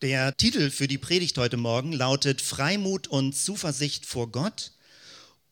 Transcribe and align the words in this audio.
Der 0.00 0.36
Titel 0.36 0.70
für 0.70 0.86
die 0.86 0.96
Predigt 0.96 1.36
heute 1.38 1.56
Morgen 1.56 1.92
lautet 1.92 2.40
Freimut 2.40 3.08
und 3.08 3.32
Zuversicht 3.32 4.06
vor 4.06 4.30
Gott. 4.30 4.70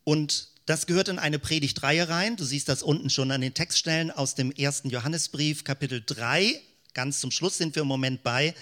Und 0.05 0.51
das 0.67 0.87
gehört 0.87 1.09
in 1.09 1.19
eine 1.19 1.41
Predigtreihe 1.41 2.09
rein. 2.09 2.37
Du 2.37 2.45
siehst 2.45 2.69
das 2.69 2.85
unten 2.85 3.11
schon 3.11 3.33
an 3.33 3.41
den 3.41 3.55
Textstellen 3.55 4.13
aus 4.13 4.37
dem 4.37 4.53
ersten 4.53 4.89
Johannesbrief, 4.89 5.65
Kapitel 5.65 6.01
3. 6.07 6.61
Ganz 6.97 7.21
zum 7.21 7.31
Schluss 7.31 7.59
sind 7.59 7.75
wir 7.75 7.83
im 7.83 7.89
Moment 7.89 8.23
bei. 8.23 8.55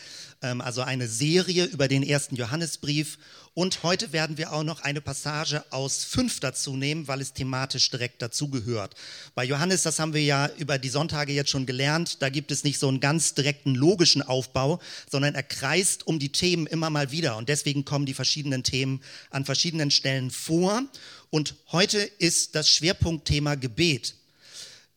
Ähm, 0.42 0.60
also 0.60 0.82
eine 0.82 1.06
Serie 1.06 1.66
über 1.66 1.86
den 1.86 2.02
ersten 2.02 2.34
Johannesbrief. 2.34 3.16
Und 3.54 3.84
heute 3.84 4.12
werden 4.12 4.38
wir 4.38 4.52
auch 4.52 4.64
noch 4.64 4.80
eine 4.80 5.00
Passage 5.00 5.64
aus 5.70 6.02
5 6.02 6.40
dazu 6.40 6.76
nehmen, 6.76 7.06
weil 7.06 7.20
es 7.20 7.32
thematisch 7.32 7.88
direkt 7.90 8.22
dazugehört. 8.22 8.96
Bei 9.36 9.44
Johannes, 9.44 9.82
das 9.82 10.00
haben 10.00 10.14
wir 10.14 10.24
ja 10.24 10.50
über 10.58 10.78
die 10.78 10.88
Sonntage 10.88 11.32
jetzt 11.32 11.50
schon 11.50 11.64
gelernt, 11.64 12.22
da 12.22 12.28
gibt 12.28 12.50
es 12.50 12.64
nicht 12.64 12.80
so 12.80 12.88
einen 12.88 12.98
ganz 12.98 13.34
direkten 13.34 13.76
logischen 13.76 14.22
Aufbau, 14.22 14.80
sondern 15.08 15.36
er 15.36 15.44
kreist 15.44 16.04
um 16.04 16.18
die 16.18 16.32
Themen 16.32 16.66
immer 16.66 16.90
mal 16.90 17.12
wieder. 17.12 17.36
Und 17.36 17.48
deswegen 17.48 17.84
kommen 17.84 18.04
die 18.04 18.14
verschiedenen 18.14 18.64
Themen 18.64 19.00
an 19.30 19.44
verschiedenen 19.44 19.92
Stellen 19.92 20.32
vor. 20.32 20.82
Und 21.30 21.54
heute 21.70 21.98
ist 21.98 22.56
das 22.56 22.68
Schwerpunktthema 22.68 23.54
Gebet. 23.54 24.16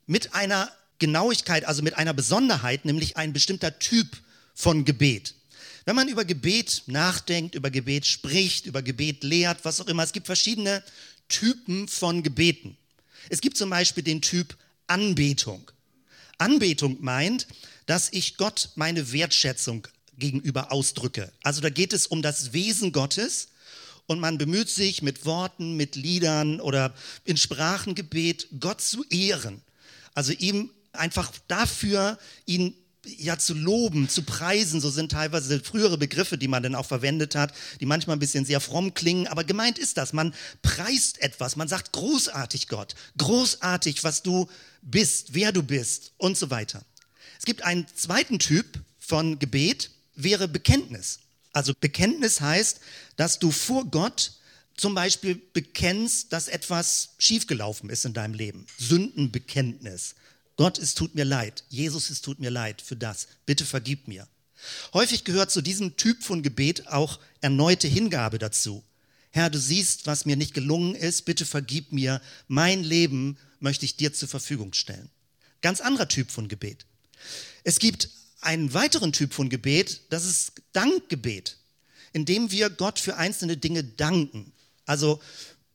Mit 0.08 0.34
einer 0.34 0.72
Genauigkeit, 1.00 1.66
also 1.66 1.82
mit 1.82 1.96
einer 1.98 2.14
Besonderheit, 2.14 2.86
nämlich 2.86 3.18
ein 3.18 3.34
bestimmter 3.34 3.80
Typ 3.80 4.18
von 4.54 4.86
Gebet. 4.86 5.36
Wenn 5.86 5.96
man 5.96 6.10
über 6.10 6.26
Gebet 6.26 6.84
nachdenkt, 6.88 7.56
über 7.56 7.70
Gebet 7.70 8.06
spricht, 8.06 8.66
über 8.66 8.82
Gebet 8.82 9.23
lehrt, 9.23 9.64
was 9.64 9.80
auch 9.80 9.88
immer, 9.88 10.04
es 10.04 10.12
gibt 10.12 10.26
verschiedene 10.26 10.84
Typen 11.30 11.88
von 11.88 12.23
Gebeten. 12.23 12.78
Es 13.30 13.42
gibt 13.42 13.58
zum 13.58 13.70
Beispiel 13.70 14.04
den 14.04 14.22
Typ 14.22 14.58
Anbetung. 14.88 15.72
Anbetung 16.38 16.98
meint, 17.00 17.48
dass 17.86 18.09
ich 18.12 18.38
Gott 18.38 18.70
meine 18.76 19.12
Wertschätzung 19.12 19.88
gegenüber 20.18 20.72
ausdrücke. 20.72 21.32
Also 21.44 21.62
da 21.62 21.70
geht 21.70 21.94
es 21.94 22.08
um 22.08 22.22
das 22.22 22.54
Wesen 22.54 22.92
Gottes 22.92 23.50
und 24.08 24.20
man 24.20 24.38
bemüht 24.38 24.70
sich 24.70 25.02
mit 25.02 25.26
Worten, 25.26 25.76
mit 25.76 25.95
Liedern 25.95 26.59
oder 26.59 26.94
in 27.23 27.38
Sprachengebet 27.38 28.48
Gott 28.59 28.82
zu 28.82 29.04
ehren. 29.09 29.61
Also 30.14 30.34
ihm 30.34 30.72
einfach 30.98 31.31
dafür, 31.48 32.17
ihn 32.45 32.76
ja 33.06 33.38
zu 33.38 33.53
loben, 33.53 34.09
zu 34.09 34.23
preisen, 34.23 34.81
so 34.81 34.90
sind 34.90 35.12
teilweise 35.12 35.59
frühere 35.62 35.98
Begriffe, 35.98 36.38
die 36.38 36.48
man 36.48 36.64
dann 36.64 36.76
auch 36.76 36.86
verwendet 36.86 37.36
hat, 37.36 37.54
die 37.80 37.86
manchmal 37.86 38.17
ein 38.17 38.20
bisschen 38.20 38.45
sehr 38.45 38.59
fromm 38.59 38.94
klingen, 38.94 39.28
aber 39.28 39.44
gemeint 39.44 39.80
ist 39.80 39.98
das, 39.98 40.14
man 40.14 40.34
preist 40.62 41.22
etwas, 41.22 41.56
man 41.56 41.67
sagt 41.67 41.94
großartig 41.94 42.67
Gott, 42.67 42.95
großartig, 43.17 44.04
was 44.04 44.23
du 44.23 44.48
bist, 44.81 45.34
wer 45.34 45.52
du 45.52 45.64
bist 45.64 46.14
und 46.17 46.38
so 46.38 46.50
weiter. 46.50 46.84
Es 47.39 47.45
gibt 47.45 47.64
einen 47.64 47.86
zweiten 47.95 48.39
Typ 48.39 48.80
von 49.00 49.39
Gebet, 49.39 49.92
wäre 50.16 50.48
Bekenntnis. 50.48 51.20
Also 51.54 51.73
Bekenntnis 51.80 52.42
heißt, 52.42 52.80
dass 53.16 53.39
du 53.39 53.52
vor 53.52 53.86
Gott 53.86 54.34
zum 54.76 54.94
Beispiel 54.94 55.42
bekennst, 55.54 56.34
dass 56.34 56.48
etwas 56.48 57.16
schiefgelaufen 57.17 57.89
ist 57.89 58.06
in 58.06 58.14
deinem 58.14 58.34
Leben. 58.34 58.67
Sündenbekenntnis. 58.78 60.16
Gott, 60.58 60.80
es 60.80 60.95
tut 60.95 61.16
mir 61.16 61.23
leid. 61.23 61.63
Jesus, 61.69 62.09
es 62.09 62.22
tut 62.22 62.39
mir 62.39 62.50
leid 62.50 62.81
für 62.81 62.95
das. 62.95 63.27
Bitte 63.45 63.63
vergib 63.63 64.08
mir. 64.08 64.27
Häufig 64.94 65.23
gehört 65.23 65.52
zu 65.52 65.61
diesem 65.61 65.95
Typ 65.97 66.23
von 66.23 66.44
Gebet 66.44 66.88
auch 66.88 67.19
erneute 67.41 67.88
Hingabe 67.88 68.39
dazu. 68.39 68.83
Herr, 69.30 69.49
du 69.49 69.59
siehst, 69.59 70.08
was 70.08 70.25
mir 70.25 70.36
nicht 70.36 70.53
gelungen 70.53 70.95
ist. 70.95 71.25
Bitte 71.25 71.45
vergib 71.45 71.91
mir. 71.91 72.22
Mein 72.47 72.83
Leben 72.83 73.38
möchte 73.59 73.86
ich 73.86 73.97
dir 73.97 74.14
zur 74.14 74.27
Verfügung 74.27 74.73
stellen. 74.73 75.09
Ganz 75.61 75.80
anderer 75.80 76.08
Typ 76.08 76.31
von 76.31 76.47
Gebet. 76.47 76.86
Es 77.64 77.80
gibt 77.80 78.09
einen 78.42 78.73
weiteren 78.73 79.14
Typ 79.14 79.33
von 79.33 79.49
Gebet, 79.49 80.02
das 80.09 80.25
ist 80.25 80.53
Dankgebet, 80.73 81.58
indem 82.14 82.52
wir 82.52 82.69
Gott 82.69 82.99
für 82.99 83.17
einzelne 83.17 83.58
Dinge 83.58 83.83
danken. 83.83 84.53
Also 84.86 85.19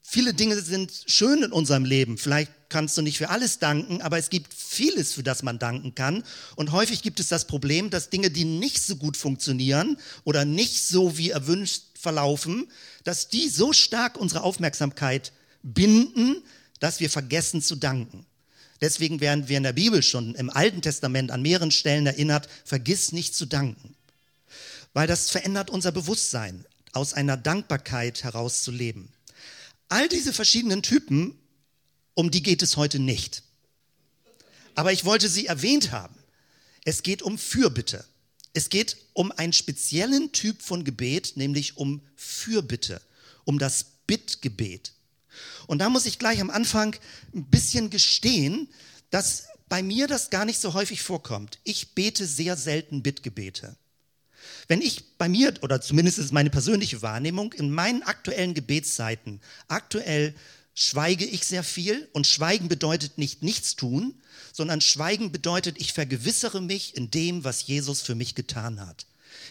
viele 0.01 0.33
Dinge 0.33 0.61
sind 0.61 1.05
schön 1.07 1.43
in 1.43 1.53
unserem 1.53 1.85
Leben. 1.85 2.19
Vielleicht 2.19 2.51
kannst 2.73 2.97
du 2.97 3.03
nicht 3.03 3.19
für 3.19 3.29
alles 3.29 3.59
danken, 3.59 4.01
aber 4.01 4.17
es 4.17 4.31
gibt 4.31 4.55
vieles, 4.55 5.13
für 5.13 5.23
das 5.23 5.43
man 5.43 5.59
danken 5.59 5.95
kann. 5.95 6.25
Und 6.57 6.73
häufig 6.73 7.03
gibt 7.03 7.21
es 7.21 7.29
das 7.29 7.47
Problem, 7.47 7.91
dass 7.91 8.09
Dinge, 8.09 8.31
die 8.31 8.45
nicht 8.45 8.83
so 8.83 8.97
gut 8.97 9.19
funktionieren 9.19 9.99
oder 10.25 10.47
nicht 10.47 10.83
so 10.83 11.19
wie 11.19 11.31
erwünscht 11.31 11.83
verlaufen, 12.01 12.67
dass 13.05 13.29
die 13.29 13.51
so 13.51 13.75
stark 13.75 14.17
unsere 14.17 14.43
Aufmerksamkeit 14.43 15.33
binden, 15.63 16.43
dass 16.81 16.99
wir 16.99 17.11
vergessen 17.11 17.61
zu 17.61 17.77
danken. 17.77 18.25
Deswegen 18.81 19.21
werden 19.21 19.49
wir 19.49 19.59
in 19.59 19.63
der 19.63 19.75
Bibel 19.75 20.03
schon 20.03 20.35
im 20.35 20.49
Alten 20.49 20.81
Testament 20.81 21.31
an 21.31 21.43
mehreren 21.43 21.71
Stellen 21.71 22.07
erinnert, 22.07 22.49
vergiss 22.65 23.13
nicht 23.13 23.35
zu 23.35 23.45
danken. 23.45 23.95
Weil 24.95 25.07
das 25.07 25.31
verändert 25.31 25.69
unser 25.69 25.93
Bewusstsein, 25.93 26.65
aus 26.93 27.13
einer 27.13 27.37
Dankbarkeit 27.37 28.25
heraus 28.25 28.63
zu 28.63 28.71
leben. 28.71 29.13
All 29.89 30.09
diese 30.09 30.33
verschiedenen 30.33 30.83
Typen 30.83 31.39
um 32.15 32.31
die 32.31 32.43
geht 32.43 32.63
es 32.63 32.77
heute 32.77 32.99
nicht. 32.99 33.43
Aber 34.75 34.93
ich 34.93 35.05
wollte 35.05 35.29
sie 35.29 35.47
erwähnt 35.47 35.93
haben. 35.93 36.15
Es 36.85 37.03
geht 37.03 37.23
um 37.23 37.39
Fürbitte. 37.39 38.05
Es 38.55 38.69
geht 38.69 38.97
um 39.13 39.33
einen 39.33 39.53
speziellen 39.53 40.33
Typ 40.33 40.63
von 40.63 40.85
Gebet, 40.85 41.37
nämlich 41.37 41.77
um 41.77 42.03
Fürbitte, 42.17 43.01
um 43.45 43.59
das 43.59 43.85
Bittgebet. 44.07 44.93
Und 45.67 45.79
da 45.79 45.89
muss 45.89 46.07
ich 46.07 46.19
gleich 46.19 46.41
am 46.41 46.51
Anfang 46.51 46.95
ein 47.35 47.45
bisschen 47.45 47.89
gestehen, 47.89 48.69
dass 49.11 49.45
bei 49.69 49.83
mir 49.83 50.07
das 50.07 50.29
gar 50.29 50.45
nicht 50.45 50.61
so 50.61 50.75
häufig 50.75 51.01
vorkommt. 51.01 51.59
Ich 51.65 51.95
bete 51.95 52.27
sehr 52.27 52.57
selten 52.57 53.03
Bittgebete. 53.03 53.77
Wenn 54.69 54.83
ich 54.83 55.17
bei 55.17 55.29
mir, 55.29 55.55
oder 55.63 55.81
zumindest 55.81 56.19
ist 56.19 56.33
meine 56.33 56.51
persönliche 56.51 57.01
Wahrnehmung, 57.01 57.53
in 57.55 57.71
meinen 57.71 58.03
aktuellen 58.03 58.55
Gebetszeiten 58.55 59.41
aktuell 59.69 60.35
schweige 60.75 61.25
ich 61.25 61.45
sehr 61.45 61.63
viel 61.63 62.09
und 62.13 62.27
Schweigen 62.27 62.69
bedeutet 62.69 63.19
nicht 63.19 63.43
nichts 63.43 63.77
tun, 63.77 64.15
sondern 64.53 64.81
Schweigen 64.81 65.33
bedeutet, 65.33 65.81
ich 65.81 65.93
vergewissere 65.93 66.61
mich 66.61 66.97
in 66.97 67.11
dem, 67.11 67.45
was 67.45 67.67
Jesus 67.67 68.03
für 68.03 68.15
mich 68.15 68.35
getan 68.35 68.81
hat. 68.81 69.07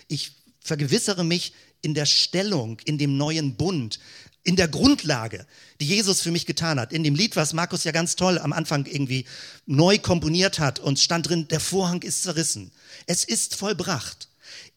Ich 0.07 0.33
vergewissere 0.61 1.23
mich 1.23 1.53
in 1.81 1.93
der 1.93 2.05
Stellung, 2.05 2.79
in 2.85 2.97
dem 2.97 3.17
neuen 3.17 3.55
Bund, 3.55 3.99
in 4.43 4.55
der 4.55 4.67
Grundlage, 4.67 5.45
die 5.79 5.85
Jesus 5.85 6.21
für 6.21 6.31
mich 6.31 6.45
getan 6.45 6.79
hat. 6.79 6.93
In 6.93 7.03
dem 7.03 7.15
Lied, 7.15 7.35
was 7.35 7.53
Markus 7.53 7.83
ja 7.83 7.91
ganz 7.91 8.15
toll 8.15 8.39
am 8.39 8.53
Anfang 8.53 8.85
irgendwie 8.85 9.25
neu 9.65 9.99
komponiert 9.99 10.59
hat 10.59 10.79
und 10.79 10.99
stand 10.99 11.29
drin, 11.29 11.47
der 11.47 11.59
Vorhang 11.59 12.01
ist 12.01 12.23
zerrissen. 12.23 12.71
Es 13.05 13.23
ist 13.23 13.55
vollbracht. 13.55 14.27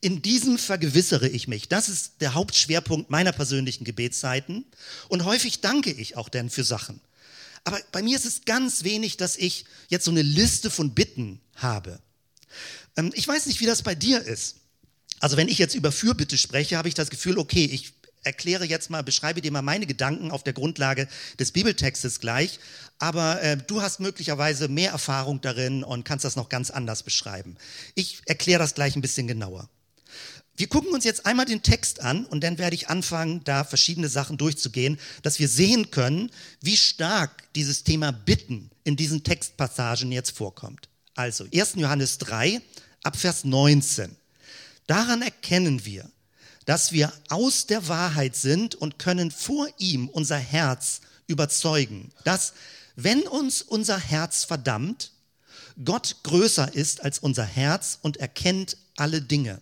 In 0.00 0.22
diesem 0.22 0.58
vergewissere 0.58 1.28
ich 1.28 1.48
mich. 1.48 1.68
Das 1.68 1.88
ist 1.88 2.20
der 2.20 2.34
Hauptschwerpunkt 2.34 3.10
meiner 3.10 3.32
persönlichen 3.32 3.84
Gebetszeiten. 3.84 4.64
Und 5.08 5.24
häufig 5.24 5.60
danke 5.60 5.90
ich 5.90 6.16
auch 6.16 6.28
denn 6.28 6.50
für 6.50 6.64
Sachen. 6.64 7.00
Aber 7.64 7.80
bei 7.92 8.02
mir 8.02 8.16
ist 8.16 8.26
es 8.26 8.44
ganz 8.44 8.84
wenig, 8.84 9.16
dass 9.16 9.36
ich 9.36 9.64
jetzt 9.88 10.04
so 10.04 10.10
eine 10.10 10.22
Liste 10.22 10.70
von 10.70 10.94
Bitten 10.94 11.40
habe. 11.56 11.98
Ähm, 12.96 13.10
ich 13.14 13.26
weiß 13.26 13.46
nicht, 13.46 13.60
wie 13.60 13.66
das 13.66 13.82
bei 13.82 13.94
dir 13.94 14.22
ist. 14.22 14.56
Also 15.20 15.36
wenn 15.36 15.48
ich 15.48 15.58
jetzt 15.58 15.74
über 15.74 15.90
Fürbitte 15.90 16.36
spreche, 16.36 16.76
habe 16.76 16.88
ich 16.88 16.94
das 16.94 17.08
Gefühl, 17.08 17.38
okay, 17.38 17.64
ich 17.64 17.94
erkläre 18.24 18.64
jetzt 18.64 18.90
mal, 18.90 19.02
beschreibe 19.02 19.40
dir 19.40 19.52
mal 19.52 19.62
meine 19.62 19.86
Gedanken 19.86 20.30
auf 20.30 20.42
der 20.42 20.52
Grundlage 20.52 21.08
des 21.38 21.52
Bibeltextes 21.52 22.20
gleich. 22.20 22.58
Aber 22.98 23.42
äh, 23.42 23.56
du 23.56 23.82
hast 23.82 24.00
möglicherweise 24.00 24.68
mehr 24.68 24.92
Erfahrung 24.92 25.40
darin 25.40 25.84
und 25.84 26.04
kannst 26.04 26.24
das 26.24 26.36
noch 26.36 26.48
ganz 26.48 26.70
anders 26.70 27.02
beschreiben. 27.02 27.56
Ich 27.94 28.22
erkläre 28.26 28.58
das 28.58 28.74
gleich 28.74 28.96
ein 28.96 29.02
bisschen 29.02 29.26
genauer. 29.26 29.68
Wir 30.56 30.68
gucken 30.68 30.92
uns 30.92 31.04
jetzt 31.04 31.26
einmal 31.26 31.46
den 31.46 31.62
Text 31.62 32.00
an 32.00 32.26
und 32.26 32.44
dann 32.44 32.58
werde 32.58 32.76
ich 32.76 32.88
anfangen, 32.88 33.42
da 33.42 33.64
verschiedene 33.64 34.08
Sachen 34.08 34.36
durchzugehen, 34.36 35.00
dass 35.22 35.40
wir 35.40 35.48
sehen 35.48 35.90
können, 35.90 36.30
wie 36.60 36.76
stark 36.76 37.52
dieses 37.54 37.82
Thema 37.82 38.12
Bitten 38.12 38.70
in 38.84 38.94
diesen 38.94 39.24
Textpassagen 39.24 40.12
jetzt 40.12 40.30
vorkommt. 40.30 40.88
Also 41.16 41.44
1. 41.52 41.74
Johannes 41.76 42.18
3 42.18 42.60
ab 43.02 43.16
Vers 43.16 43.44
19. 43.44 44.14
Daran 44.86 45.22
erkennen 45.22 45.84
wir, 45.84 46.08
dass 46.64 46.92
wir 46.92 47.12
aus 47.28 47.66
der 47.66 47.88
Wahrheit 47.88 48.36
sind 48.36 48.74
und 48.74 48.98
können 48.98 49.30
vor 49.30 49.68
ihm 49.78 50.08
unser 50.08 50.38
Herz 50.38 51.00
überzeugen, 51.26 52.12
dass 52.24 52.54
wenn 52.96 53.22
uns 53.22 53.62
unser 53.62 53.98
Herz 53.98 54.44
verdammt, 54.44 55.12
Gott 55.84 56.16
größer 56.22 56.72
ist 56.74 57.02
als 57.02 57.18
unser 57.18 57.44
Herz 57.44 57.98
und 58.02 58.18
erkennt 58.18 58.76
alle 58.96 59.20
Dinge. 59.20 59.60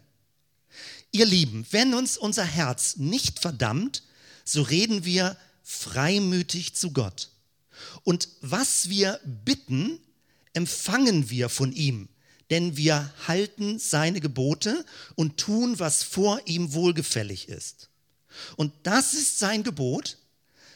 Ihr 1.11 1.27
Lieben, 1.27 1.67
wenn 1.71 1.95
uns 1.95 2.17
unser 2.17 2.45
Herz 2.45 2.97
nicht 2.97 3.39
verdammt, 3.39 4.03
so 4.45 4.63
reden 4.63 5.05
wir 5.05 5.37
freimütig 5.63 6.75
zu 6.75 6.93
Gott. 6.93 7.31
Und 8.05 8.29
was 8.41 8.89
wir 8.89 9.21
bitten, 9.25 9.99
empfangen 10.53 11.31
wir 11.31 11.49
von 11.49 11.73
ihm, 11.73 12.09
denn 12.51 12.77
wir 12.77 13.13
halten 13.27 13.79
seine 13.79 14.21
Gebote 14.21 14.85
und 15.15 15.39
tun, 15.39 15.79
was 15.79 16.03
vor 16.03 16.41
ihm 16.47 16.75
wohlgefällig 16.75 17.49
ist. 17.49 17.89
Und 18.57 18.73
das 18.83 19.15
ist 19.15 19.39
sein 19.39 19.63
Gebot, 19.63 20.19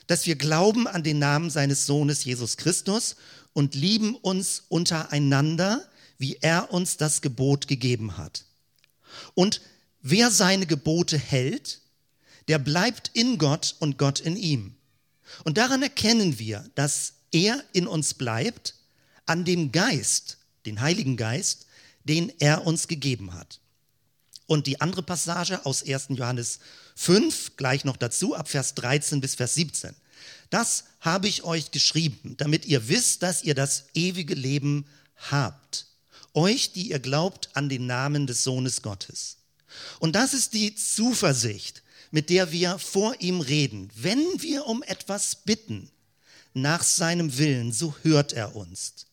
dass 0.07 0.27
wir 0.27 0.37
glauben 0.37 0.87
an 0.87 1.03
den 1.03 1.19
Namen 1.19 1.51
seines 1.51 1.87
Sohnes 1.87 2.25
Jesus 2.25 2.57
Christus 2.57 3.17
und 3.53 3.75
lieben 3.75 4.15
uns 4.15 4.65
untereinander, 4.69 5.87
wie 6.19 6.39
er 6.41 6.73
uns 6.73 6.97
das 6.97 7.23
Gebot 7.23 7.69
gegeben 7.69 8.17
hat. 8.17 8.45
Und 9.35 9.61
wer 10.03 10.31
seine 10.31 10.67
Gebote 10.67 11.19
hält, 11.19 11.81
der 12.49 12.59
bleibt 12.59 13.11
in 13.15 13.39
Gott 13.39 13.75
und 13.81 13.99
Gott 13.99 14.21
in 14.21 14.37
ihm. 14.37 14.77
Und 15.45 15.59
daran 15.59 15.83
erkennen 15.83 16.39
wir, 16.39 16.69
dass 16.75 17.15
er 17.33 17.63
in 17.73 17.87
uns 17.87 18.15
bleibt, 18.15 18.75
an 19.25 19.45
dem 19.45 19.73
Geist, 19.73 20.36
den 20.67 20.81
Heiligen 20.81 21.17
Geist, 21.17 21.67
den 22.05 22.33
er 22.39 22.67
uns 22.67 22.89
gegeben 22.89 23.35
hat. 23.35 23.61
Und 24.47 24.67
die 24.67 24.81
andere 24.81 25.03
Passage 25.03 25.65
aus 25.67 25.83
1. 25.83 26.09
Johannes 26.11 26.61
5, 26.95 27.57
gleich 27.57 27.85
noch 27.85 27.97
dazu, 27.97 28.35
ab 28.35 28.49
Vers 28.49 28.75
13 28.75 29.21
bis 29.21 29.35
Vers 29.35 29.55
17. 29.55 29.95
Das 30.51 30.85
habe 31.01 31.29
ich 31.29 31.43
euch 31.43 31.73
geschrieben, 31.73 32.37
damit 32.37 32.65
ihr 32.67 32.89
wisst, 32.89 33.23
dass 33.23 33.43
ihr 33.43 33.55
das 33.55 33.87
ewige 33.95 34.35
Leben 34.35 34.87
habt. 35.31 35.87
Euch, 36.35 36.73
die 36.73 36.91
ihr 36.91 37.01
glaubt 37.01 37.51
an 37.55 37.69
den 37.69 37.87
Namen 37.87 38.27
des 38.27 38.45
Sohnes 38.45 38.83
Gottes. 38.83 39.39
Und 39.99 40.15
das 40.15 40.35
ist 40.35 40.55
die 40.55 40.75
Zuversicht, 40.75 41.83
mit 42.11 42.31
der 42.31 42.53
wir 42.53 42.79
vor 42.79 43.21
ihm 43.21 43.41
reden. 43.41 43.91
Wenn 43.95 44.25
wir 44.41 44.67
um 44.67 44.83
etwas 44.83 45.37
bitten, 45.37 45.91
nach 46.55 46.83
seinem 46.83 47.37
Willen, 47.37 47.73
so 47.73 47.95
hört 48.03 48.33
er 48.33 48.57
uns. 48.57 49.07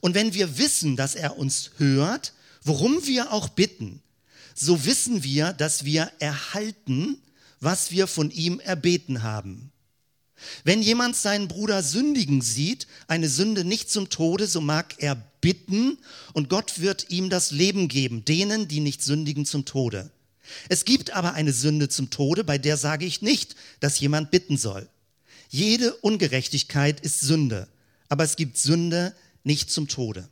Und 0.00 0.14
wenn 0.14 0.34
wir 0.34 0.58
wissen, 0.58 0.96
dass 0.96 1.14
er 1.14 1.38
uns 1.38 1.70
hört, 1.78 2.32
worum 2.62 3.06
wir 3.06 3.32
auch 3.32 3.48
bitten, 3.48 4.02
so 4.54 4.84
wissen 4.84 5.22
wir, 5.24 5.52
dass 5.52 5.84
wir 5.84 6.10
erhalten, 6.18 7.16
was 7.60 7.90
wir 7.90 8.06
von 8.06 8.30
ihm 8.30 8.60
erbeten 8.60 9.22
haben. 9.22 9.70
Wenn 10.64 10.82
jemand 10.82 11.16
seinen 11.16 11.48
Bruder 11.48 11.82
sündigen 11.82 12.40
sieht, 12.40 12.86
eine 13.08 13.28
Sünde 13.28 13.64
nicht 13.64 13.90
zum 13.90 14.08
Tode, 14.08 14.46
so 14.46 14.60
mag 14.60 14.94
er 14.98 15.16
bitten 15.40 15.98
und 16.32 16.48
Gott 16.48 16.80
wird 16.80 17.10
ihm 17.10 17.30
das 17.30 17.50
Leben 17.50 17.88
geben, 17.88 18.24
denen, 18.24 18.68
die 18.68 18.80
nicht 18.80 19.02
sündigen 19.02 19.44
zum 19.44 19.64
Tode. 19.64 20.10
Es 20.68 20.84
gibt 20.84 21.10
aber 21.12 21.34
eine 21.34 21.52
Sünde 21.52 21.88
zum 21.88 22.10
Tode, 22.10 22.44
bei 22.44 22.58
der 22.58 22.76
sage 22.76 23.04
ich 23.04 23.22
nicht, 23.22 23.54
dass 23.80 24.00
jemand 24.00 24.30
bitten 24.30 24.56
soll. 24.56 24.88
Jede 25.48 25.94
Ungerechtigkeit 25.96 27.00
ist 27.00 27.20
Sünde, 27.20 27.68
aber 28.08 28.24
es 28.24 28.36
gibt 28.36 28.56
Sünde 28.56 29.14
nicht 29.42 29.70
zum 29.70 29.88
Tode. 29.88 30.28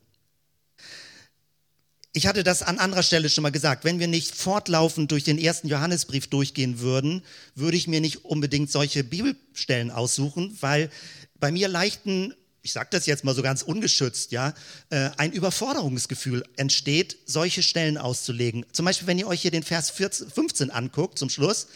Ich 2.19 2.27
hatte 2.27 2.43
das 2.43 2.63
an 2.63 2.79
anderer 2.79 3.03
Stelle 3.03 3.29
schon 3.29 3.43
mal 3.43 3.53
gesagt. 3.53 3.85
Wenn 3.85 4.01
wir 4.01 4.09
nicht 4.09 4.35
fortlaufend 4.35 5.13
durch 5.13 5.25
den 5.25 5.39
ersten 5.39 5.69
Johannesbrief 5.69 6.27
durchgehen 6.27 6.81
würden, 6.81 7.23
würde 7.55 7.77
ich 7.77 7.87
mir 7.87 8.01
nicht 8.01 8.25
unbedingt 8.25 8.73
solche 8.73 9.05
Bibelstellen 9.05 9.91
aussuchen, 9.91 10.57
weil 10.61 10.91
bei 11.39 11.53
mir 11.53 11.69
leichten, 11.69 12.35
ich 12.63 12.73
sage 12.73 12.89
das 12.91 13.07
jetzt 13.07 13.23
mal 13.23 13.37
so 13.37 13.43
ganz 13.43 13.63
ungeschützt, 13.63 14.33
ja, 14.33 14.55
äh, 14.91 15.11
ein 15.17 15.33
Überforderungsgefühl 15.33 16.45
entsteht, 16.57 17.19
solche 17.27 17.63
Stellen 17.63 17.99
auszulegen. 17.99 18.67
Zum 18.73 18.87
Beispiel, 18.87 19.07
wenn 19.07 19.19
ihr 19.19 19.29
euch 19.29 19.43
hier 19.43 19.53
den 19.53 19.63
Vers 19.63 19.91
14, 19.91 20.31
15 20.31 20.71
anguckt, 20.71 21.19
zum 21.19 21.31
Schluss, 21.31 21.69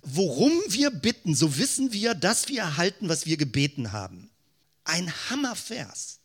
worum 0.00 0.52
wir 0.68 0.90
bitten, 0.90 1.34
so 1.34 1.58
wissen 1.58 1.92
wir, 1.92 2.14
dass 2.14 2.48
wir 2.48 2.60
erhalten, 2.60 3.10
was 3.10 3.26
wir 3.26 3.36
gebeten 3.36 3.92
haben. 3.92 4.30
Ein 4.84 5.12
Hammervers. 5.28 6.21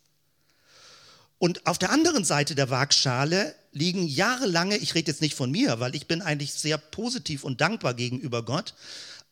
Und 1.38 1.66
auf 1.66 1.78
der 1.78 1.90
anderen 1.90 2.24
Seite 2.24 2.54
der 2.54 2.70
Waagschale 2.70 3.54
liegen 3.72 4.06
jahrelange, 4.06 4.76
ich 4.76 4.94
rede 4.94 5.10
jetzt 5.10 5.20
nicht 5.20 5.36
von 5.36 5.50
mir, 5.50 5.78
weil 5.78 5.94
ich 5.94 6.06
bin 6.06 6.20
eigentlich 6.20 6.52
sehr 6.52 6.78
positiv 6.78 7.44
und 7.44 7.60
dankbar 7.60 7.94
gegenüber 7.94 8.44
Gott, 8.44 8.74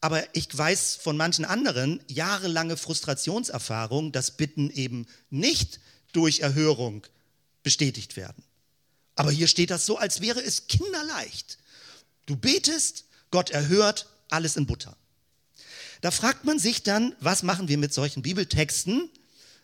aber 0.01 0.23
ich 0.37 0.57
weiß 0.57 0.97
von 1.03 1.17
manchen 1.17 1.45
anderen 1.45 2.01
jahrelange 2.07 2.77
Frustrationserfahrung, 2.77 4.13
dass 4.13 4.31
Bitten 4.31 4.71
eben 4.71 5.07
nicht 5.31 5.81
durch 6.13 6.41
Erhörung 6.41 7.07
bestätigt 7.63 8.17
werden. 8.17 8.43
Aber 9.17 9.31
hier 9.31 9.49
steht 9.49 9.71
das 9.71 9.87
so, 9.87 9.99
als 9.99 10.21
wäre 10.21 10.41
es 10.41 10.69
kinderleicht. 10.69 11.59
Du 12.27 12.37
betest, 12.37 13.05
Gott 13.31 13.51
erhört, 13.51 14.07
alles 14.29 14.57
in 14.57 14.67
Butter. 14.67 14.97
Da 16.03 16.11
fragt 16.11 16.45
man 16.45 16.59
sich 16.59 16.83
dann, 16.83 17.17
was 17.21 17.43
machen 17.43 17.69
wir 17.69 17.79
mit 17.79 17.93
solchen 17.95 18.23
Bibeltexten? 18.23 19.11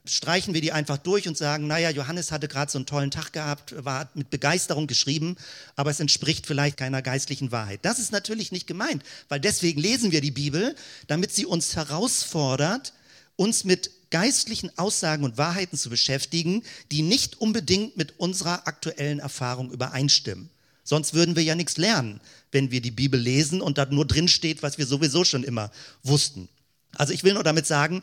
Streichen 0.05 0.55
wir 0.55 0.61
die 0.61 0.73
einfach 0.73 0.99
durch 0.99 1.29
und 1.29 1.37
sagen, 1.37 1.67
naja, 1.67 1.91
Johannes 1.91 2.33
hatte 2.33 2.49
gerade 2.49 2.71
so 2.71 2.79
einen 2.79 2.87
tollen 2.87 3.11
Tag 3.11 3.33
gehabt, 3.33 3.75
war 3.85 4.11
mit 4.15 4.31
Begeisterung 4.31 4.87
geschrieben, 4.87 5.37
aber 5.77 5.91
es 5.91 6.01
entspricht 6.01 6.47
vielleicht 6.47 6.77
keiner 6.77 7.03
geistlichen 7.03 7.53
Wahrheit. 7.53 7.81
Das 7.83 7.99
ist 7.99 8.13
natürlich 8.13 8.51
nicht 8.53 8.67
gemeint, 8.67 9.05
weil 9.29 9.41
deswegen 9.41 9.81
lesen 9.81 10.11
wir 10.11 10.21
die 10.21 10.31
Bibel, 10.33 10.75
damit 11.07 11.33
sie 11.33 11.47
uns 11.47 11.77
herausfordert, 11.77 12.93
uns 13.37 13.65
mit 13.65 13.91
geistlichen 14.11 14.77
Aussagen 14.77 15.25
und 15.25 15.39
Wahrheiten 15.39 15.79
zu 15.79 15.89
beschäftigen, 15.89 16.63
die 16.91 17.03
nicht 17.03 17.41
unbedingt 17.41 17.97
mit 17.97 18.19
unserer 18.19 18.67
aktuellen 18.67 19.21
Erfahrung 19.21 19.71
übereinstimmen. 19.71 20.51
Sonst 20.85 21.15
würden 21.15 21.37
wir 21.37 21.45
ja 21.45 21.55
nichts 21.55 21.77
lernen, 21.77 22.21
wenn 22.51 22.71
wir 22.71 22.81
die 22.81 22.91
Bibel 22.91 23.19
lesen 23.19 23.61
und 23.61 23.79
da 23.79 23.87
nur 23.87 24.07
drin 24.07 24.29
steht, 24.29 24.63
was 24.63 24.79
wir 24.79 24.87
sowieso 24.87 25.25
schon 25.25 25.45
immer 25.45 25.71
wussten. 26.03 26.49
Also 26.95 27.13
ich 27.13 27.25
will 27.25 27.35
nur 27.35 27.45
damit 27.45 27.67
sagen, 27.67 28.03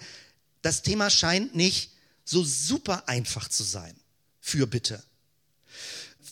das 0.62 0.82
Thema 0.82 1.10
scheint 1.10 1.56
nicht 1.56 1.92
so 2.26 2.44
super 2.44 3.08
einfach 3.08 3.48
zu 3.48 3.64
sein. 3.64 3.96
Für 4.40 4.68
bitte. 4.68 5.04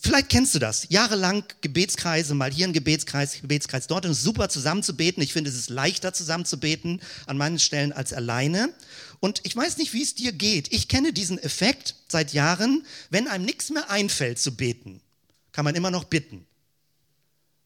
Vielleicht 0.02 0.30
kennst 0.30 0.56
du 0.56 0.60
das. 0.60 0.88
Jahrelang 0.90 1.44
Gebetskreise, 1.62 2.34
mal 2.34 2.52
hier 2.52 2.68
ein 2.68 2.74
Gebetskreis, 2.74 3.42
Gebetskreis 3.42 3.88
dort. 3.88 4.06
Und 4.06 4.12
es 4.12 4.20
ist 4.20 4.24
super 4.24 4.48
zusammen 4.50 4.84
zu 4.84 4.96
beten. 4.96 5.22
Ich 5.22 5.34
finde, 5.34 5.50
es 5.50 5.56
ist 5.56 5.70
leichter 5.70 6.14
zusammen 6.14 6.46
zu 6.46 6.60
beten 6.60 7.02
an 7.26 7.38
manchen 7.38 7.60
Stellen 7.60 7.94
als 7.94 8.14
alleine. 8.14 8.74
Und 9.20 9.42
ich 9.44 9.56
weiß 9.56 9.78
nicht, 9.78 9.94
wie 9.94 10.04
es 10.04 10.16
dir 10.16 10.32
geht. 10.32 10.72
Ich 10.72 10.88
kenne 10.88 11.14
diesen 11.14 11.40
Effekt 11.40 11.96
seit 12.08 12.34
Jahren. 12.34 12.86
Wenn 13.10 13.28
einem 13.28 13.46
nichts 13.46 13.70
mehr 13.70 13.90
einfällt 13.90 14.40
zu 14.40 14.56
beten, 14.56 15.02
kann 15.52 15.66
man 15.66 15.76
immer 15.76 15.92
noch 15.92 16.06
bitten. 16.06 16.47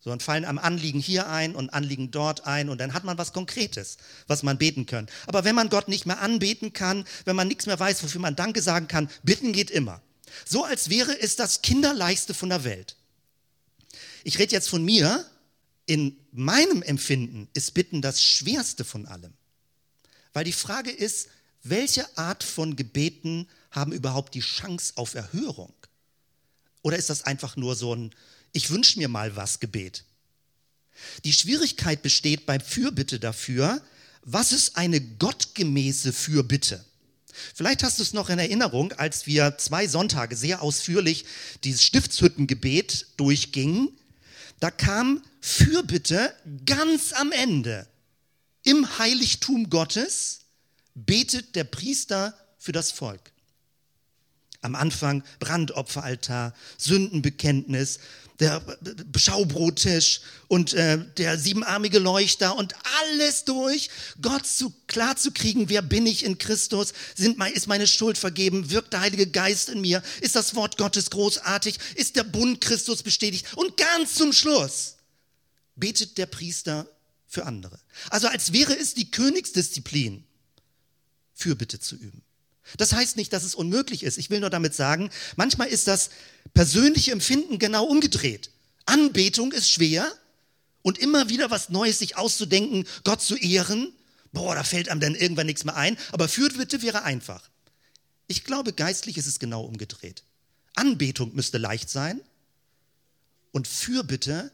So, 0.04 0.10
dann 0.10 0.20
fallen 0.20 0.46
am 0.46 0.58
Anliegen 0.58 1.00
hier 1.00 1.30
ein 1.30 1.54
und 1.54 1.70
Anliegen 1.70 2.10
dort 2.10 2.48
ein 2.48 2.70
und 2.70 2.82
dann 2.82 2.94
hat 2.94 3.04
man 3.04 3.20
was 3.20 3.34
Konkretes, 3.34 3.98
was 4.26 4.42
man 4.42 4.58
beten 4.58 4.88
kann. 4.88 5.08
Aber 5.28 5.44
wenn 5.44 5.54
man 5.54 5.70
Gott 5.70 5.88
nicht 5.88 6.08
mehr 6.08 6.22
anbeten 6.22 6.74
kann, 6.74 7.06
wenn 7.26 7.36
man 7.36 7.48
nichts 7.48 7.68
mehr 7.68 7.80
weiß, 7.80 8.04
wofür 8.04 8.20
man 8.20 8.36
Danke 8.36 8.64
sagen 8.64 8.88
kann, 8.88 9.12
bitten 9.22 9.54
geht 9.54 9.70
immer. 9.70 10.02
So 10.44 10.64
als 10.66 10.90
wäre 10.90 11.20
es 11.22 11.36
das 11.36 11.62
Kinderleichste 11.62 12.34
von 12.34 12.50
der 12.50 12.64
Welt. 12.64 12.96
Ich 14.24 14.40
rede 14.40 14.54
jetzt 14.54 14.70
von 14.70 14.84
mir. 14.84 15.26
In 15.86 16.16
meinem 16.32 16.84
Empfinden 16.84 17.50
ist 17.54 17.74
Bitten 17.74 18.02
das 18.02 18.24
Schwerste 18.24 18.86
von 18.86 19.06
allem. 19.06 19.34
Weil 20.32 20.46
die 20.46 20.54
Frage 20.54 20.92
ist, 20.92 21.28
welche 21.64 22.18
Art 22.18 22.44
von 22.44 22.76
Gebeten 22.76 23.48
haben 23.72 23.92
überhaupt 23.92 24.34
die 24.34 24.40
Chance 24.40 24.94
auf 24.96 25.16
Erhörung? 25.16 25.74
Oder 26.82 26.98
ist 26.98 27.10
das 27.10 27.24
einfach 27.24 27.56
nur 27.56 27.76
so 27.76 27.94
ein, 27.94 28.16
ich 28.54 28.70
wünsche 28.70 29.00
mir 29.00 29.08
mal 29.08 29.36
was 29.36 29.60
Gebet. 29.60 30.04
Die 31.24 31.34
Schwierigkeit 31.34 32.02
besteht 32.02 32.46
beim 32.46 32.62
Fürbitte 32.62 33.20
dafür, 33.20 33.82
was 34.24 34.52
ist 34.52 34.78
eine 34.78 35.02
gottgemäße 35.02 36.14
Fürbitte? 36.14 36.84
Vielleicht 37.56 37.84
hast 37.84 38.00
du 38.00 38.04
es 38.04 38.14
noch 38.14 38.30
in 38.30 38.40
Erinnerung, 38.40 38.94
als 38.94 39.26
wir 39.26 39.58
zwei 39.58 39.88
Sonntage 39.88 40.36
sehr 40.36 40.62
ausführlich 40.62 41.26
dieses 41.64 41.84
Stiftshüttengebet 41.84 43.08
durchgingen. 43.18 43.90
Da 44.60 44.70
kam 44.70 45.24
Fürbitte 45.40 46.36
ganz 46.66 47.14
am 47.14 47.32
Ende. 47.32 47.88
Im 48.64 49.00
Heiligtum 49.00 49.70
Gottes 49.70 50.42
betet 50.94 51.56
der 51.56 51.64
Priester 51.64 52.38
für 52.60 52.74
das 52.74 52.92
Volk. 52.92 53.31
Am 54.62 54.76
Anfang 54.76 55.24
Brandopferaltar, 55.40 56.54
Sündenbekenntnis, 56.78 58.00
der 58.42 58.62
Schaubrottisch 59.16 60.22
und 60.48 60.74
äh, 60.74 60.98
der 61.18 61.38
siebenarmige 61.38 62.00
Leuchter 62.00 62.58
und 62.58 62.74
alles 63.00 63.46
durch, 63.46 63.90
Gott 64.20 64.48
zu, 64.48 64.74
klar 64.88 65.16
zu 65.16 65.32
kriegen, 65.32 65.70
wer 65.70 65.84
bin 65.84 66.08
ich 66.08 66.26
in 66.26 66.40
Christus, 66.40 66.94
Sind 67.16 67.40
ist 67.54 67.68
meine 67.68 67.86
Schuld 67.86 68.18
vergeben, 68.18 68.72
wirkt 68.72 68.94
der 68.94 69.02
Heilige 69.02 69.28
Geist 69.28 69.70
in 69.70 69.82
mir, 69.82 70.02
ist 70.22 70.36
das 70.36 70.56
Wort 70.56 70.78
Gottes 70.78 71.12
großartig, 71.12 71.78
ist 71.96 72.16
der 72.16 72.24
Bund 72.24 72.62
Christus 72.62 73.04
bestätigt? 73.04 73.46
Und 73.56 73.78
ganz 73.78 74.16
zum 74.16 74.34
Schluss 74.34 74.96
betet 75.76 76.18
der 76.18 76.26
Priester 76.26 76.88
für 77.28 77.46
andere. 77.46 77.80
Also 78.10 78.28
als 78.28 78.54
wäre 78.54 78.76
es 78.76 78.96
die 78.96 79.12
Königsdisziplin, 79.12 80.24
Fürbitte 81.36 81.80
zu 81.80 81.96
üben. 81.96 82.24
Das 82.78 82.94
heißt 82.94 83.18
nicht, 83.18 83.34
dass 83.34 83.44
es 83.44 83.56
unmöglich 83.56 84.04
ist. 84.04 84.18
Ich 84.18 84.30
will 84.30 84.40
nur 84.40 84.50
damit 84.50 84.76
sagen, 84.76 85.10
manchmal 85.36 85.68
ist 85.68 85.88
das 85.88 86.10
persönliche 86.54 87.12
Empfinden 87.12 87.60
genau 87.60 87.86
umgedreht. 87.86 88.52
Anbetung 88.86 89.52
ist 89.52 89.70
schwer 89.70 90.12
und 90.82 90.98
immer 90.98 91.30
wieder 91.30 91.52
was 91.52 91.70
Neues 91.70 92.00
sich 92.00 92.18
auszudenken, 92.18 92.88
Gott 93.04 93.22
zu 93.22 93.36
ehren. 93.36 93.94
Boah, 94.32 94.56
da 94.56 94.64
fällt 94.64 94.90
einem 94.90 95.02
dann 95.02 95.16
irgendwann 95.16 95.48
nichts 95.48 95.66
mehr 95.66 95.76
ein. 95.76 95.98
Aber 96.12 96.28
Fürbitte 96.28 96.82
wäre 96.82 97.04
einfach. 97.04 97.50
Ich 98.28 98.44
glaube, 98.44 98.74
geistlich 98.74 99.18
ist 99.18 99.28
es 99.28 99.40
genau 99.40 99.64
umgedreht. 99.64 100.24
Anbetung 100.74 101.36
müsste 101.36 101.58
leicht 101.58 101.90
sein 101.90 102.22
und 103.52 103.68
Fürbitte 103.68 104.52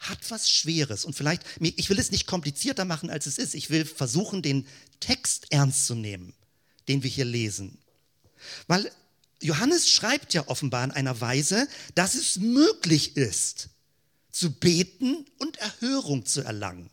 hat 0.00 0.18
was 0.30 0.50
Schweres. 0.50 1.04
Und 1.04 1.14
vielleicht, 1.14 1.44
ich 1.60 1.88
will 1.88 2.00
es 2.00 2.10
nicht 2.10 2.26
komplizierter 2.26 2.84
machen, 2.84 3.08
als 3.08 3.26
es 3.26 3.38
ist. 3.38 3.54
Ich 3.54 3.70
will 3.70 3.84
versuchen, 3.84 4.42
den 4.42 4.66
Text 4.98 5.46
ernst 5.50 5.86
zu 5.86 5.94
nehmen 5.94 6.34
den 6.88 7.02
wir 7.02 7.10
hier 7.10 7.24
lesen. 7.24 7.78
Weil 8.66 8.90
Johannes 9.40 9.90
schreibt 9.90 10.34
ja 10.34 10.46
offenbar 10.48 10.84
in 10.84 10.90
einer 10.92 11.20
Weise, 11.20 11.68
dass 11.94 12.14
es 12.14 12.36
möglich 12.38 13.16
ist, 13.16 13.68
zu 14.30 14.52
beten 14.52 15.26
und 15.38 15.58
Erhörung 15.58 16.24
zu 16.24 16.42
erlangen. 16.42 16.90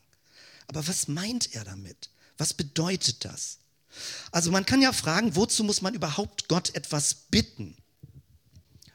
Aber 0.67 0.87
was 0.87 1.07
meint 1.07 1.53
er 1.55 1.63
damit? 1.63 2.09
Was 2.37 2.53
bedeutet 2.53 3.25
das? 3.25 3.59
Also 4.31 4.51
man 4.51 4.65
kann 4.65 4.81
ja 4.81 4.93
fragen, 4.93 5.35
wozu 5.35 5.63
muss 5.63 5.81
man 5.81 5.93
überhaupt 5.93 6.47
Gott 6.47 6.75
etwas 6.75 7.13
bitten? 7.29 7.75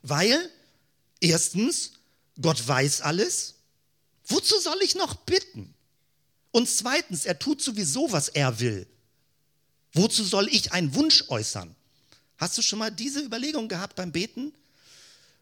Weil, 0.02 0.50
erstens, 1.20 1.92
Gott 2.40 2.66
weiß 2.66 3.00
alles. 3.00 3.54
Wozu 4.26 4.58
soll 4.60 4.80
ich 4.82 4.94
noch 4.94 5.14
bitten? 5.14 5.74
Und 6.50 6.68
zweitens, 6.68 7.24
er 7.24 7.38
tut 7.38 7.62
sowieso, 7.62 8.12
was 8.12 8.28
er 8.28 8.60
will. 8.60 8.86
Wozu 9.94 10.24
soll 10.24 10.48
ich 10.48 10.72
einen 10.72 10.94
Wunsch 10.94 11.24
äußern? 11.28 11.74
Hast 12.36 12.58
du 12.58 12.62
schon 12.62 12.80
mal 12.80 12.90
diese 12.90 13.20
Überlegung 13.20 13.68
gehabt 13.68 13.96
beim 13.96 14.12
Beten? 14.12 14.52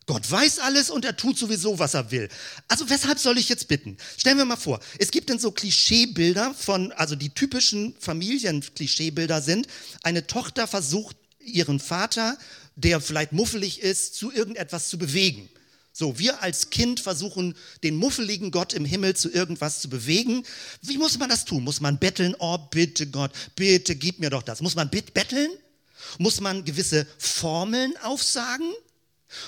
Gott 0.06 0.28
weiß 0.28 0.59
alles 0.59 0.90
und 0.90 1.04
er 1.04 1.16
tut 1.16 1.38
sowieso, 1.38 1.78
was 1.78 1.94
er 1.94 2.11
will. 2.11 2.28
Also 2.68 2.90
weshalb 2.90 3.18
soll 3.18 3.38
ich 3.38 3.49
jetzt 3.49 3.68
bitten? 3.68 3.97
Stellen 4.16 4.37
wir 4.37 4.44
mal 4.44 4.56
vor, 4.56 4.80
es 4.99 5.11
gibt 5.11 5.30
denn 5.30 5.38
so 5.38 5.52
Klischeebilder 5.52 6.54
von, 6.54 6.92
also 6.92 7.14
die 7.14 7.30
typischen 7.30 7.94
Familienklischeebilder 8.00 9.40
sind, 9.40 9.68
eine 10.02 10.26
Tochter 10.26 10.66
versucht 10.66 11.16
ihren 11.38 11.78
Vater, 11.80 12.37
der 12.75 13.00
vielleicht 13.00 13.32
muffelig 13.32 13.80
ist, 13.80 14.14
zu 14.14 14.32
irgendetwas 14.32 14.88
zu 14.88 14.99
bewegen. 14.99 15.49
So, 15.92 16.18
wir 16.18 16.42
als 16.42 16.70
Kind 16.70 17.00
versuchen, 17.00 17.54
den 17.82 17.96
muffeligen 17.96 18.50
Gott 18.50 18.72
im 18.72 18.87
Himmel 18.87 19.14
zu 19.14 19.30
irgendwas 19.30 19.80
zu 19.80 19.90
bewegen. 19.90 20.44
Wie 20.80 20.96
muss 20.96 21.18
man 21.18 21.28
das 21.28 21.44
tun? 21.44 21.64
Muss 21.64 21.80
man 21.80 21.99
betteln? 21.99 22.34
Oh, 22.38 22.56
bitte 22.56 23.06
Gott, 23.06 23.32
bitte 23.56 23.94
gib 23.94 24.18
mir 24.18 24.30
doch 24.30 24.42
das. 24.42 24.62
Muss 24.62 24.75
man 24.75 24.88
betteln? 24.90 25.50
Muss 26.18 26.40
man 26.40 26.64
gewisse 26.64 27.06
Formeln 27.18 27.94
aufsagen? 27.99 28.72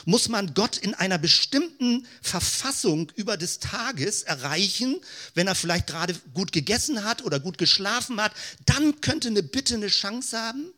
Muss 0.05 0.29
man 0.29 0.55
Gott 0.55 0.79
in 0.79 0.95
einer 0.95 1.19
bestimmten 1.19 2.07
Verfassung 2.23 3.11
über 3.17 3.37
des 3.37 3.59
Tages 3.59 4.23
erreichen, 4.23 5.01
wenn 5.35 5.47
er 5.47 5.55
vielleicht 5.55 5.87
gerade 5.87 6.15
gut 6.33 6.53
gegessen 6.53 7.05
hat 7.05 7.25
oder 7.25 7.41
gut 7.41 7.59
geschlafen 7.59 8.21
hat, 8.21 8.33
dann 8.67 9.01
könnte 9.01 9.29
eine 9.29 9.43
Bitte 9.43 9.75
eine 9.75 9.89
Chance 9.89 10.39
haben, 10.39 10.73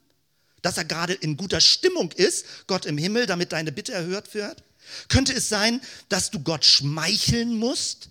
dass 0.62 0.76
er 0.76 0.84
gerade 0.84 1.14
in 1.14 1.36
guter 1.36 1.60
Stimmung 1.60 2.10
ist, 2.12 2.46
Gott 2.66 2.86
im 2.86 2.98
Himmel, 2.98 3.26
damit 3.26 3.52
deine 3.52 3.70
Bitte 3.70 3.92
erhört 3.92 4.34
wird? 4.34 4.62
Könnte 5.08 5.32
es 5.32 5.48
sein, 5.48 5.80
dass 6.08 6.30
du 6.30 6.40
Gott 6.40 6.64
schmeicheln 6.64 7.56
musst? 7.56 8.08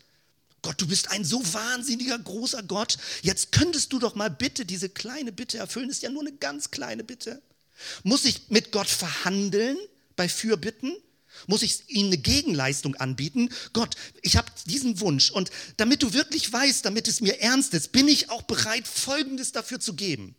Gott, 0.62 0.82
du 0.82 0.88
bist 0.88 1.12
ein 1.12 1.24
so 1.24 1.42
wahnsinniger 1.54 2.18
großer 2.18 2.64
Gott. 2.64 2.98
Jetzt 3.22 3.52
könntest 3.52 3.94
du 3.94 4.00
doch 4.00 4.16
mal 4.16 4.30
bitte 4.30 4.66
diese 4.66 4.90
kleine 4.90 5.32
Bitte 5.32 5.58
erfüllen. 5.58 5.90
Ist 5.90 6.02
ja 6.02 6.10
nur 6.10 6.22
eine 6.22 6.34
ganz 6.34 6.72
kleine 6.72 7.04
Bitte. 7.04 7.42
Muss 8.04 8.26
ich 8.26 8.50
mit 8.50 8.72
Gott 8.72 8.88
verhandeln? 8.90 9.78
bei 10.16 10.30
Fürbitten? 10.30 10.96
Muss 11.48 11.64
ich 11.64 11.90
ihnen 11.90 12.08
eine 12.08 12.18
Gegenleistung 12.18 12.96
anbieten? 12.96 13.50
Gott, 13.74 13.96
ich 14.22 14.38
habe 14.38 14.48
diesen 14.66 15.02
Wunsch 15.02 15.30
und 15.32 15.52
damit 15.78 16.02
du 16.02 16.14
wirklich 16.14 16.52
weißt, 16.52 16.86
damit 16.86 17.08
es 17.08 17.20
mir 17.20 17.42
ernst 17.42 17.74
ist, 17.74 17.92
bin 17.92 18.08
ich 18.08 18.30
auch 18.30 18.44
bereit, 18.44 18.88
Folgendes 18.88 19.52
dafür 19.52 19.80
zu 19.80 19.96
geben. 19.96 20.36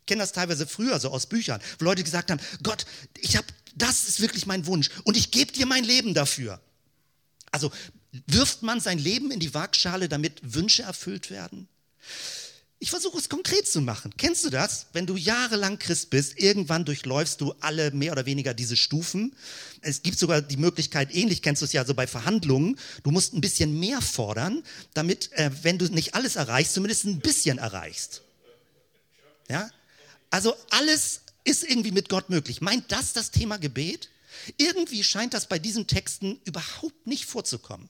Ich 0.00 0.06
kenne 0.06 0.20
das 0.22 0.32
teilweise 0.32 0.66
früher 0.66 0.98
so 0.98 1.10
aus 1.10 1.26
Büchern, 1.26 1.62
wo 1.78 1.84
Leute 1.84 2.02
gesagt 2.02 2.30
haben, 2.30 2.40
Gott, 2.62 2.86
ich 3.20 3.36
habe, 3.36 3.46
das 3.74 4.08
ist 4.08 4.20
wirklich 4.20 4.46
mein 4.46 4.66
Wunsch 4.66 4.90
und 5.04 5.16
ich 5.16 5.30
gebe 5.30 5.52
dir 5.52 5.66
mein 5.66 5.84
Leben 5.84 6.14
dafür. 6.14 6.60
Also 7.50 7.70
wirft 8.26 8.62
man 8.62 8.80
sein 8.80 8.98
Leben 8.98 9.30
in 9.30 9.40
die 9.40 9.54
Waagschale, 9.54 10.08
damit 10.08 10.40
Wünsche 10.42 10.82
erfüllt 10.82 11.30
werden? 11.30 11.68
Ich 12.80 12.90
versuche 12.90 13.16
es 13.16 13.28
konkret 13.28 13.66
zu 13.66 13.80
machen. 13.80 14.12
Kennst 14.18 14.44
du 14.44 14.50
das? 14.50 14.86
Wenn 14.92 15.06
du 15.06 15.16
jahrelang 15.16 15.78
Christ 15.78 16.10
bist, 16.10 16.38
irgendwann 16.38 16.84
durchläufst 16.84 17.40
du 17.40 17.54
alle 17.60 17.92
mehr 17.92 18.12
oder 18.12 18.26
weniger 18.26 18.52
diese 18.52 18.76
Stufen. 18.76 19.34
Es 19.80 20.02
gibt 20.02 20.18
sogar 20.18 20.42
die 20.42 20.58
Möglichkeit, 20.58 21.14
ähnlich 21.14 21.40
kennst 21.40 21.62
du 21.62 21.66
es 21.66 21.72
ja 21.72 21.84
so 21.86 21.94
bei 21.94 22.06
Verhandlungen, 22.06 22.78
du 23.02 23.10
musst 23.10 23.32
ein 23.32 23.40
bisschen 23.40 23.78
mehr 23.80 24.02
fordern, 24.02 24.62
damit, 24.92 25.32
äh, 25.32 25.50
wenn 25.62 25.78
du 25.78 25.86
nicht 25.86 26.14
alles 26.14 26.36
erreichst, 26.36 26.74
zumindest 26.74 27.04
ein 27.04 27.20
bisschen 27.20 27.56
erreichst. 27.56 28.22
Ja? 29.48 29.70
Also 30.28 30.54
alles 30.70 31.22
ist 31.44 31.62
irgendwie 31.62 31.92
mit 31.92 32.08
Gott 32.08 32.30
möglich. 32.30 32.60
Meint 32.60 32.90
das 32.90 33.12
das 33.12 33.30
Thema 33.30 33.58
Gebet? 33.58 34.08
Irgendwie 34.56 35.04
scheint 35.04 35.34
das 35.34 35.46
bei 35.46 35.58
diesen 35.58 35.86
Texten 35.86 36.40
überhaupt 36.44 37.06
nicht 37.06 37.26
vorzukommen. 37.26 37.88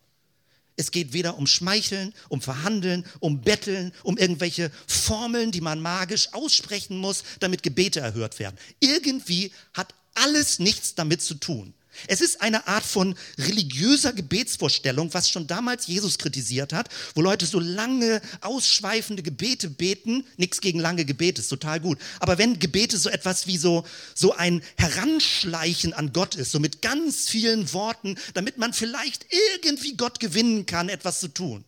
Es 0.76 0.90
geht 0.90 1.12
weder 1.12 1.38
um 1.38 1.46
Schmeicheln, 1.46 2.12
um 2.28 2.40
Verhandeln, 2.40 3.06
um 3.20 3.40
Betteln, 3.42 3.92
um 4.02 4.18
irgendwelche 4.18 4.72
Formeln, 4.86 5.52
die 5.52 5.60
man 5.60 5.80
magisch 5.80 6.32
aussprechen 6.32 6.98
muss, 6.98 7.22
damit 7.38 7.62
Gebete 7.62 8.00
erhört 8.00 8.40
werden. 8.40 8.58
Irgendwie 8.80 9.52
hat 9.72 9.94
alles 10.14 10.58
nichts 10.58 10.94
damit 10.94 11.22
zu 11.22 11.34
tun. 11.34 11.74
Es 12.06 12.20
ist 12.20 12.40
eine 12.40 12.66
Art 12.66 12.84
von 12.84 13.14
religiöser 13.38 14.12
Gebetsvorstellung, 14.12 15.12
was 15.14 15.28
schon 15.28 15.46
damals 15.46 15.86
Jesus 15.86 16.18
kritisiert 16.18 16.72
hat, 16.72 16.88
wo 17.14 17.22
Leute 17.22 17.46
so 17.46 17.60
lange, 17.60 18.20
ausschweifende 18.40 19.22
Gebete 19.22 19.70
beten. 19.70 20.26
Nichts 20.36 20.60
gegen 20.60 20.80
lange 20.80 21.04
Gebete, 21.04 21.40
ist 21.40 21.48
total 21.48 21.80
gut. 21.80 21.98
Aber 22.20 22.38
wenn 22.38 22.58
Gebete 22.58 22.96
so 22.96 23.08
etwas 23.08 23.46
wie 23.46 23.56
so, 23.56 23.84
so 24.14 24.34
ein 24.34 24.62
Heranschleichen 24.76 25.92
an 25.92 26.12
Gott 26.12 26.34
ist, 26.34 26.52
so 26.52 26.60
mit 26.60 26.82
ganz 26.82 27.28
vielen 27.28 27.72
Worten, 27.72 28.16
damit 28.34 28.58
man 28.58 28.72
vielleicht 28.72 29.26
irgendwie 29.30 29.96
Gott 29.96 30.20
gewinnen 30.20 30.66
kann, 30.66 30.88
etwas 30.88 31.20
zu 31.20 31.28
tun, 31.28 31.64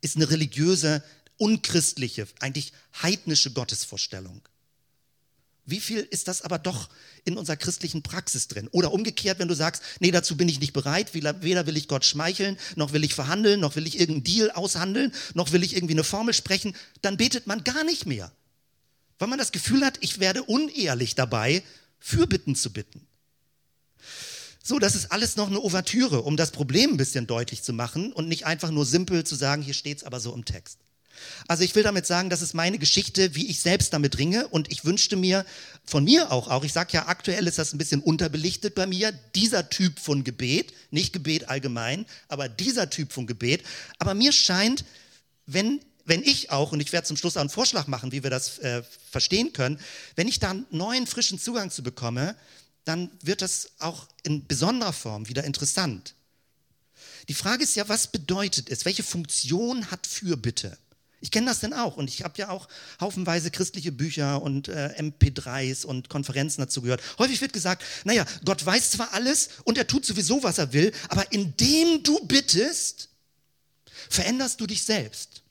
ist 0.00 0.16
eine 0.16 0.30
religiöse, 0.30 1.02
unchristliche, 1.38 2.26
eigentlich 2.40 2.72
heidnische 3.02 3.52
Gottesvorstellung. 3.52 4.42
Wie 5.66 5.80
viel 5.80 5.98
ist 5.98 6.28
das 6.28 6.42
aber 6.42 6.58
doch 6.58 6.88
in 7.24 7.36
unserer 7.36 7.56
christlichen 7.56 8.02
Praxis 8.02 8.46
drin? 8.46 8.68
Oder 8.70 8.92
umgekehrt, 8.92 9.40
wenn 9.40 9.48
du 9.48 9.54
sagst, 9.54 9.82
nee, 9.98 10.12
dazu 10.12 10.36
bin 10.36 10.48
ich 10.48 10.60
nicht 10.60 10.72
bereit, 10.72 11.12
weder 11.12 11.66
will 11.66 11.76
ich 11.76 11.88
Gott 11.88 12.04
schmeicheln, 12.04 12.56
noch 12.76 12.92
will 12.92 13.02
ich 13.02 13.14
verhandeln, 13.14 13.58
noch 13.58 13.74
will 13.74 13.86
ich 13.86 13.98
irgendeinen 13.98 14.24
Deal 14.24 14.50
aushandeln, 14.52 15.12
noch 15.34 15.50
will 15.50 15.64
ich 15.64 15.74
irgendwie 15.74 15.94
eine 15.94 16.04
Formel 16.04 16.34
sprechen, 16.34 16.76
dann 17.02 17.16
betet 17.16 17.48
man 17.48 17.64
gar 17.64 17.82
nicht 17.82 18.06
mehr. 18.06 18.30
Weil 19.18 19.28
man 19.28 19.38
das 19.38 19.50
Gefühl 19.50 19.84
hat, 19.84 19.98
ich 20.02 20.20
werde 20.20 20.44
unehrlich 20.44 21.16
dabei, 21.16 21.64
Fürbitten 21.98 22.54
zu 22.54 22.72
bitten. 22.72 23.06
So, 24.62 24.78
das 24.78 24.94
ist 24.94 25.10
alles 25.10 25.36
noch 25.36 25.48
eine 25.48 25.60
Ouvertüre, 25.60 26.22
um 26.22 26.36
das 26.36 26.52
Problem 26.52 26.92
ein 26.92 26.96
bisschen 26.96 27.26
deutlich 27.26 27.62
zu 27.62 27.72
machen 27.72 28.12
und 28.12 28.28
nicht 28.28 28.46
einfach 28.46 28.70
nur 28.70 28.84
simpel 28.84 29.24
zu 29.24 29.34
sagen, 29.34 29.62
hier 29.62 29.74
steht 29.74 29.98
es 29.98 30.04
aber 30.04 30.20
so 30.20 30.32
im 30.32 30.44
Text. 30.44 30.78
Also 31.48 31.62
ich 31.62 31.74
will 31.74 31.82
damit 31.82 32.06
sagen, 32.06 32.30
das 32.30 32.42
ist 32.42 32.54
meine 32.54 32.78
Geschichte, 32.78 33.34
wie 33.34 33.46
ich 33.46 33.60
selbst 33.60 33.92
damit 33.92 34.18
ringe 34.18 34.48
und 34.48 34.70
ich 34.70 34.84
wünschte 34.84 35.16
mir 35.16 35.44
von 35.84 36.04
mir 36.04 36.32
auch, 36.32 36.48
auch 36.48 36.64
ich 36.64 36.72
sage 36.72 36.92
ja, 36.92 37.06
aktuell 37.06 37.46
ist 37.46 37.58
das 37.58 37.72
ein 37.72 37.78
bisschen 37.78 38.00
unterbelichtet 38.00 38.74
bei 38.74 38.86
mir, 38.86 39.12
dieser 39.34 39.70
Typ 39.70 39.98
von 39.98 40.24
Gebet, 40.24 40.72
nicht 40.90 41.12
Gebet 41.12 41.48
allgemein, 41.48 42.06
aber 42.28 42.48
dieser 42.48 42.90
Typ 42.90 43.12
von 43.12 43.26
Gebet. 43.26 43.62
Aber 43.98 44.14
mir 44.14 44.32
scheint, 44.32 44.84
wenn, 45.46 45.80
wenn 46.04 46.22
ich 46.22 46.50
auch, 46.50 46.72
und 46.72 46.80
ich 46.80 46.92
werde 46.92 47.06
zum 47.06 47.16
Schluss 47.16 47.36
auch 47.36 47.40
einen 47.40 47.50
Vorschlag 47.50 47.86
machen, 47.86 48.12
wie 48.12 48.22
wir 48.22 48.30
das 48.30 48.58
äh, 48.58 48.82
verstehen 49.10 49.52
können, 49.52 49.78
wenn 50.16 50.28
ich 50.28 50.40
da 50.40 50.50
einen 50.50 50.66
neuen, 50.70 51.06
frischen 51.06 51.38
Zugang 51.38 51.70
zu 51.70 51.82
bekomme, 51.82 52.36
dann 52.84 53.10
wird 53.22 53.42
das 53.42 53.70
auch 53.78 54.08
in 54.22 54.46
besonderer 54.46 54.92
Form 54.92 55.28
wieder 55.28 55.44
interessant. 55.44 56.14
Die 57.28 57.34
Frage 57.34 57.64
ist 57.64 57.74
ja, 57.74 57.88
was 57.88 58.06
bedeutet 58.06 58.70
es? 58.70 58.84
Welche 58.84 59.02
Funktion 59.02 59.90
hat 59.90 60.06
Fürbitte? 60.06 60.78
Ich 61.26 61.32
kenne 61.32 61.46
das 61.46 61.58
denn 61.58 61.72
auch 61.72 61.96
und 61.96 62.08
ich 62.08 62.22
habe 62.22 62.34
ja 62.36 62.50
auch 62.50 62.68
haufenweise 63.00 63.50
christliche 63.50 63.90
Bücher 63.90 64.40
und 64.40 64.68
äh, 64.68 64.94
MP3s 64.96 65.84
und 65.84 66.08
Konferenzen 66.08 66.60
dazu 66.60 66.82
gehört. 66.82 67.02
Häufig 67.18 67.40
wird 67.40 67.52
gesagt, 67.52 67.82
naja, 68.04 68.24
Gott 68.44 68.64
weiß 68.64 68.92
zwar 68.92 69.12
alles 69.12 69.48
und 69.64 69.76
er 69.76 69.88
tut 69.88 70.06
sowieso, 70.06 70.44
was 70.44 70.58
er 70.58 70.72
will, 70.72 70.92
aber 71.08 71.32
indem 71.32 72.04
du 72.04 72.24
bittest, 72.26 73.08
veränderst 74.08 74.60
du 74.60 74.68
dich 74.68 74.84
selbst. 74.84 75.42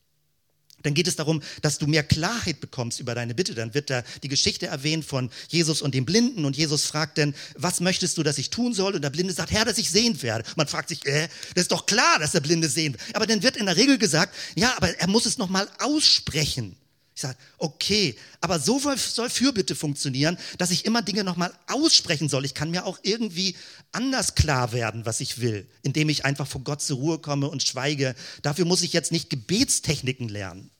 Dann 0.85 0.93
geht 0.93 1.07
es 1.07 1.15
darum, 1.15 1.41
dass 1.61 1.77
du 1.77 1.87
mehr 1.87 2.03
Klarheit 2.03 2.59
bekommst 2.59 2.99
über 2.99 3.15
deine 3.15 3.33
Bitte. 3.33 3.55
Dann 3.55 3.73
wird 3.73 3.89
da 3.89 4.03
die 4.23 4.27
Geschichte 4.27 4.67
erwähnt 4.67 5.05
von 5.05 5.29
Jesus 5.49 5.81
und 5.81 5.93
dem 5.93 6.05
Blinden 6.05 6.45
und 6.45 6.55
Jesus 6.55 6.85
fragt 6.85 7.17
dann, 7.17 7.33
was 7.55 7.79
möchtest 7.79 8.17
du, 8.17 8.23
dass 8.23 8.37
ich 8.37 8.49
tun 8.49 8.73
soll? 8.73 8.95
Und 8.95 9.01
der 9.01 9.09
Blinde 9.09 9.33
sagt, 9.33 9.51
Herr, 9.51 9.65
dass 9.65 9.77
ich 9.77 9.89
sehen 9.89 10.21
werde. 10.21 10.45
Man 10.55 10.67
fragt 10.67 10.89
sich, 10.89 11.05
äh, 11.05 11.27
das 11.53 11.63
ist 11.63 11.71
doch 11.71 11.85
klar, 11.85 12.19
dass 12.19 12.31
der 12.31 12.41
Blinde 12.41 12.69
sehen 12.69 12.93
wird. 12.93 13.15
Aber 13.15 13.27
dann 13.27 13.43
wird 13.43 13.57
in 13.57 13.65
der 13.65 13.77
Regel 13.77 13.97
gesagt, 13.97 14.35
ja, 14.55 14.73
aber 14.77 14.89
er 14.99 15.07
muss 15.07 15.25
es 15.25 15.37
nochmal 15.37 15.67
aussprechen. 15.79 16.75
Ich 17.15 17.21
sage, 17.21 17.37
okay, 17.57 18.17
aber 18.41 18.59
so 18.59 18.77
soll 18.77 19.29
Fürbitte 19.29 19.73
funktionieren, 19.73 20.37
dass 20.57 20.71
ich 20.71 20.83
immer 20.83 21.01
Dinge 21.01 21.23
nochmal 21.23 21.53
aussprechen 21.67 22.27
soll. 22.27 22.43
Ich 22.43 22.53
kann 22.53 22.71
mir 22.71 22.85
auch 22.85 22.99
irgendwie 23.03 23.55
anders 23.93 24.35
klar 24.35 24.73
werden, 24.73 25.05
was 25.05 25.21
ich 25.21 25.39
will, 25.39 25.65
indem 25.81 26.09
ich 26.09 26.25
einfach 26.25 26.45
vor 26.45 26.61
Gott 26.61 26.81
zur 26.81 26.97
Ruhe 26.97 27.19
komme 27.19 27.47
und 27.47 27.63
schweige. 27.63 28.15
Dafür 28.41 28.65
muss 28.65 28.81
ich 28.81 28.91
jetzt 28.91 29.13
nicht 29.13 29.29
Gebetstechniken 29.29 30.27
lernen. 30.27 30.71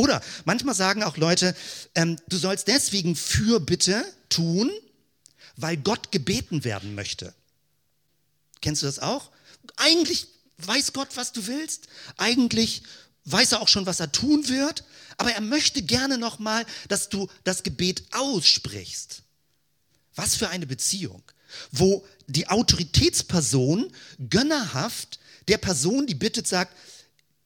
Oder 0.00 0.22
manchmal 0.46 0.74
sagen 0.74 1.02
auch 1.02 1.18
Leute, 1.18 1.54
ähm, 1.94 2.16
du 2.26 2.38
sollst 2.38 2.68
deswegen 2.68 3.16
Fürbitte 3.16 4.02
tun, 4.30 4.70
weil 5.56 5.76
Gott 5.76 6.10
gebeten 6.10 6.64
werden 6.64 6.94
möchte. 6.94 7.34
Kennst 8.62 8.80
du 8.80 8.86
das 8.86 8.98
auch? 8.98 9.30
Eigentlich 9.76 10.28
weiß 10.56 10.94
Gott, 10.94 11.08
was 11.16 11.32
du 11.32 11.46
willst. 11.46 11.88
Eigentlich 12.16 12.82
weiß 13.26 13.52
er 13.52 13.60
auch 13.60 13.68
schon, 13.68 13.84
was 13.84 14.00
er 14.00 14.10
tun 14.10 14.48
wird. 14.48 14.84
Aber 15.18 15.32
er 15.32 15.42
möchte 15.42 15.82
gerne 15.82 16.16
nochmal, 16.16 16.64
dass 16.88 17.10
du 17.10 17.28
das 17.44 17.62
Gebet 17.62 18.04
aussprichst. 18.12 19.20
Was 20.14 20.34
für 20.34 20.48
eine 20.48 20.66
Beziehung, 20.66 21.22
wo 21.72 22.06
die 22.26 22.48
Autoritätsperson 22.48 23.92
gönnerhaft 24.30 25.20
der 25.48 25.58
Person, 25.58 26.06
die 26.06 26.14
bittet, 26.14 26.46
sagt, 26.46 26.74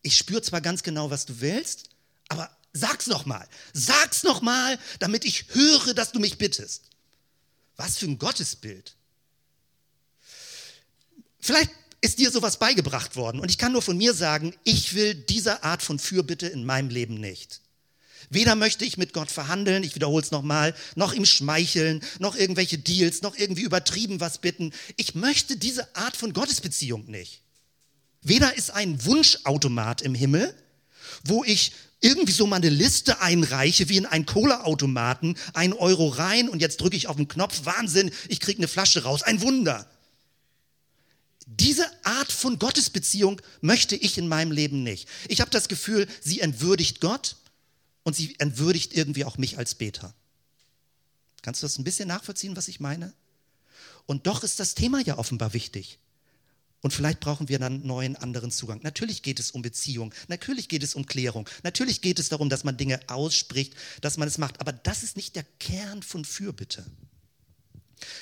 ich 0.03 0.17
spüre 0.17 0.43
zwar 0.43 0.61
ganz 0.61 0.85
genau, 0.85 1.11
was 1.11 1.27
du 1.27 1.41
willst, 1.41 1.89
aber 2.35 2.51
sag's 2.73 3.07
noch 3.07 3.25
mal. 3.27 3.47
Sag's 3.73 4.23
noch 4.23 4.43
mal, 4.43 4.79
damit 4.99 5.25
ich 5.25 5.47
höre, 5.53 5.95
dass 5.95 6.13
du 6.13 6.21
mich 6.21 6.39
bittest. 6.39 6.91
Was 7.77 7.99
für 7.99 8.07
ein 8.07 8.19
Gottesbild. 8.19 8.95
Vielleicht 11.41 11.71
ist 12.01 12.19
dir 12.19 12.31
sowas 12.31 12.59
beigebracht 12.59 13.17
worden 13.17 13.41
und 13.41 13.51
ich 13.51 13.59
kann 13.59 13.73
nur 13.73 13.83
von 13.83 13.97
mir 13.97 14.15
sagen, 14.15 14.55
ich 14.65 14.95
will 14.95 15.15
diese 15.15 15.63
Art 15.63 15.83
von 15.83 15.99
Fürbitte 15.99 16.47
in 16.47 16.65
meinem 16.65 16.91
Leben 16.91 17.15
nicht. 17.15 17.61
Weder 18.31 18.55
möchte 18.57 18.85
ich 18.85 18.97
mit 18.97 19.13
Gott 19.13 19.31
verhandeln, 19.31 19.83
ich 19.83 19.95
wiederhole 19.95 20.23
es 20.23 20.31
nochmal, 20.31 20.75
noch 20.97 21.13
ihm 21.13 21.27
schmeicheln, 21.27 22.03
noch 22.19 22.37
irgendwelche 22.37 22.79
Deals, 22.79 23.23
noch 23.23 23.37
irgendwie 23.37 23.63
übertrieben 23.63 24.21
was 24.21 24.39
bitten. 24.39 24.73
Ich 24.97 25.15
möchte 25.15 25.57
diese 25.57 25.95
Art 25.95 26.17
von 26.17 26.33
Gottesbeziehung 26.33 27.07
nicht. 27.07 27.43
Weder 28.23 28.57
ist 28.57 28.71
ein 28.71 29.05
Wunschautomat 29.05 30.01
im 30.03 30.15
Himmel, 30.15 30.55
wo 31.25 31.45
ich 31.45 31.73
irgendwie 32.01 32.33
so 32.33 32.47
mal 32.47 32.57
eine 32.57 32.69
Liste 32.69 33.21
einreiche, 33.21 33.89
wie 33.89 33.97
in 33.97 34.07
einen 34.07 34.27
Cola-Automaten, 34.27 35.37
ein 35.55 35.73
Euro 35.73 36.09
rein 36.09 36.49
und 36.49 36.61
jetzt 36.61 36.81
drücke 36.81 36.97
ich 36.97 37.09
auf 37.09 37.17
den 37.17 37.29
Knopf, 37.29 37.65
Wahnsinn, 37.65 38.11
ich 38.29 38.41
kriege 38.41 38.59
eine 38.59 38.69
Flasche 38.69 39.05
raus, 39.05 39.23
ein 39.23 39.41
Wunder. 39.41 39.91
Diese 41.47 41.87
Art 42.05 42.31
von 42.31 42.59
Gottesbeziehung 42.59 43.41
möchte 43.61 43.97
ich 43.97 44.19
in 44.19 44.29
meinem 44.29 44.53
Leben 44.53 44.83
nicht. 44.83 45.09
Ich 45.29 45.41
habe 45.41 45.51
das 45.51 45.69
Gefühl, 45.69 46.07
sie 46.21 46.41
entwürdigt 46.41 47.01
Gott 47.01 47.37
und 48.03 48.15
sie 48.15 48.39
entwürdigt 48.39 48.95
irgendwie 48.95 49.25
auch 49.25 49.39
mich 49.39 49.59
als 49.59 49.75
Beter. 49.75 50.15
Kannst 51.43 51.63
du 51.63 51.67
das 51.67 51.79
ein 51.79 51.85
bisschen 51.85 52.09
nachvollziehen, 52.09 52.57
was 52.57 52.69
ich 52.69 52.81
meine? 52.81 53.13
Und 54.07 54.27
doch 54.27 54.43
ist 54.43 54.61
das 54.61 54.75
Thema 54.75 55.01
ja 55.01 55.19
offenbar 55.19 55.53
wichtig. 55.53 55.99
Und 56.85 56.93
vielleicht 56.93 57.21
brauchen 57.21 57.49
wir 57.49 57.59
dann 57.59 57.77
einen 57.77 57.87
neuen, 57.87 58.15
anderen 58.15 58.51
Zugang. 58.51 58.81
Natürlich 58.83 59.23
geht 59.23 59.41
es 59.41 59.53
um 59.53 59.63
Beziehung, 59.63 60.13
natürlich 60.29 60.69
geht 60.69 60.83
es 60.83 60.95
um 60.95 61.07
Klärung, 61.07 61.49
natürlich 61.63 62.03
geht 62.03 62.19
es 62.19 62.29
darum, 62.29 62.51
dass 62.51 62.63
man 62.63 62.77
Dinge 62.77 63.01
ausspricht, 63.07 63.73
dass 64.03 64.19
man 64.19 64.29
es 64.29 64.37
macht. 64.37 64.61
Aber 64.61 64.71
das 64.71 65.03
ist 65.03 65.17
nicht 65.17 65.35
der 65.35 65.47
Kern 65.59 66.03
von 66.03 66.27
Fürbitte. 66.27 66.85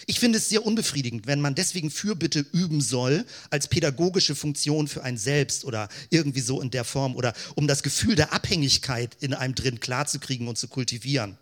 Ich 0.06 0.20
finde 0.20 0.38
es 0.38 0.48
sehr 0.48 0.64
unbefriedigend, 0.64 1.26
wenn 1.26 1.40
man 1.40 1.56
deswegen 1.56 1.90
Fürbitte 1.90 2.46
üben 2.52 2.80
soll 2.80 3.26
als 3.50 3.66
pädagogische 3.66 4.36
Funktion 4.36 4.86
für 4.86 5.02
ein 5.02 5.18
Selbst 5.18 5.64
oder 5.64 5.88
irgendwie 6.10 6.40
so 6.40 6.60
in 6.60 6.70
der 6.70 6.84
Form 6.84 7.16
oder 7.16 7.34
um 7.56 7.66
das 7.66 7.82
Gefühl 7.82 8.14
der 8.14 8.32
Abhängigkeit 8.32 9.16
in 9.18 9.34
einem 9.34 9.56
drin 9.56 9.80
klarzukriegen 9.80 10.46
und 10.46 10.56
zu 10.56 10.68
kultivieren. 10.68 11.36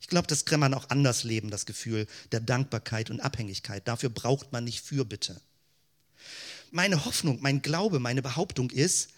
Ich 0.00 0.06
glaube, 0.06 0.28
das 0.28 0.44
kann 0.44 0.60
man 0.60 0.74
auch 0.74 0.88
anders 0.88 1.24
leben, 1.24 1.50
das 1.50 1.66
Gefühl 1.66 2.06
der 2.30 2.38
Dankbarkeit 2.38 3.10
und 3.10 3.18
Abhängigkeit. 3.18 3.88
Dafür 3.88 4.10
braucht 4.10 4.52
man 4.52 4.62
nicht 4.62 4.82
Fürbitte. 4.82 5.40
Meine 6.70 7.04
Hoffnung, 7.04 7.38
mein 7.40 7.62
Glaube, 7.62 7.98
meine 7.98 8.22
Behauptung 8.22 8.70
ist, 8.70 9.10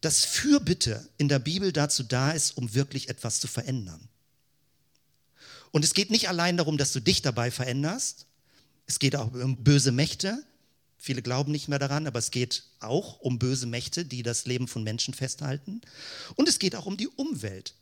dass 0.00 0.24
Fürbitte 0.24 1.08
in 1.18 1.28
der 1.28 1.38
Bibel 1.38 1.72
dazu 1.72 2.02
da 2.02 2.32
ist, 2.32 2.56
um 2.56 2.74
wirklich 2.74 3.08
etwas 3.08 3.40
zu 3.40 3.48
verändern. 3.48 4.08
Und 5.72 5.84
es 5.84 5.94
geht 5.94 6.10
nicht 6.10 6.28
allein 6.28 6.56
darum, 6.56 6.78
dass 6.78 6.92
du 6.92 7.00
dich 7.00 7.22
dabei 7.22 7.50
veränderst. 7.50 8.26
Es 8.86 8.98
geht 8.98 9.16
auch 9.16 9.32
um 9.32 9.56
böse 9.56 9.92
Mächte. 9.92 10.44
Viele 10.96 11.22
glauben 11.22 11.52
nicht 11.52 11.68
mehr 11.68 11.78
daran, 11.78 12.06
aber 12.06 12.18
es 12.18 12.30
geht 12.30 12.64
auch 12.80 13.20
um 13.20 13.38
böse 13.38 13.66
Mächte, 13.66 14.04
die 14.04 14.22
das 14.22 14.46
Leben 14.46 14.68
von 14.68 14.82
Menschen 14.82 15.14
festhalten. 15.14 15.80
Und 16.34 16.48
es 16.48 16.58
geht 16.58 16.74
auch 16.74 16.86
um 16.86 16.96
die 16.96 17.08
Umwelt. 17.08 17.74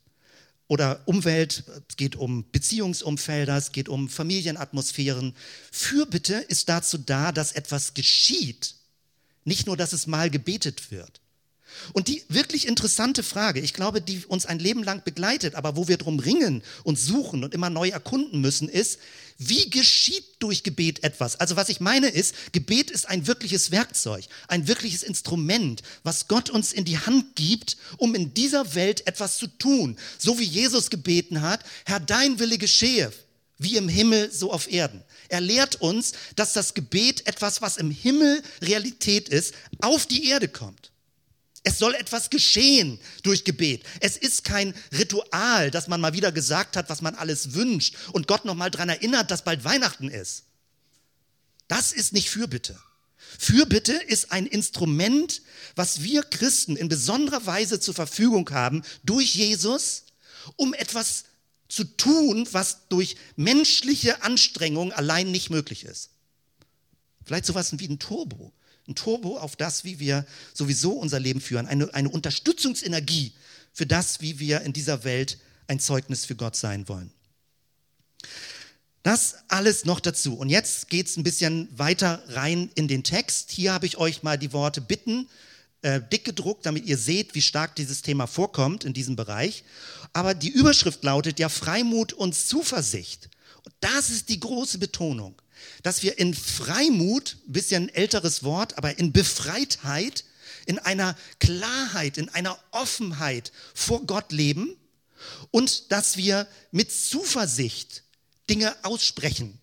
Oder 0.67 1.03
Umwelt, 1.07 1.65
es 1.89 1.97
geht 1.97 2.17
um 2.17 2.51
Beziehungsumfelder, 2.51 3.57
es 3.57 3.73
geht 3.73 3.89
um 3.89 4.09
Familienatmosphären. 4.09 5.35
Fürbitte 5.71 6.35
ist 6.35 6.69
dazu 6.69 6.99
da, 6.99 7.33
dass 7.33 7.53
etwas 7.53 7.95
geschieht. 7.95 8.75
Nicht 9.45 9.67
nur, 9.67 9.77
dass 9.77 9.93
es 9.93 10.07
mal 10.07 10.31
gebetet 10.31 10.91
wird. 10.91 11.21
Und 11.93 12.09
die 12.09 12.23
wirklich 12.29 12.67
interessante 12.67 13.23
Frage, 13.23 13.61
ich 13.61 13.75
glaube, 13.75 14.01
die 14.01 14.25
uns 14.27 14.47
ein 14.47 14.59
Leben 14.59 14.83
lang 14.83 15.03
begleitet, 15.05 15.55
aber 15.55 15.77
wo 15.77 15.89
wir 15.89 15.97
drum 15.97 16.19
ringen 16.19 16.63
und 16.85 16.99
suchen 16.99 17.45
und 17.45 17.55
immer 17.55 17.71
neu 17.71 17.89
erkunden 17.89 18.41
müssen, 18.41 18.69
ist, 18.69 18.99
wie 19.39 19.69
geschieht 19.71 20.25
durch 20.39 20.63
Gebet 20.63 21.03
etwas? 21.03 21.41
Also 21.41 21.57
was 21.57 21.69
ich 21.69 21.81
meine 21.81 22.09
ist, 22.09 22.53
Gebet 22.53 22.91
ist 22.91 23.09
ein 23.09 23.27
wirkliches 23.27 23.73
Werkzeug, 23.73 24.25
ein 24.47 24.69
wirkliches 24.69 25.03
Instrument, 25.03 25.83
was 26.05 26.29
Gott 26.29 26.51
uns 26.51 26.73
in 26.73 26.85
die 26.85 26.99
Hand 26.99 27.35
gibt, 27.35 27.77
um 27.97 28.15
in 28.15 28.33
dieser 28.35 28.75
Welt 28.75 29.07
etwas 29.07 29.39
zu 29.39 29.49
tun. 29.49 29.97
So 30.19 30.39
wie 30.39 30.45
Jesus 30.45 30.91
gebeten 30.91 31.43
hat, 31.43 31.65
Herr, 31.85 32.01
dein 32.01 32.39
Wille 32.39 32.59
geschehe, 32.59 33.13
wie 33.59 33.77
im 33.77 33.89
Himmel, 33.89 34.33
so 34.33 34.53
auf 34.53 34.71
Erden. 34.71 35.03
Er 35.29 35.41
lehrt 35.41 35.77
uns, 35.81 36.13
dass 36.37 36.53
das 36.53 36.75
Gebet 36.75 37.27
etwas, 37.27 37.63
was 37.63 37.77
im 37.77 37.91
Himmel 37.91 38.43
Realität 38.61 39.29
ist, 39.29 39.55
auf 39.81 40.07
die 40.07 40.29
Erde 40.29 40.49
kommt. 40.49 40.91
Es 41.67 41.79
soll 41.79 41.95
etwas 41.95 42.29
geschehen 42.29 43.01
durch 43.23 43.45
Gebet. 43.45 43.85
Es 44.01 44.19
ist 44.19 44.45
kein 44.45 44.75
Ritual, 44.93 45.71
dass 45.71 45.89
man 45.89 46.01
mal 46.01 46.13
wieder 46.13 46.31
gesagt 46.31 46.77
hat, 46.77 46.91
was 46.91 47.01
man 47.01 47.15
alles 47.15 47.55
wünscht 47.55 47.97
und 48.13 48.27
Gott 48.27 48.45
noch 48.45 48.55
mal 48.55 48.71
daran 48.71 48.91
erinnert, 48.91 49.31
dass 49.31 49.45
bald 49.45 49.65
Weihnachten 49.65 50.09
ist. 50.09 50.45
Das 51.67 51.93
ist 51.93 52.13
nicht 52.13 52.29
Fürbitte. 52.29 52.79
Fürbitte 53.39 53.95
ist 53.95 54.31
ein 54.31 54.47
Instrument, 54.47 55.41
was 55.75 56.03
wir 56.03 56.23
Christen 56.23 56.77
in 56.77 56.89
besonderer 56.89 57.47
Weise 57.47 57.81
zur 57.81 57.95
Verfügung 57.95 58.49
haben 58.51 58.83
durch 59.03 59.35
Jesus, 59.35 60.05
um 60.57 60.75
etwas 60.75 61.25
zu 61.75 61.85
tun, 61.85 62.49
was 62.53 62.89
durch 62.89 63.17
menschliche 63.37 64.23
Anstrengung 64.23 64.93
allein 64.93 65.31
nicht 65.31 65.51
möglich 65.51 65.85
ist. 65.85 66.11
Vielleicht 67.25 67.47
sowas 67.47 67.79
wie 67.79 67.89
ein 67.89 67.99
Turbo 67.99 68.53
ein 68.87 68.95
Turbo 68.95 69.39
auf 69.39 69.57
das, 69.57 69.85
wie 69.85 69.99
wir 69.99 70.27
sowieso 70.53 70.93
unser 70.93 71.21
Leben 71.21 71.41
führen, 71.41 71.67
eine, 71.67 71.93
eine 71.95 72.09
Unterstützungsenergie 72.09 73.33
für 73.73 73.87
das, 73.87 74.21
wie 74.21 74.39
wir 74.39 74.61
in 74.63 74.73
dieser 74.73 75.05
Welt 75.05 75.39
ein 75.67 75.81
Zeugnis 75.81 76.25
für 76.25 76.37
Gott 76.37 76.57
sein 76.57 76.89
wollen. 76.89 77.11
Das 79.03 79.37
alles 79.49 79.85
noch 79.85 80.01
dazu. 80.01 80.35
Und 80.35 80.49
jetzt 80.49 80.89
geht 80.89 81.07
es 81.07 81.17
ein 81.17 81.25
bisschen 81.25 81.69
weiter 81.77 82.23
rein 82.29 82.71
in 82.75 82.89
den 82.89 83.05
Text. 83.05 83.51
Hier 83.51 83.73
habe 83.73 83.87
ich 83.87 83.99
euch 83.99 84.23
mal 84.23 84.39
die 84.39 84.53
Worte 84.53 84.81
bitten 84.81 85.29
äh, 85.83 86.01
dick 86.01 86.25
gedruckt, 86.25 86.65
damit 86.65 86.87
ihr 86.87 86.97
seht, 86.97 87.35
wie 87.35 87.43
stark 87.43 87.77
dieses 87.77 88.01
Thema 88.01 88.27
vorkommt 88.27 88.85
in 88.85 88.95
diesem 88.95 89.17
Bereich. 89.17 89.65
Aber 90.15 90.33
die 90.33 90.49
Überschrift 90.49 91.05
lautet 91.05 91.39
ja 91.39 91.51
Freimut 91.51 92.15
und 92.15 92.35
Zuversicht. 92.35 93.29
Und 93.65 93.75
das 93.81 94.09
ist 94.09 94.31
die 94.31 94.41
große 94.41 94.79
Betonung 94.79 95.35
dass 95.83 96.03
wir 96.03 96.19
in 96.19 96.35
Freimut, 96.35 97.37
bisschen 97.47 97.89
älteres 97.89 98.43
Wort, 98.43 98.79
aber 98.79 98.99
in 98.99 99.13
Befreitheit, 99.13 100.25
in 100.67 100.79
einer 100.79 101.17
Klarheit, 101.41 102.17
in 102.17 102.29
einer 102.31 102.59
Offenheit 102.71 103.53
vor 103.75 104.05
Gott 104.07 104.33
leben 104.33 104.77
und 105.51 105.93
dass 105.93 106.17
wir 106.17 106.47
mit 106.71 106.91
Zuversicht 106.93 108.03
Dinge 108.49 108.75
aussprechen, 108.83 109.59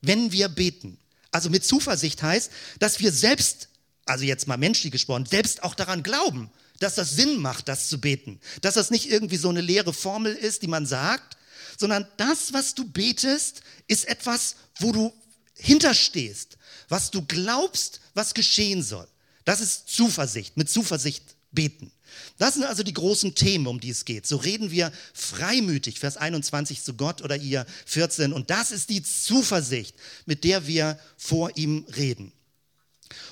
wenn 0.00 0.32
wir 0.32 0.48
beten. 0.48 0.98
Also 1.30 1.50
mit 1.50 1.64
Zuversicht 1.64 2.22
heißt, 2.22 2.50
dass 2.78 3.00
wir 3.00 3.12
selbst, 3.12 3.68
also 4.06 4.24
jetzt 4.24 4.46
mal 4.46 4.56
menschlich 4.56 4.92
gesprochen, 4.92 5.26
selbst 5.26 5.62
auch 5.62 5.74
daran 5.74 6.02
glauben, 6.02 6.50
dass 6.78 6.94
das 6.94 7.10
Sinn 7.10 7.38
macht, 7.38 7.68
das 7.68 7.88
zu 7.88 8.00
beten. 8.00 8.40
Dass 8.60 8.74
das 8.74 8.90
nicht 8.90 9.10
irgendwie 9.10 9.36
so 9.36 9.48
eine 9.48 9.60
leere 9.60 9.92
Formel 9.92 10.34
ist, 10.34 10.62
die 10.62 10.68
man 10.68 10.86
sagt, 10.86 11.36
sondern 11.76 12.06
das, 12.16 12.52
was 12.52 12.74
du 12.74 12.84
betest, 12.84 13.62
ist 13.86 14.06
etwas, 14.08 14.56
wo 14.78 14.92
du 14.92 15.12
hinterstehst, 15.54 16.56
was 16.88 17.10
du 17.10 17.22
glaubst, 17.22 18.00
was 18.14 18.34
geschehen 18.34 18.82
soll. 18.82 19.06
Das 19.44 19.60
ist 19.60 19.88
Zuversicht, 19.88 20.56
mit 20.56 20.70
Zuversicht 20.70 21.24
beten. 21.50 21.92
Das 22.36 22.54
sind 22.54 22.64
also 22.64 22.82
die 22.82 22.94
großen 22.94 23.34
Themen, 23.34 23.66
um 23.66 23.80
die 23.80 23.90
es 23.90 24.04
geht. 24.04 24.26
So 24.26 24.36
reden 24.36 24.70
wir 24.70 24.92
freimütig, 25.14 25.98
Vers 25.98 26.16
21 26.16 26.82
zu 26.82 26.94
Gott 26.94 27.22
oder 27.22 27.36
ihr 27.36 27.66
14. 27.86 28.32
Und 28.32 28.50
das 28.50 28.70
ist 28.70 28.90
die 28.90 29.02
Zuversicht, 29.02 29.94
mit 30.26 30.44
der 30.44 30.66
wir 30.66 30.98
vor 31.16 31.56
ihm 31.56 31.84
reden. 31.96 32.32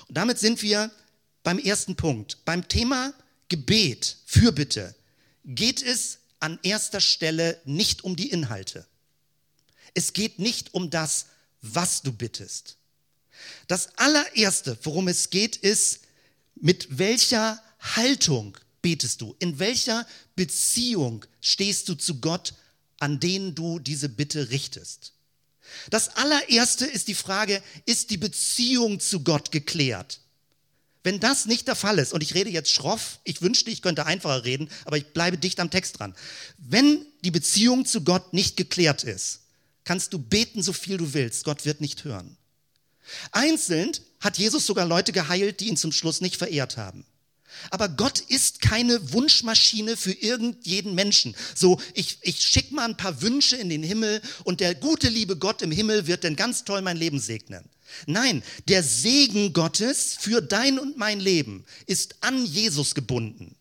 Und 0.07 0.17
damit 0.17 0.39
sind 0.39 0.61
wir 0.61 0.91
beim 1.43 1.59
ersten 1.59 1.95
Punkt. 1.95 2.43
Beim 2.45 2.67
Thema 2.67 3.13
Gebet, 3.49 4.17
Fürbitte, 4.25 4.95
geht 5.45 5.81
es 5.81 6.19
an 6.39 6.59
erster 6.63 7.01
Stelle 7.01 7.59
nicht 7.65 8.03
um 8.03 8.15
die 8.15 8.29
Inhalte. 8.29 8.85
Es 9.93 10.13
geht 10.13 10.39
nicht 10.39 10.73
um 10.73 10.89
das, 10.89 11.27
was 11.61 12.01
du 12.01 12.11
bittest. 12.11 12.77
Das 13.67 13.97
allererste, 13.97 14.77
worum 14.83 15.07
es 15.07 15.29
geht, 15.29 15.55
ist, 15.55 16.01
mit 16.55 16.97
welcher 16.97 17.61
Haltung 17.79 18.57
betest 18.81 19.21
du? 19.21 19.35
In 19.39 19.59
welcher 19.59 20.05
Beziehung 20.35 21.25
stehst 21.41 21.89
du 21.89 21.95
zu 21.95 22.19
Gott, 22.19 22.53
an 22.99 23.19
den 23.19 23.55
du 23.55 23.79
diese 23.79 24.09
Bitte 24.09 24.49
richtest? 24.49 25.13
Das 25.89 26.15
allererste 26.15 26.85
ist 26.85 27.07
die 27.07 27.15
Frage, 27.15 27.61
ist 27.85 28.09
die 28.09 28.17
Beziehung 28.17 28.99
zu 28.99 29.23
Gott 29.23 29.51
geklärt? 29.51 30.21
Wenn 31.07 31.21
das 31.21 31.45
nicht 31.45 31.69
der 31.69 31.77
Fall 31.77 31.99
ist, 31.99 32.11
und 32.11 32.21
ich 32.21 32.35
rede 32.35 32.49
jetzt 32.49 32.69
schroff, 32.69 33.19
ich 33.23 33.41
wünschte, 33.41 33.71
ich 33.71 33.81
könnte 33.81 34.05
einfacher 34.05 34.43
reden, 34.43 34.69
aber 34.83 34.97
ich 34.97 35.05
bleibe 35.13 35.37
dicht 35.37 35.57
am 35.61 35.69
Text 35.69 35.97
dran. 35.97 36.13
Wenn 36.57 37.05
die 37.23 37.31
Beziehung 37.31 37.85
zu 37.85 38.01
Gott 38.01 38.33
nicht 38.33 38.57
geklärt 38.57 39.05
ist, 39.05 39.43
kannst 39.85 40.11
du 40.11 40.19
beten, 40.19 40.61
so 40.61 40.73
viel 40.73 40.97
du 40.97 41.13
willst. 41.13 41.45
Gott 41.45 41.63
wird 41.63 41.79
nicht 41.79 42.03
hören. 42.03 42.35
Einzeln 43.31 43.93
hat 44.19 44.37
Jesus 44.37 44.65
sogar 44.65 44.85
Leute 44.85 45.13
geheilt, 45.13 45.61
die 45.61 45.69
ihn 45.69 45.77
zum 45.77 45.93
Schluss 45.93 46.19
nicht 46.19 46.35
verehrt 46.35 46.75
haben. 46.75 47.05
Aber 47.69 47.89
Gott 47.89 48.19
ist 48.19 48.61
keine 48.61 49.13
Wunschmaschine 49.13 49.97
für 49.97 50.11
irgendjeden 50.11 50.95
Menschen. 50.95 51.35
So, 51.55 51.79
ich, 51.93 52.19
ich 52.21 52.41
schicke 52.41 52.73
mal 52.75 52.85
ein 52.85 52.97
paar 52.97 53.21
Wünsche 53.21 53.55
in 53.55 53.69
den 53.69 53.83
Himmel 53.83 54.21
und 54.43 54.59
der 54.59 54.75
gute, 54.75 55.09
liebe 55.09 55.37
Gott 55.37 55.61
im 55.61 55.71
Himmel 55.71 56.07
wird 56.07 56.23
dann 56.23 56.35
ganz 56.35 56.63
toll 56.63 56.81
mein 56.81 56.97
Leben 56.97 57.19
segnen. 57.19 57.63
Nein, 58.05 58.43
der 58.67 58.83
Segen 58.83 59.53
Gottes 59.53 60.17
für 60.19 60.41
dein 60.41 60.77
und 60.77 60.97
mein 60.97 61.19
Leben 61.19 61.65
ist 61.85 62.15
an 62.21 62.45
Jesus 62.45 62.95
gebunden. 62.95 63.55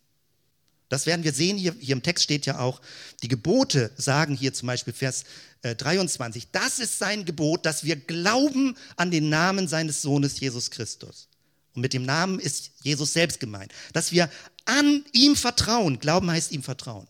Das 0.89 1.07
werden 1.07 1.25
wir 1.25 1.33
sehen, 1.33 1.57
hier, 1.57 1.75
hier 1.81 1.95
im 1.95 2.03
Text 2.03 2.25
steht 2.25 2.47
ja 2.47 2.61
auch, 2.61 2.81
die 3.23 3.29
Gebote 3.29 3.91
sagen 3.97 4.37
hier 4.37 4.53
zum 4.53 4.69
Beispiel 4.69 4.93
Vers 4.93 5.25
äh, 5.63 5.75
23, 5.75 6.49
das 6.53 6.79
ist 6.79 6.99
sein 6.99 7.25
Gebot, 7.25 7.67
dass 7.67 7.83
wir 7.83 7.97
glauben 7.97 8.77
an 8.97 9.11
den 9.11 9.29
Namen 9.29 9.67
seines 9.67 10.03
Sohnes 10.03 10.39
Jesus 10.39 10.71
Christus. 10.71 11.29
Und 11.77 11.83
mit 11.83 11.93
dem 11.93 12.05
Namen 12.05 12.41
ist 12.41 12.73
Jesus 12.83 13.13
selbst 13.13 13.39
gemeint. 13.39 13.73
Dass 13.93 14.11
wir 14.11 14.31
an 14.65 15.05
ihm 15.13 15.37
vertrauen. 15.37 16.01
Glauben 16.01 16.31
heißt 16.31 16.51
ihm 16.53 16.63
vertrauen. 16.63 17.07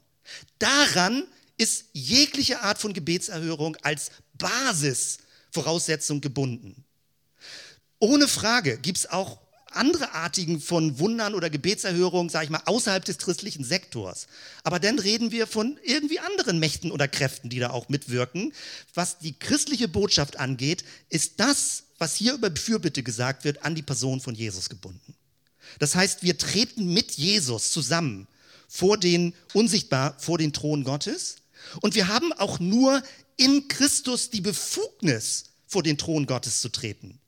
Daran 0.58 1.24
ist 1.56 1.86
jegliche 1.92 2.60
Art 2.60 2.78
von 2.78 2.92
Gebetserhörung 2.92 3.76
als 3.82 4.10
Basisvoraussetzung 4.34 6.20
gebunden. 6.20 6.84
Ohne 7.98 8.28
Frage 8.28 8.76
gibt 8.76 8.98
es 8.98 9.08
auch 9.08 9.38
andere 9.70 10.12
Artigen 10.12 10.60
von 10.60 10.98
Wundern 10.98 11.34
oder 11.34 11.50
Gebetserhörungen, 11.50 12.28
sage 12.28 12.46
ich 12.46 12.50
mal, 12.50 12.62
außerhalb 12.64 13.04
des 13.04 13.18
christlichen 13.18 13.64
Sektors. 13.64 14.26
Aber 14.64 14.80
dann 14.80 14.98
reden 14.98 15.30
wir 15.32 15.46
von 15.46 15.78
irgendwie 15.82 16.18
anderen 16.18 16.58
Mächten 16.58 16.90
oder 16.90 17.08
Kräften, 17.08 17.50
die 17.50 17.58
da 17.58 17.70
auch 17.70 17.88
mitwirken. 17.88 18.52
Was 18.94 19.18
die 19.18 19.38
christliche 19.38 19.88
Botschaft 19.88 20.38
angeht, 20.38 20.84
ist 21.08 21.40
das, 21.40 21.84
was 21.98 22.14
hier 22.14 22.34
über 22.34 22.54
Fürbitte 22.54 23.02
gesagt 23.02 23.44
wird, 23.44 23.64
an 23.64 23.74
die 23.74 23.82
Person 23.82 24.20
von 24.20 24.34
Jesus 24.34 24.68
gebunden. 24.68 25.14
Das 25.78 25.94
heißt, 25.94 26.22
wir 26.22 26.38
treten 26.38 26.92
mit 26.92 27.12
Jesus 27.12 27.72
zusammen 27.72 28.28
vor 28.68 28.98
den, 28.98 29.34
unsichtbar 29.52 30.16
vor 30.18 30.38
den 30.38 30.52
Thron 30.52 30.84
Gottes. 30.84 31.36
Und 31.80 31.94
wir 31.94 32.08
haben 32.08 32.32
auch 32.32 32.60
nur 32.60 33.02
in 33.36 33.68
Christus 33.68 34.30
die 34.30 34.40
Befugnis, 34.40 35.46
vor 35.66 35.82
den 35.82 35.98
Thron 35.98 36.26
Gottes 36.26 36.60
zu 36.60 36.68
treten. 36.68 37.18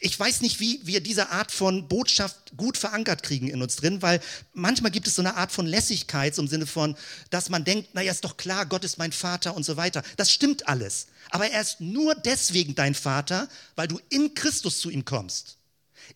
Ich 0.00 0.18
weiß 0.18 0.42
nicht, 0.42 0.60
wie 0.60 0.80
wir 0.84 1.00
diese 1.00 1.30
Art 1.30 1.50
von 1.50 1.88
Botschaft 1.88 2.56
gut 2.56 2.76
verankert 2.76 3.24
kriegen 3.24 3.48
in 3.48 3.62
uns 3.62 3.76
drin, 3.76 4.00
weil 4.00 4.20
manchmal 4.52 4.92
gibt 4.92 5.08
es 5.08 5.16
so 5.16 5.22
eine 5.22 5.36
Art 5.36 5.50
von 5.50 5.66
Lässigkeit 5.66 6.38
im 6.38 6.46
Sinne 6.46 6.66
von, 6.66 6.96
dass 7.30 7.48
man 7.48 7.64
denkt, 7.64 7.94
naja, 7.94 8.12
ist 8.12 8.24
doch 8.24 8.36
klar, 8.36 8.64
Gott 8.66 8.84
ist 8.84 8.98
mein 8.98 9.10
Vater 9.10 9.56
und 9.56 9.64
so 9.64 9.76
weiter. 9.76 10.04
Das 10.16 10.30
stimmt 10.30 10.68
alles. 10.68 11.08
Aber 11.30 11.50
er 11.50 11.60
ist 11.60 11.80
nur 11.80 12.14
deswegen 12.14 12.76
dein 12.76 12.94
Vater, 12.94 13.48
weil 13.74 13.88
du 13.88 14.00
in 14.08 14.34
Christus 14.34 14.78
zu 14.78 14.88
ihm 14.88 15.04
kommst. 15.04 15.56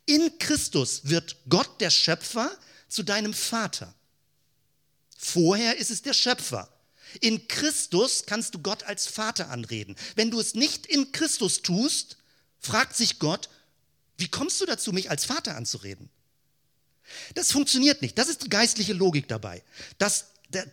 In 0.07 0.39
Christus 0.39 1.03
wird 1.05 1.37
Gott, 1.49 1.81
der 1.81 1.91
Schöpfer, 1.91 2.57
zu 2.89 3.03
deinem 3.03 3.35
Vater. 3.35 3.93
Vorher 5.19 5.79
ist 5.79 5.91
es 5.91 6.03
der 6.03 6.15
Schöpfer. 6.15 6.69
In 7.21 7.49
Christus 7.49 8.25
kannst 8.27 8.55
du 8.55 8.61
Gott 8.61 8.85
als 8.85 9.07
Vater 9.07 9.51
anreden. 9.51 9.97
Wenn 10.15 10.31
du 10.31 10.39
es 10.39 10.55
nicht 10.55 10.87
in 10.87 11.11
Christus 11.11 11.63
tust, 11.63 12.17
fragt 12.61 12.97
sich 12.97 13.19
Gott, 13.19 13.49
wie 14.23 14.29
kommst 14.29 14.61
du 14.61 14.67
dazu, 14.67 14.93
mich 14.93 15.11
als 15.11 15.25
Vater 15.25 15.57
anzureden? 15.57 16.09
Das 17.35 17.51
funktioniert 17.51 18.01
nicht. 18.03 18.17
Das 18.17 18.29
ist 18.29 18.45
die 18.45 18.49
geistliche 18.49 18.93
Logik 18.93 19.27
dabei. 19.27 19.65
Das, 19.99 20.27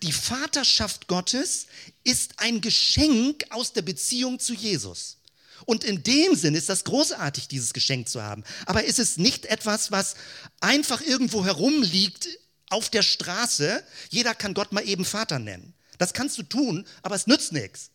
die 0.03 0.12
Vaterschaft 0.12 1.07
Gottes 1.07 1.65
ist 2.03 2.33
ein 2.38 2.62
Geschenk 2.62 3.45
aus 3.49 3.73
der 3.73 3.81
Beziehung 3.81 4.39
zu 4.39 4.53
Jesus. 4.53 5.17
Und 5.65 5.83
in 5.83 6.03
dem 6.03 6.35
Sinn 6.35 6.53
ist 6.53 6.69
das 6.69 6.83
großartig, 6.83 7.47
dieses 7.47 7.73
Geschenk 7.73 8.07
zu 8.07 8.21
haben. 8.21 8.43
Aber 8.67 8.83
ist 8.83 8.99
es 8.99 9.17
nicht 9.17 9.47
etwas, 9.47 9.91
was 9.91 10.13
einfach 10.59 11.01
irgendwo 11.01 11.43
herumliegt 11.43 12.29
auf 12.69 12.91
der 12.91 13.01
Straße? 13.01 13.83
Jeder 14.12 14.35
kann 14.35 14.53
Gott 14.53 14.71
mal 14.71 14.88
eben 14.88 15.05
Vater 15.05 15.39
nennen. 15.39 15.73
Das 15.97 16.13
kannst 16.13 16.38
du 16.38 16.43
tun, 16.43 16.85
aber 17.01 17.15
es 17.15 17.25
nützt 17.25 17.51
nichts. 17.51 17.89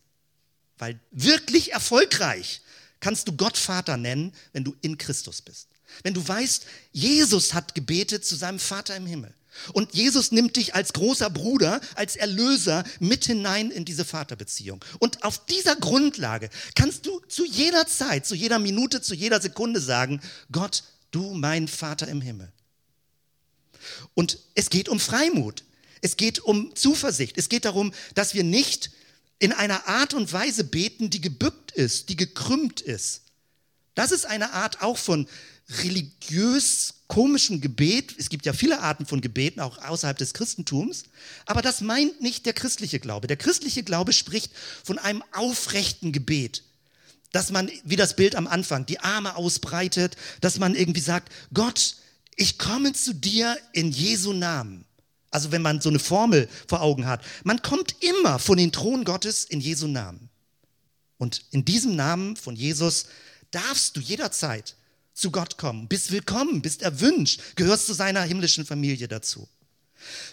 Weil 0.77 0.99
wirklich 1.11 1.71
erfolgreich 1.71 2.61
kannst 3.05 3.27
du 3.27 3.33
Gott 3.33 3.55
Vater 3.55 3.97
nennen, 3.97 4.33
wenn 4.51 4.63
du 4.63 4.75
in 4.81 4.97
Christus 4.97 5.43
bist. 5.43 5.67
Wenn 6.01 6.15
du 6.15 6.27
weißt, 6.27 6.65
Jesus 6.91 7.53
hat 7.53 7.75
gebetet 7.75 8.25
zu 8.25 8.35
seinem 8.35 8.57
Vater 8.57 8.95
im 8.95 9.05
Himmel. 9.05 9.31
Und 9.73 9.93
Jesus 9.93 10.31
nimmt 10.31 10.55
dich 10.55 10.73
als 10.73 10.91
großer 10.91 11.29
Bruder, 11.29 11.81
als 11.93 12.15
Erlöser 12.15 12.83
mit 12.99 13.25
hinein 13.25 13.69
in 13.69 13.85
diese 13.85 14.05
Vaterbeziehung. 14.05 14.83
Und 14.97 15.23
auf 15.23 15.45
dieser 15.45 15.75
Grundlage 15.75 16.49
kannst 16.73 17.05
du 17.05 17.19
zu 17.27 17.45
jeder 17.45 17.85
Zeit, 17.85 18.25
zu 18.25 18.33
jeder 18.33 18.57
Minute, 18.57 19.03
zu 19.03 19.13
jeder 19.13 19.39
Sekunde 19.39 19.81
sagen, 19.81 20.19
Gott, 20.51 20.83
du 21.11 21.35
mein 21.35 21.67
Vater 21.67 22.07
im 22.07 22.21
Himmel. 22.21 22.51
Und 24.15 24.39
es 24.55 24.71
geht 24.71 24.89
um 24.89 24.99
Freimut. 24.99 25.63
Es 26.01 26.17
geht 26.17 26.39
um 26.39 26.75
Zuversicht. 26.75 27.37
Es 27.37 27.49
geht 27.49 27.65
darum, 27.65 27.93
dass 28.15 28.33
wir 28.33 28.43
nicht 28.43 28.89
in 29.39 29.51
einer 29.51 29.87
Art 29.87 30.13
und 30.13 30.31
Weise 30.31 30.63
beten, 30.63 31.09
die 31.09 31.21
gebückt 31.21 31.71
ist, 31.71 32.09
die 32.09 32.15
gekrümmt 32.15 32.81
ist. 32.81 33.21
Das 33.93 34.11
ist 34.11 34.25
eine 34.25 34.53
Art 34.53 34.81
auch 34.81 34.97
von 34.97 35.27
religiös 35.83 36.95
komischem 37.07 37.61
Gebet. 37.61 38.15
Es 38.17 38.29
gibt 38.29 38.45
ja 38.45 38.53
viele 38.53 38.81
Arten 38.81 39.05
von 39.05 39.21
Gebeten, 39.21 39.59
auch 39.59 39.77
außerhalb 39.79 40.17
des 40.17 40.33
Christentums. 40.33 41.03
Aber 41.45 41.61
das 41.61 41.81
meint 41.81 42.21
nicht 42.21 42.45
der 42.45 42.53
christliche 42.53 42.99
Glaube. 42.99 43.27
Der 43.27 43.37
christliche 43.37 43.83
Glaube 43.83 44.13
spricht 44.13 44.51
von 44.83 44.99
einem 44.99 45.23
aufrechten 45.31 46.11
Gebet. 46.11 46.63
Dass 47.31 47.51
man, 47.51 47.69
wie 47.83 47.95
das 47.95 48.15
Bild 48.15 48.35
am 48.35 48.47
Anfang, 48.47 48.85
die 48.85 48.99
Arme 48.99 49.35
ausbreitet, 49.35 50.15
dass 50.41 50.59
man 50.59 50.75
irgendwie 50.75 51.01
sagt, 51.01 51.31
Gott, 51.53 51.97
ich 52.35 52.57
komme 52.57 52.93
zu 52.93 53.13
dir 53.13 53.57
in 53.73 53.91
Jesu 53.91 54.33
Namen. 54.33 54.84
Also 55.35 55.51
wenn 55.51 55.61
man 55.61 55.81
so 55.81 55.89
eine 55.89 55.99
Formel 55.99 56.47
vor 56.65 56.81
Augen 56.81 57.07
hat. 57.07 57.21
Man 57.43 57.61
kommt 57.61 58.01
immer 58.01 58.39
von 58.39 58.57
den 58.57 58.71
Thron 58.71 59.03
Gottes 59.03 59.43
in 59.43 59.59
Jesu 59.59 59.85
Namen. 59.85 60.29
Und 61.17 61.43
in 61.51 61.65
diesem 61.65 61.97
Namen 61.97 62.37
von 62.37 62.55
Jesus 62.55 63.07
darfst 63.51 63.97
du 63.97 63.99
jederzeit 63.99 64.77
zu 65.13 65.31
Gott 65.31 65.57
kommen, 65.57 65.89
bist 65.89 66.13
willkommen, 66.13 66.61
bist 66.61 66.83
erwünscht, 66.83 67.41
gehörst 67.57 67.85
zu 67.85 67.91
seiner 67.93 68.21
himmlischen 68.21 68.65
Familie 68.65 69.09
dazu. 69.09 69.45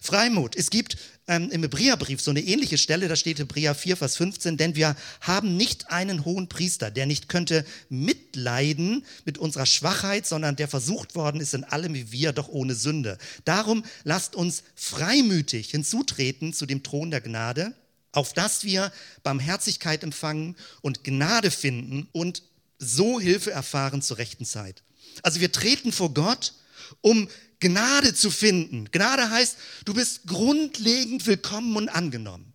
Freimut. 0.01 0.57
Es 0.57 0.71
gibt 0.71 0.97
ähm, 1.29 1.51
im 1.51 1.63
Hebräerbrief 1.63 2.21
so 2.21 2.31
eine 2.31 2.41
ähnliche 2.41 2.79
Stelle, 2.79 3.09
da 3.09 3.17
steht 3.17 3.39
Hebräer 3.39 3.75
4, 3.75 3.97
Vers 3.97 4.17
15, 4.17 4.57
denn 4.57 4.75
wir 4.75 4.97
haben 5.21 5.57
nicht 5.57 5.91
einen 5.91 6.25
hohen 6.25 6.49
Priester, 6.49 6.91
der 6.91 7.07
nicht 7.07 7.29
könnte 7.29 7.65
mitleiden 7.89 9.05
mit 9.25 9.39
unserer 9.39 9.67
Schwachheit, 9.67 10.27
sondern 10.27 10.57
der 10.57 10.69
versucht 10.69 11.15
worden 11.15 11.41
ist 11.41 11.55
in 11.55 11.65
allem 11.65 11.95
wie 11.95 12.11
wir, 12.13 12.33
doch 12.33 12.49
ohne 12.49 12.75
Sünde. 12.75 13.19
Darum 13.45 13.85
lasst 14.05 14.35
uns 14.35 14.65
freimütig 14.75 15.71
hinzutreten 15.71 16.53
zu 16.53 16.67
dem 16.67 16.83
Thron 16.83 17.11
der 17.11 17.21
Gnade, 17.21 17.75
auf 18.13 18.33
dass 18.33 18.65
wir 18.65 18.93
Barmherzigkeit 19.23 20.03
empfangen 20.03 20.57
und 20.81 21.05
Gnade 21.05 21.51
finden 21.51 22.09
und 22.13 22.43
so 22.79 23.21
Hilfe 23.21 23.53
erfahren 23.53 24.03
zur 24.03 24.19
rechten 24.19 24.45
Zeit. 24.45 24.83
Also 25.23 25.41
wir 25.41 25.53
treten 25.53 25.93
vor 25.93 26.13
Gott, 26.15 26.55
um 27.01 27.29
Gnade 27.63 28.13
zu 28.13 28.31
finden. 28.33 28.91
Gnade 28.91 29.31
heißt, 29.31 29.57
du 29.85 29.95
bist 29.95 30.27
grundlegend 30.27 31.27
willkommen 31.27 31.77
und 31.77 31.89
angenommen. 31.89 32.53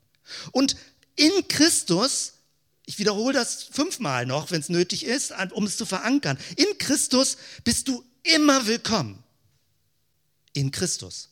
Und 0.51 0.75
in 1.15 1.31
Christus, 1.47 2.33
ich 2.85 2.99
wiederhole 2.99 3.33
das 3.33 3.63
fünfmal 3.63 4.25
noch, 4.25 4.51
wenn 4.51 4.59
es 4.59 4.67
nötig 4.67 5.05
ist, 5.05 5.33
um 5.53 5.65
es 5.65 5.77
zu 5.77 5.85
verankern, 5.85 6.37
in 6.57 6.77
Christus 6.77 7.37
bist 7.63 7.87
du 7.87 8.03
immer 8.23 8.67
willkommen. 8.67 9.23
In 10.51 10.71
Christus. 10.71 11.29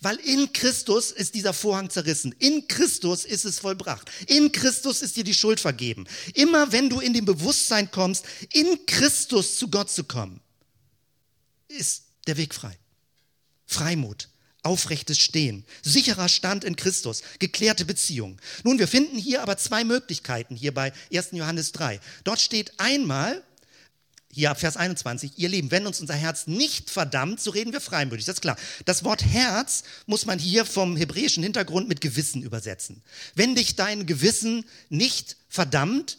Weil 0.00 0.16
in 0.16 0.52
Christus 0.52 1.12
ist 1.12 1.36
dieser 1.36 1.52
Vorhang 1.52 1.90
zerrissen. 1.90 2.34
In 2.40 2.66
Christus 2.66 3.24
ist 3.24 3.44
es 3.44 3.60
vollbracht. 3.60 4.10
In 4.26 4.50
Christus 4.50 5.02
ist 5.02 5.16
dir 5.16 5.22
die 5.22 5.34
Schuld 5.34 5.60
vergeben. 5.60 6.04
Immer 6.34 6.72
wenn 6.72 6.90
du 6.90 6.98
in 6.98 7.14
dem 7.14 7.26
Bewusstsein 7.26 7.92
kommst, 7.92 8.24
in 8.52 8.86
Christus 8.86 9.56
zu 9.56 9.68
Gott 9.68 9.88
zu 9.88 10.02
kommen, 10.02 10.40
ist 11.68 12.02
der 12.26 12.36
Weg 12.36 12.52
frei. 12.52 12.76
Freimut, 13.68 14.30
aufrechtes 14.62 15.18
Stehen, 15.18 15.64
sicherer 15.82 16.28
Stand 16.28 16.64
in 16.64 16.74
Christus, 16.74 17.22
geklärte 17.38 17.84
Beziehung. 17.84 18.40
Nun, 18.64 18.78
wir 18.78 18.88
finden 18.88 19.18
hier 19.18 19.42
aber 19.42 19.58
zwei 19.58 19.84
Möglichkeiten 19.84 20.56
hier 20.56 20.72
bei 20.72 20.92
1. 21.12 21.28
Johannes 21.32 21.72
3. 21.72 22.00
Dort 22.24 22.40
steht 22.40 22.72
einmal, 22.80 23.44
hier 24.30 24.54
Vers 24.54 24.78
21, 24.78 25.32
ihr 25.36 25.50
Lieben, 25.50 25.70
wenn 25.70 25.86
uns 25.86 26.00
unser 26.00 26.14
Herz 26.14 26.46
nicht 26.46 26.88
verdammt, 26.88 27.40
so 27.40 27.50
reden 27.50 27.72
wir 27.72 27.80
freimütig. 27.80 28.24
Das 28.24 28.36
ist 28.36 28.40
klar. 28.40 28.56
Das 28.86 29.04
Wort 29.04 29.22
Herz 29.22 29.84
muss 30.06 30.24
man 30.24 30.38
hier 30.38 30.64
vom 30.64 30.96
hebräischen 30.96 31.42
Hintergrund 31.42 31.88
mit 31.88 32.00
Gewissen 32.00 32.42
übersetzen. 32.42 33.02
Wenn 33.34 33.54
dich 33.54 33.76
dein 33.76 34.06
Gewissen 34.06 34.64
nicht 34.88 35.36
verdammt, 35.48 36.18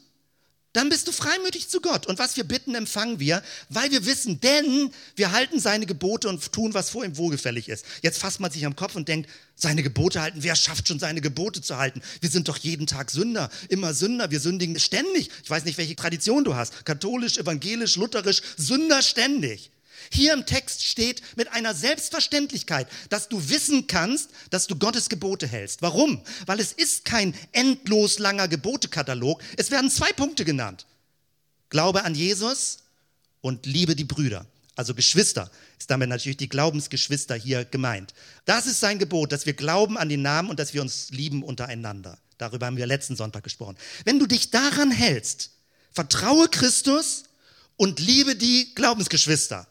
dann 0.74 0.90
bist 0.90 1.08
du 1.08 1.12
freimütig 1.12 1.68
zu 1.68 1.82
Gott. 1.82 2.06
Und 2.06 2.20
was 2.20 2.38
wir 2.38 2.44
bitten, 2.44 2.76
empfangen 2.76 3.20
wir, 3.20 3.42
weil 3.70 3.90
wir 3.90 4.06
wissen, 4.06 4.40
denn 4.40 4.92
wir 5.16 5.32
halten 5.32 5.60
seine 5.60 5.88
Gebote 5.88 6.30
und 6.30 6.52
tun, 6.52 6.74
was 6.74 6.92
vor 6.92 7.04
ihm 7.04 7.18
wohlgefällig 7.18 7.70
ist. 7.70 7.86
Jetzt 8.02 8.20
fasst 8.20 8.40
man 8.40 8.52
sich 8.52 8.66
am 8.66 8.76
Kopf 8.76 8.96
und 8.96 9.08
denkt, 9.08 9.30
seine 9.56 9.82
Gebote 9.82 10.22
halten, 10.22 10.44
wer 10.44 10.56
schafft 10.56 10.88
schon 10.88 11.00
seine 11.00 11.22
Gebote 11.22 11.62
zu 11.62 11.78
halten? 11.78 12.02
Wir 12.22 12.30
sind 12.30 12.48
doch 12.48 12.58
jeden 12.58 12.86
Tag 12.86 13.10
Sünder, 13.10 13.50
immer 13.70 13.94
Sünder, 13.94 14.30
wir 14.30 14.40
sündigen 14.40 14.80
ständig. 14.80 15.32
Ich 15.44 15.50
weiß 15.50 15.66
nicht, 15.66 15.78
welche 15.78 15.96
Tradition 15.96 16.44
du 16.44 16.56
hast, 16.56 16.86
katholisch, 16.86 17.38
evangelisch, 17.38 17.96
lutherisch, 17.96 18.42
Sünder 18.58 19.02
ständig. 19.02 19.72
Hier 20.12 20.34
im 20.34 20.46
Text 20.46 20.84
steht 20.84 21.22
mit 21.36 21.52
einer 21.52 21.74
Selbstverständlichkeit, 21.74 22.88
dass 23.10 23.30
du 23.30 23.50
wissen 23.50 23.88
kannst, 23.88 24.30
dass 24.50 24.68
du 24.68 24.76
Gottes 24.76 25.10
Gebote 25.10 25.48
hältst. 25.48 25.82
Warum? 25.82 26.24
Weil 26.46 26.60
es 26.60 26.72
ist 26.72 27.06
kein 27.06 27.36
endlos 27.52 28.20
langer 28.20 28.48
Gebotekatalog. 28.48 29.42
Es 29.58 29.72
werden 29.72 29.90
zwei 29.90 30.12
Punkte 30.14 30.46
genannt. 30.46 30.86
Glaube 31.70 32.04
an 32.04 32.16
Jesus 32.16 32.80
und 33.42 33.66
liebe 33.66 33.96
die 33.96 34.04
Brüder. 34.04 34.46
Also 34.76 34.96
Geschwister 34.96 35.52
ist 35.78 35.92
damit 35.92 36.10
natürlich 36.10 36.38
die 36.38 36.48
Glaubensgeschwister 36.48 37.36
hier 37.36 37.66
gemeint. 37.66 38.14
Das 38.46 38.66
ist 38.66 38.80
sein 38.80 38.98
Gebot, 38.98 39.32
dass 39.32 39.46
wir 39.46 39.54
glauben 39.54 39.98
an 39.98 40.10
den 40.10 40.22
Namen 40.22 40.50
und 40.50 40.60
dass 40.60 40.74
wir 40.74 40.82
uns 40.82 41.10
lieben 41.10 41.44
untereinander. 41.44 42.18
Darüber 42.38 42.66
haben 42.66 42.78
wir 42.78 42.88
letzten 42.88 43.18
Sonntag 43.18 43.44
gesprochen. 43.44 43.76
Wenn 44.06 44.20
du 44.20 44.26
dich 44.26 44.52
daran 44.52 44.92
hältst, 44.92 45.52
vertraue 45.92 46.48
Christus 46.48 47.26
und 47.76 48.00
liebe 48.00 48.36
die 48.36 48.74
Glaubensgeschwister 48.74 49.68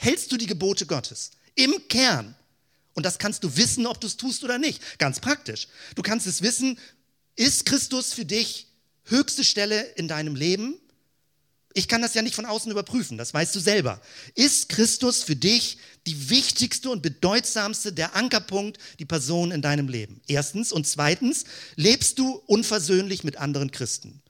hältst 0.00 0.32
du 0.32 0.38
die 0.38 0.46
Gebote 0.46 0.86
Gottes 0.86 1.32
im 1.54 1.74
Kern. 1.88 2.34
Und 2.94 3.04
das 3.04 3.18
kannst 3.18 3.44
du 3.44 3.56
wissen, 3.56 3.86
ob 3.86 4.00
du 4.00 4.06
es 4.06 4.16
tust 4.16 4.42
oder 4.44 4.58
nicht. 4.58 4.98
Ganz 4.98 5.20
praktisch. 5.20 5.68
Du 5.94 6.02
kannst 6.02 6.26
es 6.26 6.42
wissen, 6.42 6.78
ist 7.36 7.66
Christus 7.66 8.12
für 8.12 8.24
dich 8.24 8.66
höchste 9.04 9.44
Stelle 9.44 9.82
in 9.96 10.08
deinem 10.08 10.34
Leben? 10.34 10.74
Ich 11.74 11.86
kann 11.86 12.02
das 12.02 12.14
ja 12.14 12.22
nicht 12.22 12.34
von 12.34 12.46
außen 12.46 12.72
überprüfen, 12.72 13.16
das 13.16 13.32
weißt 13.32 13.54
du 13.54 13.60
selber. 13.60 14.00
Ist 14.34 14.70
Christus 14.70 15.22
für 15.22 15.36
dich 15.36 15.78
die 16.06 16.30
wichtigste 16.30 16.90
und 16.90 17.02
bedeutsamste, 17.02 17.92
der 17.92 18.16
Ankerpunkt, 18.16 18.78
die 18.98 19.04
Person 19.04 19.52
in 19.52 19.62
deinem 19.62 19.88
Leben? 19.88 20.20
Erstens. 20.26 20.72
Und 20.72 20.86
zweitens, 20.86 21.44
lebst 21.76 22.18
du 22.18 22.42
unversöhnlich 22.46 23.22
mit 23.22 23.36
anderen 23.36 23.70
Christen? 23.70 24.20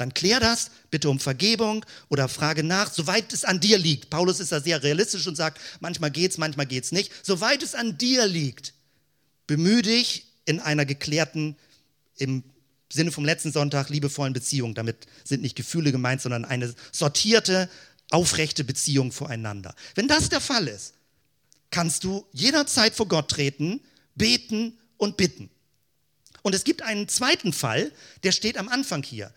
Dann 0.00 0.14
klär 0.14 0.40
das, 0.40 0.70
bitte 0.90 1.10
um 1.10 1.20
Vergebung 1.20 1.84
oder 2.08 2.26
frage 2.28 2.64
nach, 2.64 2.90
soweit 2.90 3.34
es 3.34 3.44
an 3.44 3.60
dir 3.60 3.76
liegt. 3.76 4.08
Paulus 4.08 4.40
ist 4.40 4.50
da 4.50 4.58
sehr 4.58 4.82
realistisch 4.82 5.26
und 5.26 5.36
sagt, 5.36 5.60
manchmal 5.80 6.10
geht's, 6.10 6.38
manchmal 6.38 6.64
geht's 6.64 6.90
nicht. 6.90 7.12
Soweit 7.22 7.62
es 7.62 7.74
an 7.74 7.98
dir 7.98 8.26
liegt, 8.26 8.72
bemühe 9.46 9.82
dich 9.82 10.24
in 10.46 10.58
einer 10.58 10.86
geklärten, 10.86 11.54
im 12.16 12.44
Sinne 12.90 13.12
vom 13.12 13.26
letzten 13.26 13.52
Sonntag, 13.52 13.90
liebevollen 13.90 14.32
Beziehung. 14.32 14.74
Damit 14.74 15.06
sind 15.22 15.42
nicht 15.42 15.54
Gefühle 15.54 15.92
gemeint, 15.92 16.22
sondern 16.22 16.46
eine 16.46 16.74
sortierte, 16.92 17.68
aufrechte 18.08 18.64
Beziehung 18.64 19.12
voreinander. 19.12 19.74
Wenn 19.96 20.08
das 20.08 20.30
der 20.30 20.40
Fall 20.40 20.66
ist, 20.66 20.94
kannst 21.70 22.04
du 22.04 22.24
jederzeit 22.32 22.94
vor 22.94 23.06
Gott 23.06 23.30
treten, 23.30 23.82
beten 24.14 24.78
und 24.96 25.18
bitten. 25.18 25.50
Und 26.40 26.54
es 26.54 26.64
gibt 26.64 26.80
einen 26.80 27.06
zweiten 27.06 27.52
Fall, 27.52 27.92
der 28.22 28.32
steht 28.32 28.56
am 28.56 28.70
Anfang 28.70 29.02
hier 29.02 29.30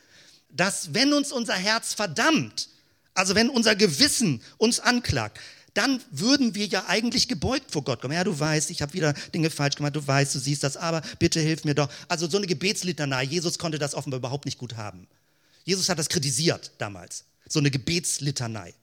dass 0.53 0.93
wenn 0.93 1.13
uns 1.13 1.31
unser 1.31 1.55
Herz 1.55 1.93
verdammt, 1.93 2.69
also 3.13 3.35
wenn 3.35 3.49
unser 3.49 3.75
Gewissen 3.75 4.41
uns 4.57 4.79
anklagt, 4.79 5.39
dann 5.73 6.01
würden 6.11 6.53
wir 6.53 6.67
ja 6.67 6.85
eigentlich 6.87 7.27
gebeugt 7.27 7.71
vor 7.71 7.83
Gott 7.83 8.01
kommen. 8.01 8.13
Ja, 8.13 8.23
du 8.23 8.39
weißt, 8.39 8.69
ich 8.69 8.81
habe 8.81 8.93
wieder 8.93 9.13
Dinge 9.33 9.49
falsch 9.49 9.75
gemacht, 9.75 9.95
du 9.95 10.05
weißt, 10.05 10.35
du 10.35 10.39
siehst 10.39 10.63
das, 10.63 10.77
aber 10.77 11.01
bitte 11.17 11.39
hilf 11.39 11.63
mir 11.63 11.73
doch. 11.73 11.89
Also 12.07 12.29
so 12.29 12.37
eine 12.37 12.45
Gebetslitanei, 12.45 13.23
Jesus 13.23 13.57
konnte 13.57 13.79
das 13.79 13.95
offenbar 13.95 14.19
überhaupt 14.19 14.45
nicht 14.45 14.59
gut 14.59 14.75
haben. 14.75 15.07
Jesus 15.63 15.89
hat 15.89 15.97
das 15.97 16.09
kritisiert 16.09 16.71
damals, 16.77 17.25
so 17.47 17.59
eine 17.59 17.71
Gebetslitanei. 17.71 18.73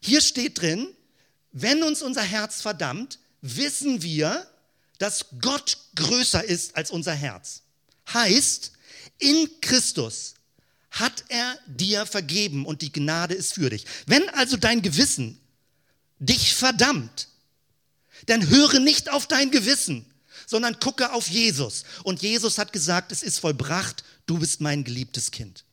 Hier 0.00 0.20
steht 0.20 0.60
drin, 0.60 0.88
wenn 1.52 1.82
uns 1.82 2.02
unser 2.02 2.22
Herz 2.22 2.60
verdammt, 2.60 3.18
wissen 3.42 4.02
wir, 4.02 4.46
dass 4.98 5.26
Gott 5.40 5.78
größer 5.94 6.42
ist 6.42 6.76
als 6.76 6.90
unser 6.90 7.14
Herz. 7.14 7.62
Heißt, 8.12 8.72
in 9.18 9.48
Christus 9.60 10.34
hat 10.90 11.24
er 11.28 11.56
dir 11.66 12.06
vergeben 12.06 12.66
und 12.66 12.82
die 12.82 12.92
Gnade 12.92 13.34
ist 13.34 13.54
für 13.54 13.70
dich. 13.70 13.84
Wenn 14.06 14.28
also 14.30 14.56
dein 14.56 14.82
Gewissen 14.82 15.40
dich 16.18 16.54
verdammt, 16.54 17.28
dann 18.26 18.48
höre 18.48 18.80
nicht 18.80 19.10
auf 19.10 19.26
dein 19.26 19.50
Gewissen, 19.50 20.04
sondern 20.46 20.80
gucke 20.80 21.12
auf 21.12 21.28
Jesus. 21.28 21.84
Und 22.02 22.22
Jesus 22.22 22.58
hat 22.58 22.72
gesagt, 22.72 23.12
es 23.12 23.22
ist 23.22 23.38
vollbracht, 23.38 24.04
du 24.26 24.38
bist 24.38 24.60
mein 24.60 24.84
geliebtes 24.84 25.30
Kind. 25.30 25.64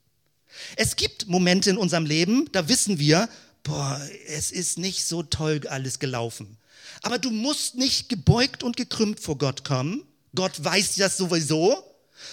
Es 0.75 0.95
gibt 0.95 1.27
Momente 1.27 1.69
in 1.69 1.77
unserem 1.77 2.05
Leben, 2.05 2.49
da 2.51 2.69
wissen 2.69 2.99
wir, 2.99 3.29
boah, 3.63 4.01
es 4.27 4.51
ist 4.51 4.77
nicht 4.77 5.05
so 5.05 5.23
toll 5.23 5.61
alles 5.67 5.99
gelaufen. 5.99 6.57
Aber 7.01 7.19
du 7.19 7.31
musst 7.31 7.75
nicht 7.75 8.09
gebeugt 8.09 8.63
und 8.63 8.77
gekrümmt 8.77 9.19
vor 9.19 9.37
Gott 9.37 9.63
kommen. 9.63 10.03
Gott 10.33 10.63
weiß 10.63 10.95
das 10.95 11.17
sowieso, 11.17 11.83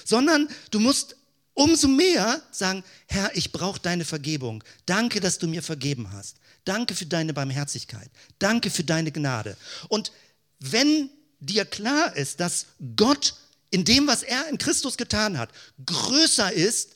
sondern 0.04 0.48
du 0.70 0.80
musst 0.80 1.16
umso 1.54 1.88
mehr 1.88 2.42
sagen, 2.50 2.84
Herr, 3.06 3.34
ich 3.36 3.52
brauche 3.52 3.80
deine 3.80 4.04
Vergebung. 4.04 4.62
Danke, 4.86 5.20
dass 5.20 5.38
du 5.38 5.46
mir 5.46 5.62
vergeben 5.62 6.12
hast. 6.12 6.36
Danke 6.64 6.94
für 6.94 7.06
deine 7.06 7.32
Barmherzigkeit. 7.32 8.10
Danke 8.38 8.70
für 8.70 8.84
deine 8.84 9.12
Gnade. 9.12 9.56
Und 9.88 10.12
wenn 10.58 11.10
dir 11.40 11.64
klar 11.64 12.16
ist, 12.16 12.40
dass 12.40 12.66
Gott 12.96 13.34
in 13.70 13.84
dem, 13.84 14.06
was 14.06 14.22
er 14.22 14.48
in 14.48 14.58
Christus 14.58 14.96
getan 14.96 15.38
hat, 15.38 15.50
größer 15.84 16.52
ist 16.52 16.90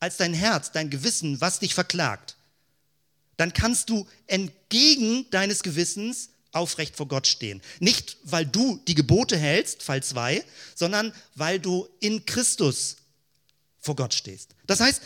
als 0.00 0.16
dein 0.16 0.34
Herz, 0.34 0.70
dein 0.70 0.90
Gewissen, 0.90 1.40
was 1.40 1.60
dich 1.60 1.74
verklagt, 1.74 2.36
dann 3.36 3.52
kannst 3.52 3.90
du 3.90 4.06
entgegen 4.26 5.28
deines 5.30 5.62
Gewissens 5.62 6.28
aufrecht 6.52 6.96
vor 6.96 7.08
Gott 7.08 7.26
stehen. 7.26 7.60
Nicht, 7.80 8.16
weil 8.22 8.46
du 8.46 8.80
die 8.86 8.94
Gebote 8.94 9.36
hältst, 9.36 9.82
Fall 9.82 10.02
2, 10.02 10.44
sondern 10.74 11.12
weil 11.34 11.58
du 11.58 11.88
in 12.00 12.24
Christus 12.26 12.96
vor 13.84 13.96
Gott 13.96 14.14
stehst. 14.14 14.54
Das 14.66 14.80
heißt, 14.80 15.02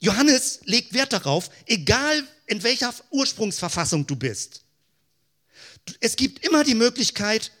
Johannes 0.00 0.60
legt 0.64 0.94
Wert 0.94 1.12
darauf, 1.12 1.50
egal 1.66 2.26
in 2.46 2.62
welcher 2.62 2.94
Ursprungsverfassung 3.10 4.06
du 4.06 4.16
bist. 4.16 4.62
Es 6.00 6.16
gibt 6.16 6.44
immer 6.44 6.64
die 6.64 6.74
Möglichkeit, 6.74 7.52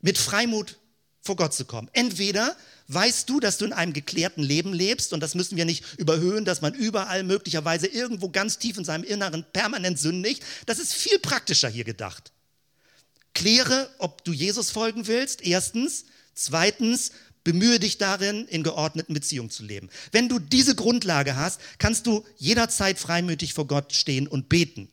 mit 0.00 0.18
Freimut 0.18 0.78
vor 1.22 1.36
Gott 1.36 1.54
zu 1.54 1.64
kommen. 1.64 1.88
Entweder 1.92 2.56
weißt 2.88 3.28
du, 3.28 3.38
dass 3.38 3.58
du 3.58 3.66
in 3.66 3.72
einem 3.72 3.92
geklärten 3.92 4.42
Leben 4.42 4.72
lebst 4.72 5.12
und 5.12 5.20
das 5.20 5.34
müssen 5.34 5.56
wir 5.56 5.64
nicht 5.64 5.84
überhöhen, 5.98 6.44
dass 6.44 6.60
man 6.60 6.74
überall 6.74 7.22
möglicherweise 7.22 7.86
irgendwo 7.86 8.30
ganz 8.30 8.58
tief 8.58 8.78
in 8.78 8.84
seinem 8.84 9.04
Inneren 9.04 9.44
permanent 9.52 9.98
sündigt. 9.98 10.42
Das 10.66 10.78
ist 10.78 10.94
viel 10.94 11.18
praktischer 11.18 11.68
hier 11.68 11.84
gedacht. 11.84 12.32
Kläre, 13.34 13.88
ob 13.98 14.24
du 14.24 14.32
Jesus 14.32 14.70
folgen 14.70 15.06
willst, 15.06 15.42
erstens. 15.42 16.06
Zweitens, 16.34 17.12
Bemühe 17.42 17.80
dich 17.80 17.98
darin, 17.98 18.46
in 18.48 18.62
geordneten 18.62 19.14
Beziehungen 19.14 19.50
zu 19.50 19.64
leben. 19.64 19.88
Wenn 20.12 20.28
du 20.28 20.38
diese 20.38 20.74
Grundlage 20.74 21.36
hast, 21.36 21.60
kannst 21.78 22.06
du 22.06 22.24
jederzeit 22.36 22.98
freimütig 22.98 23.54
vor 23.54 23.66
Gott 23.66 23.94
stehen 23.94 24.28
und 24.28 24.48
beten. 24.48 24.88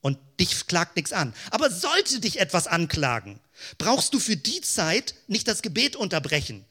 Und 0.00 0.18
dich 0.40 0.66
klagt 0.66 0.96
nichts 0.96 1.12
an. 1.12 1.32
Aber 1.50 1.70
sollte 1.70 2.20
dich 2.20 2.40
etwas 2.40 2.66
anklagen, 2.66 3.38
brauchst 3.78 4.12
du 4.12 4.18
für 4.18 4.36
die 4.36 4.60
Zeit 4.60 5.14
nicht 5.28 5.48
das 5.48 5.62
Gebet 5.62 5.96
unterbrechen. 5.96 6.64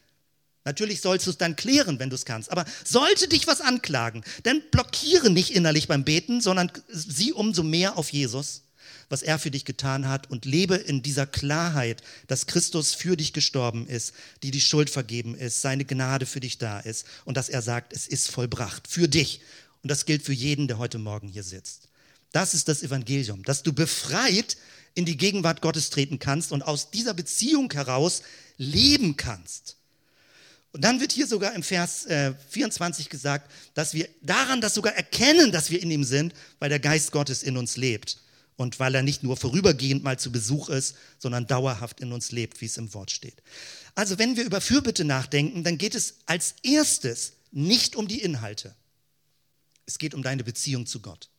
Natürlich 0.66 1.02
sollst 1.02 1.26
du 1.26 1.32
es 1.32 1.38
dann 1.38 1.56
klären, 1.56 1.98
wenn 1.98 2.10
du 2.10 2.16
es 2.16 2.26
kannst. 2.26 2.52
Aber 2.52 2.66
sollte 2.84 3.28
dich 3.28 3.48
was 3.48 3.62
anklagen, 3.62 4.24
dann 4.44 4.62
blockiere 4.70 5.32
nicht 5.32 5.52
innerlich 5.52 5.88
beim 5.88 6.04
Beten, 6.04 6.42
sondern 6.42 6.72
sieh 6.90 7.32
umso 7.32 7.64
mehr 7.64 7.98
auf 7.98 8.12
Jesus 8.12 8.62
was 9.12 9.24
er 9.24 9.38
für 9.38 9.52
dich 9.52 9.66
getan 9.66 10.08
hat 10.08 10.32
und 10.32 10.46
lebe 10.46 10.76
in 10.76 11.04
dieser 11.04 11.28
Klarheit, 11.28 12.02
dass 12.28 12.48
Christus 12.48 12.94
für 12.94 13.18
dich 13.18 13.34
gestorben 13.34 13.86
ist, 13.88 14.14
die 14.42 14.52
die 14.52 14.62
Schuld 14.62 14.90
vergeben 14.90 15.36
ist, 15.36 15.62
seine 15.62 15.84
Gnade 15.84 16.26
für 16.26 16.40
dich 16.40 16.58
da 16.58 16.80
ist 16.80 17.06
und 17.26 17.36
dass 17.36 17.50
er 17.50 17.62
sagt, 17.62 17.92
es 17.92 18.08
ist 18.08 18.32
vollbracht 18.32 18.88
für 18.88 19.10
dich. 19.10 19.42
Und 19.84 19.92
das 19.92 20.06
gilt 20.06 20.24
für 20.24 20.34
jeden, 20.34 20.68
der 20.68 20.78
heute 20.78 20.98
Morgen 20.98 21.28
hier 21.28 21.44
sitzt. 21.44 21.90
Das 22.32 22.54
ist 22.54 22.70
das 22.70 22.84
Evangelium, 22.84 23.44
dass 23.44 23.64
du 23.64 23.74
befreit 23.74 24.56
in 24.94 25.06
die 25.06 25.18
Gegenwart 25.18 25.62
Gottes 25.62 25.90
treten 25.90 26.18
kannst 26.18 26.54
und 26.54 26.62
aus 26.62 26.92
dieser 26.92 27.14
Beziehung 27.14 27.72
heraus 27.74 28.22
leben 28.58 29.18
kannst. 29.18 29.76
Und 30.72 30.86
dann 30.86 31.02
wird 31.02 31.12
hier 31.12 31.28
sogar 31.28 31.54
im 31.54 31.64
Vers 31.64 32.06
äh, 32.06 32.34
24 32.50 33.10
gesagt, 33.10 33.52
dass 33.74 33.94
wir 33.94 34.08
daran 34.22 34.62
das 34.62 34.74
sogar 34.74 34.94
erkennen, 34.94 35.52
dass 35.52 35.70
wir 35.70 35.82
in 35.82 35.92
ihm 35.92 36.06
sind, 36.06 36.34
weil 36.60 36.70
der 36.70 36.80
Geist 36.80 37.12
Gottes 37.12 37.44
in 37.44 37.58
uns 37.58 37.76
lebt 37.76 38.18
und 38.62 38.80
weil 38.80 38.96
er 38.96 39.04
nicht 39.04 39.24
nur 39.24 39.38
vorübergehend 39.38 40.04
mal 40.04 40.20
zu 40.20 40.32
Besuch 40.32 40.70
ist, 40.70 40.96
sondern 41.18 41.48
dauerhaft 41.48 42.00
in 42.00 42.12
uns 42.12 42.32
lebt, 42.32 42.62
wie 42.62 42.66
es 42.66 42.78
im 42.78 42.94
Wort 42.94 43.12
steht. 43.12 43.42
Also 43.96 44.20
wenn 44.20 44.38
wir 44.38 44.46
über 44.46 44.62
Fürbitte 44.62 45.04
nachdenken, 45.04 45.64
dann 45.64 45.78
geht 45.78 45.96
es 45.96 46.16
als 46.26 46.56
erstes 46.64 47.34
nicht 47.52 47.96
um 47.96 48.08
die 48.08 48.22
Inhalte. 48.22 48.76
Es 49.86 49.98
geht 49.98 50.14
um 50.14 50.24
deine 50.24 50.44
Beziehung 50.44 50.86
zu 50.86 51.02
Gott. 51.02 51.30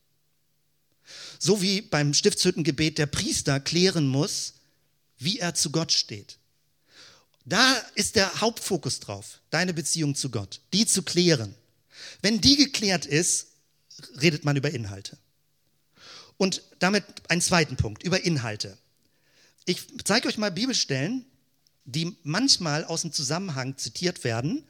So 1.39 1.61
wie 1.61 1.81
beim 1.81 2.13
Stiftshüttengebet 2.13 2.97
der 2.97 3.07
Priester 3.07 3.59
klären 3.59 4.07
muss, 4.07 4.53
wie 5.17 5.39
er 5.39 5.55
zu 5.55 5.71
Gott 5.71 5.91
steht. 5.91 6.37
Da 7.45 7.73
ist 7.95 8.15
der 8.15 8.41
Hauptfokus 8.41 8.99
drauf, 8.99 9.39
deine 9.49 9.73
Beziehung 9.73 10.15
zu 10.15 10.29
Gott, 10.29 10.61
die 10.71 10.85
zu 10.85 11.03
klären. 11.03 11.55
Wenn 12.21 12.39
die 12.39 12.55
geklärt 12.55 13.05
ist, 13.05 13.47
redet 14.21 14.45
man 14.45 14.55
über 14.55 14.71
Inhalte. 14.71 15.17
Und 16.37 16.63
damit 16.79 17.03
einen 17.29 17.41
zweiten 17.41 17.75
Punkt, 17.75 18.03
über 18.03 18.23
Inhalte. 18.23 18.77
Ich 19.65 19.87
zeige 20.03 20.27
euch 20.27 20.37
mal 20.37 20.51
Bibelstellen, 20.51 21.25
die 21.85 22.15
manchmal 22.23 22.85
aus 22.85 23.01
dem 23.01 23.11
Zusammenhang 23.11 23.77
zitiert 23.77 24.23
werden. 24.23 24.63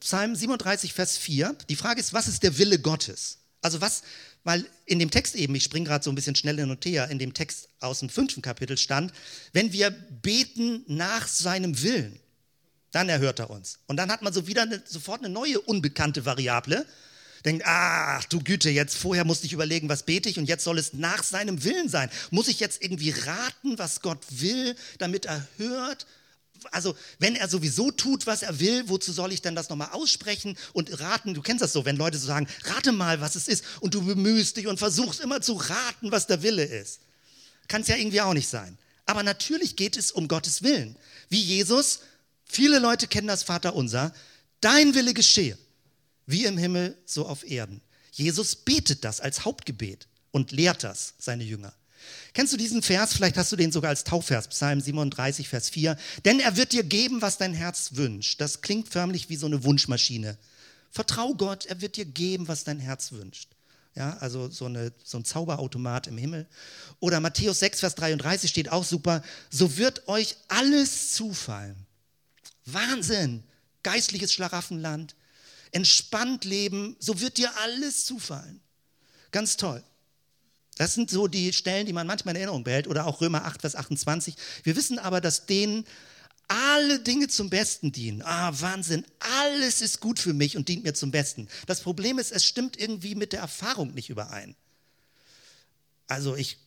Psalm 0.00 0.34
37, 0.34 0.92
Vers 0.92 1.18
4. 1.18 1.56
Die 1.68 1.76
Frage 1.76 2.00
ist, 2.00 2.12
was 2.12 2.28
ist 2.28 2.42
der 2.42 2.58
Wille 2.58 2.78
Gottes? 2.78 3.38
Also 3.60 3.80
was, 3.80 4.02
weil 4.44 4.66
in 4.86 4.98
dem 4.98 5.10
Text 5.10 5.36
eben, 5.36 5.54
ich 5.54 5.62
springe 5.62 5.86
gerade 5.86 6.04
so 6.04 6.10
ein 6.10 6.16
bisschen 6.16 6.34
schnell 6.34 6.56
hin 6.56 6.70
und 6.70 6.84
her, 6.84 7.08
in 7.10 7.18
dem 7.18 7.32
Text 7.32 7.68
aus 7.80 8.00
dem 8.00 8.08
fünften 8.08 8.42
Kapitel 8.42 8.76
stand, 8.76 9.12
wenn 9.52 9.72
wir 9.72 9.90
beten 9.90 10.84
nach 10.88 11.28
seinem 11.28 11.80
Willen, 11.82 12.18
dann 12.90 13.08
erhört 13.08 13.38
er 13.38 13.50
uns. 13.50 13.78
Und 13.86 13.96
dann 13.96 14.10
hat 14.10 14.22
man 14.22 14.32
so 14.32 14.46
wieder 14.46 14.62
eine, 14.62 14.82
sofort 14.84 15.20
eine 15.20 15.32
neue 15.32 15.60
unbekannte 15.60 16.24
Variable. 16.24 16.86
Denkt, 17.44 17.64
ach 17.66 18.24
du 18.26 18.40
Güte, 18.40 18.70
jetzt 18.70 18.96
vorher 18.96 19.24
musste 19.24 19.46
ich 19.46 19.52
überlegen, 19.52 19.88
was 19.88 20.04
bete 20.04 20.28
ich 20.28 20.38
und 20.38 20.46
jetzt 20.46 20.64
soll 20.64 20.78
es 20.78 20.92
nach 20.92 21.24
seinem 21.24 21.64
Willen 21.64 21.88
sein. 21.88 22.08
Muss 22.30 22.48
ich 22.48 22.60
jetzt 22.60 22.82
irgendwie 22.82 23.10
raten, 23.10 23.78
was 23.78 24.00
Gott 24.00 24.20
will, 24.30 24.76
damit 24.98 25.26
er 25.26 25.46
hört? 25.56 26.06
also 26.70 26.94
wenn 27.18 27.34
er 27.34 27.48
sowieso 27.48 27.90
tut, 27.90 28.26
was 28.26 28.42
er 28.42 28.60
will, 28.60 28.88
wozu 28.88 29.12
soll 29.12 29.32
ich 29.32 29.42
denn 29.42 29.54
das 29.54 29.68
nochmal 29.68 29.90
aussprechen 29.92 30.56
und 30.72 31.00
raten? 31.00 31.34
Du 31.34 31.42
kennst 31.42 31.62
das 31.62 31.72
so, 31.72 31.84
wenn 31.84 31.96
Leute 31.96 32.18
so 32.18 32.26
sagen, 32.26 32.46
rate 32.64 32.92
mal, 32.92 33.20
was 33.20 33.34
es 33.34 33.48
ist 33.48 33.64
und 33.80 33.94
du 33.94 34.04
bemühst 34.04 34.56
dich 34.56 34.66
und 34.66 34.78
versuchst 34.78 35.20
immer 35.20 35.40
zu 35.40 35.54
raten, 35.54 36.12
was 36.12 36.26
der 36.26 36.42
Wille 36.42 36.64
ist. 36.64 37.00
Kann 37.68 37.82
es 37.82 37.88
ja 37.88 37.96
irgendwie 37.96 38.20
auch 38.20 38.34
nicht 38.34 38.48
sein. 38.48 38.78
Aber 39.06 39.22
natürlich 39.22 39.76
geht 39.76 39.96
es 39.96 40.12
um 40.12 40.28
Gottes 40.28 40.62
Willen. 40.62 40.96
Wie 41.28 41.42
Jesus, 41.42 42.00
viele 42.44 42.78
Leute 42.78 43.06
kennen 43.06 43.26
das 43.26 43.42
Vater 43.42 43.74
unser, 43.74 44.14
dein 44.60 44.94
Wille 44.94 45.14
geschehe, 45.14 45.58
wie 46.26 46.44
im 46.44 46.58
Himmel, 46.58 46.96
so 47.04 47.26
auf 47.26 47.48
Erden. 47.48 47.80
Jesus 48.12 48.56
betet 48.56 49.04
das 49.04 49.20
als 49.20 49.44
Hauptgebet 49.44 50.06
und 50.30 50.52
lehrt 50.52 50.84
das 50.84 51.14
seine 51.18 51.44
Jünger. 51.44 51.72
Kennst 52.34 52.52
du 52.52 52.56
diesen 52.56 52.82
Vers? 52.82 53.14
Vielleicht 53.14 53.36
hast 53.36 53.52
du 53.52 53.56
den 53.56 53.72
sogar 53.72 53.90
als 53.90 54.04
Taufvers, 54.04 54.48
Psalm 54.48 54.80
37, 54.80 55.48
Vers 55.48 55.70
4. 55.70 55.96
Denn 56.24 56.40
er 56.40 56.56
wird 56.56 56.72
dir 56.72 56.82
geben, 56.82 57.22
was 57.22 57.38
dein 57.38 57.54
Herz 57.54 57.90
wünscht. 57.92 58.40
Das 58.40 58.60
klingt 58.60 58.88
förmlich 58.88 59.28
wie 59.28 59.36
so 59.36 59.46
eine 59.46 59.64
Wunschmaschine. 59.64 60.36
Vertrau 60.90 61.34
Gott, 61.34 61.66
er 61.66 61.80
wird 61.80 61.96
dir 61.96 62.04
geben, 62.04 62.48
was 62.48 62.64
dein 62.64 62.78
Herz 62.78 63.12
wünscht. 63.12 63.50
Ja, 63.94 64.16
also 64.18 64.48
so, 64.48 64.66
eine, 64.66 64.92
so 65.04 65.18
ein 65.18 65.24
Zauberautomat 65.24 66.06
im 66.06 66.16
Himmel. 66.16 66.46
Oder 66.98 67.20
Matthäus 67.20 67.58
6, 67.60 67.80
Vers 67.80 67.94
33 67.94 68.48
steht 68.48 68.70
auch 68.70 68.84
super. 68.84 69.22
So 69.50 69.76
wird 69.76 70.08
euch 70.08 70.36
alles 70.48 71.12
zufallen. 71.12 71.76
Wahnsinn. 72.64 73.42
Geistliches 73.82 74.32
Schlaraffenland. 74.32 75.14
Entspannt 75.72 76.44
leben. 76.44 76.96
So 76.98 77.20
wird 77.20 77.38
dir 77.38 77.50
alles 77.58 78.04
zufallen. 78.04 78.60
Ganz 79.30 79.56
toll. 79.56 79.82
Das 80.76 80.94
sind 80.94 81.10
so 81.10 81.26
die 81.26 81.52
Stellen, 81.52 81.86
die 81.86 81.92
man 81.92 82.06
manchmal 82.06 82.34
in 82.34 82.40
Erinnerung 82.40 82.64
behält 82.64 82.86
oder 82.86 83.06
auch 83.06 83.20
Römer 83.20 83.44
8, 83.44 83.60
Vers 83.60 83.74
28. 83.76 84.36
Wir 84.62 84.76
wissen 84.76 84.98
aber, 84.98 85.20
dass 85.20 85.46
denen 85.46 85.84
alle 86.48 87.00
Dinge 87.00 87.28
zum 87.28 87.50
Besten 87.50 87.92
dienen. 87.92 88.22
Ah, 88.22 88.52
Wahnsinn, 88.60 89.04
alles 89.18 89.80
ist 89.80 90.00
gut 90.00 90.18
für 90.18 90.32
mich 90.32 90.56
und 90.56 90.68
dient 90.68 90.84
mir 90.84 90.94
zum 90.94 91.10
Besten. 91.10 91.48
Das 91.66 91.80
Problem 91.80 92.18
ist, 92.18 92.32
es 92.32 92.44
stimmt 92.44 92.78
irgendwie 92.78 93.14
mit 93.14 93.32
der 93.32 93.40
Erfahrung 93.40 93.94
nicht 93.94 94.10
überein. 94.10 94.54
Also 96.08 96.36
ich, 96.36 96.58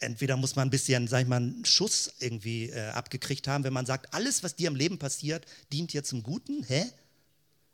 entweder 0.00 0.36
muss 0.36 0.56
man 0.56 0.68
ein 0.68 0.70
bisschen, 0.70 1.08
sag 1.08 1.22
ich 1.22 1.28
mal, 1.28 1.36
einen 1.36 1.64
Schuss 1.64 2.12
irgendwie 2.20 2.70
äh, 2.70 2.88
abgekriegt 2.88 3.46
haben, 3.48 3.64
wenn 3.64 3.72
man 3.72 3.84
sagt, 3.84 4.14
alles, 4.14 4.42
was 4.42 4.56
dir 4.56 4.68
im 4.68 4.76
Leben 4.76 4.98
passiert, 4.98 5.44
dient 5.72 5.92
dir 5.92 6.04
zum 6.04 6.22
Guten. 6.22 6.62
Hä? 6.62 6.90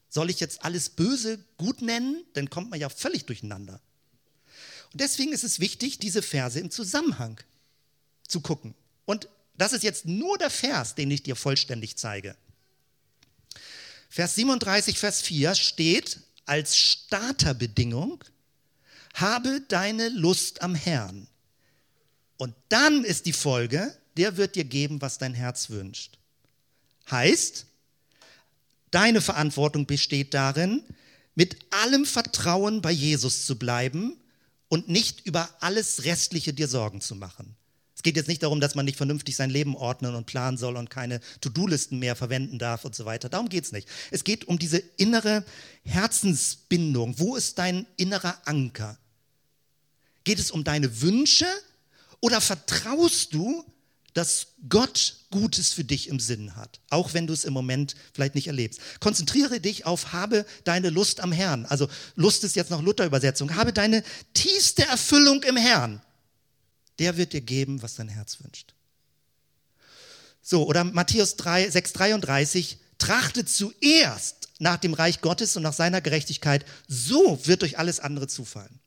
Soll 0.09 0.31
ich 0.31 0.41
jetzt 0.41 0.65
alles 0.65 0.91
Böse 0.91 1.45
gut 1.57 1.83
nennen? 1.83 2.25
Dann 2.35 2.51
kommt 2.51 2.71
man 2.71 2.81
ja 2.81 2.89
völlig 2.89 3.27
durcheinander. 3.27 3.81
Und 4.93 5.01
deswegen 5.01 5.33
ist 5.33 5.45
es 5.45 5.61
wichtig, 5.61 5.99
diese 5.99 6.23
Verse 6.23 6.59
im 6.59 6.71
Zusammenhang 6.71 7.41
zu 8.27 8.41
gucken. 8.41 8.75
Und 9.05 9.29
das 9.57 9.73
ist 9.73 9.83
jetzt 9.83 10.07
nur 10.07 10.39
der 10.39 10.51
Vers, 10.51 10.95
den 10.95 11.11
ich 11.11 11.23
dir 11.23 11.37
vollständig 11.37 11.97
zeige. 11.97 12.37
Vers 14.09 14.37
37, 14.37 14.99
Vers 14.99 15.21
4 15.21 15.55
steht 15.55 16.21
als 16.47 16.77
Starterbedingung, 16.77 18.25
habe 19.15 19.61
deine 19.69 20.09
Lust 20.09 20.63
am 20.63 20.75
Herrn. 20.75 21.29
Und 22.39 22.55
dann 22.69 23.05
ist 23.05 23.27
die 23.27 23.33
Folge, 23.33 23.95
der 24.17 24.37
wird 24.37 24.55
dir 24.55 24.65
geben, 24.65 25.03
was 25.03 25.19
dein 25.19 25.35
Herz 25.35 25.71
wünscht. 25.71 26.19
Heißt, 27.11 27.67
deine 28.91 29.21
Verantwortung 29.21 29.87
besteht 29.87 30.35
darin, 30.35 30.83
mit 31.35 31.57
allem 31.71 32.05
Vertrauen 32.05 32.83
bei 32.83 32.91
Jesus 32.91 33.47
zu 33.47 33.59
bleiben 33.59 34.17
und 34.69 34.89
nicht 34.89 35.25
über 35.27 35.49
alles 35.61 36.05
Restliche 36.05 36.53
dir 36.53 36.69
Sorgen 36.69 37.01
zu 37.01 37.15
machen. 37.15 37.57
Es 37.99 38.03
geht 38.05 38.15
jetzt 38.15 38.29
nicht 38.29 38.45
darum, 38.45 38.61
dass 38.61 38.77
man 38.77 38.85
nicht 38.85 38.97
vernünftig 38.97 39.35
sein 39.35 39.51
Leben 39.51 39.75
ordnen 39.75 40.15
und 40.15 40.27
planen 40.27 40.57
soll 40.57 40.77
und 40.77 40.89
keine 40.89 41.21
To-Do-Listen 41.41 41.99
mehr 41.99 42.15
verwenden 42.15 42.59
darf 42.61 42.85
und 42.85 42.95
so 42.95 43.05
weiter. 43.05 43.29
Darum 43.29 43.49
geht 43.49 43.65
es 43.65 43.73
nicht. 43.73 43.89
Es 44.13 44.23
geht 44.23 44.47
um 44.47 44.57
diese 44.57 44.79
innere 44.79 45.45
Herzensbindung. 45.83 47.19
Wo 47.19 47.35
ist 47.35 47.59
dein 47.59 47.87
innerer 47.97 48.41
Anker? 48.45 48.97
Geht 50.23 50.39
es 50.39 50.53
um 50.53 50.63
deine 50.63 51.01
Wünsche 51.01 51.47
oder 52.21 52.41
vertraust 52.41 53.35
du, 53.35 53.65
dass 54.15 54.49
Gott 54.69 55.17
Gutes 55.31 55.73
für 55.73 55.85
dich 55.85 56.09
im 56.09 56.21
Sinn 56.21 56.57
hat, 56.57 56.81
auch 56.89 57.13
wenn 57.13 57.27
du 57.27 57.35
es 57.35 57.45
im 57.45 57.53
Moment 57.53 57.95
vielleicht 58.15 58.35
nicht 58.35 58.47
erlebst. 58.47 58.81
Konzentriere 59.01 59.61
dich 59.61 59.85
auf, 59.85 60.13
habe 60.13 60.47
deine 60.65 60.91
Lust 60.91 61.21
am 61.21 61.33
Herrn. 61.33 61.67
Also 61.67 61.89
Lust 62.15 62.45
ist 62.45 62.57
jetzt 62.57 62.71
noch 62.71 62.83
Luther-Übersetzung. 62.83 63.55
Habe 63.55 63.73
deine 63.73 64.03
tiefste 64.33 64.87
Erfüllung 64.87 65.43
im 65.43 65.57
Herrn. 65.57 66.01
Der 66.99 67.17
wird 67.17 67.33
dir 67.33 67.43
geben, 67.43 67.83
was 67.83 67.95
dein 67.95 68.09
Herz 68.09 68.39
wünscht. 68.43 68.75
So, 70.41 70.67
oder 70.67 70.85
Matthäus 70.85 71.37
3, 71.37 71.69
6, 71.69 71.93
33, 71.93 72.79
trachtet 72.97 73.51
zuerst 73.51 74.49
nach 74.59 74.79
dem 74.79 74.95
Reich 74.95 75.21
Gottes 75.21 75.57
und 75.57 75.63
nach 75.63 75.75
seiner 75.75 76.01
Gerechtigkeit, 76.01 76.65
so 76.89 77.39
wird 77.45 77.63
euch 77.63 77.79
alles 77.79 78.01
andere 78.01 78.29
zufallen. 78.29 78.81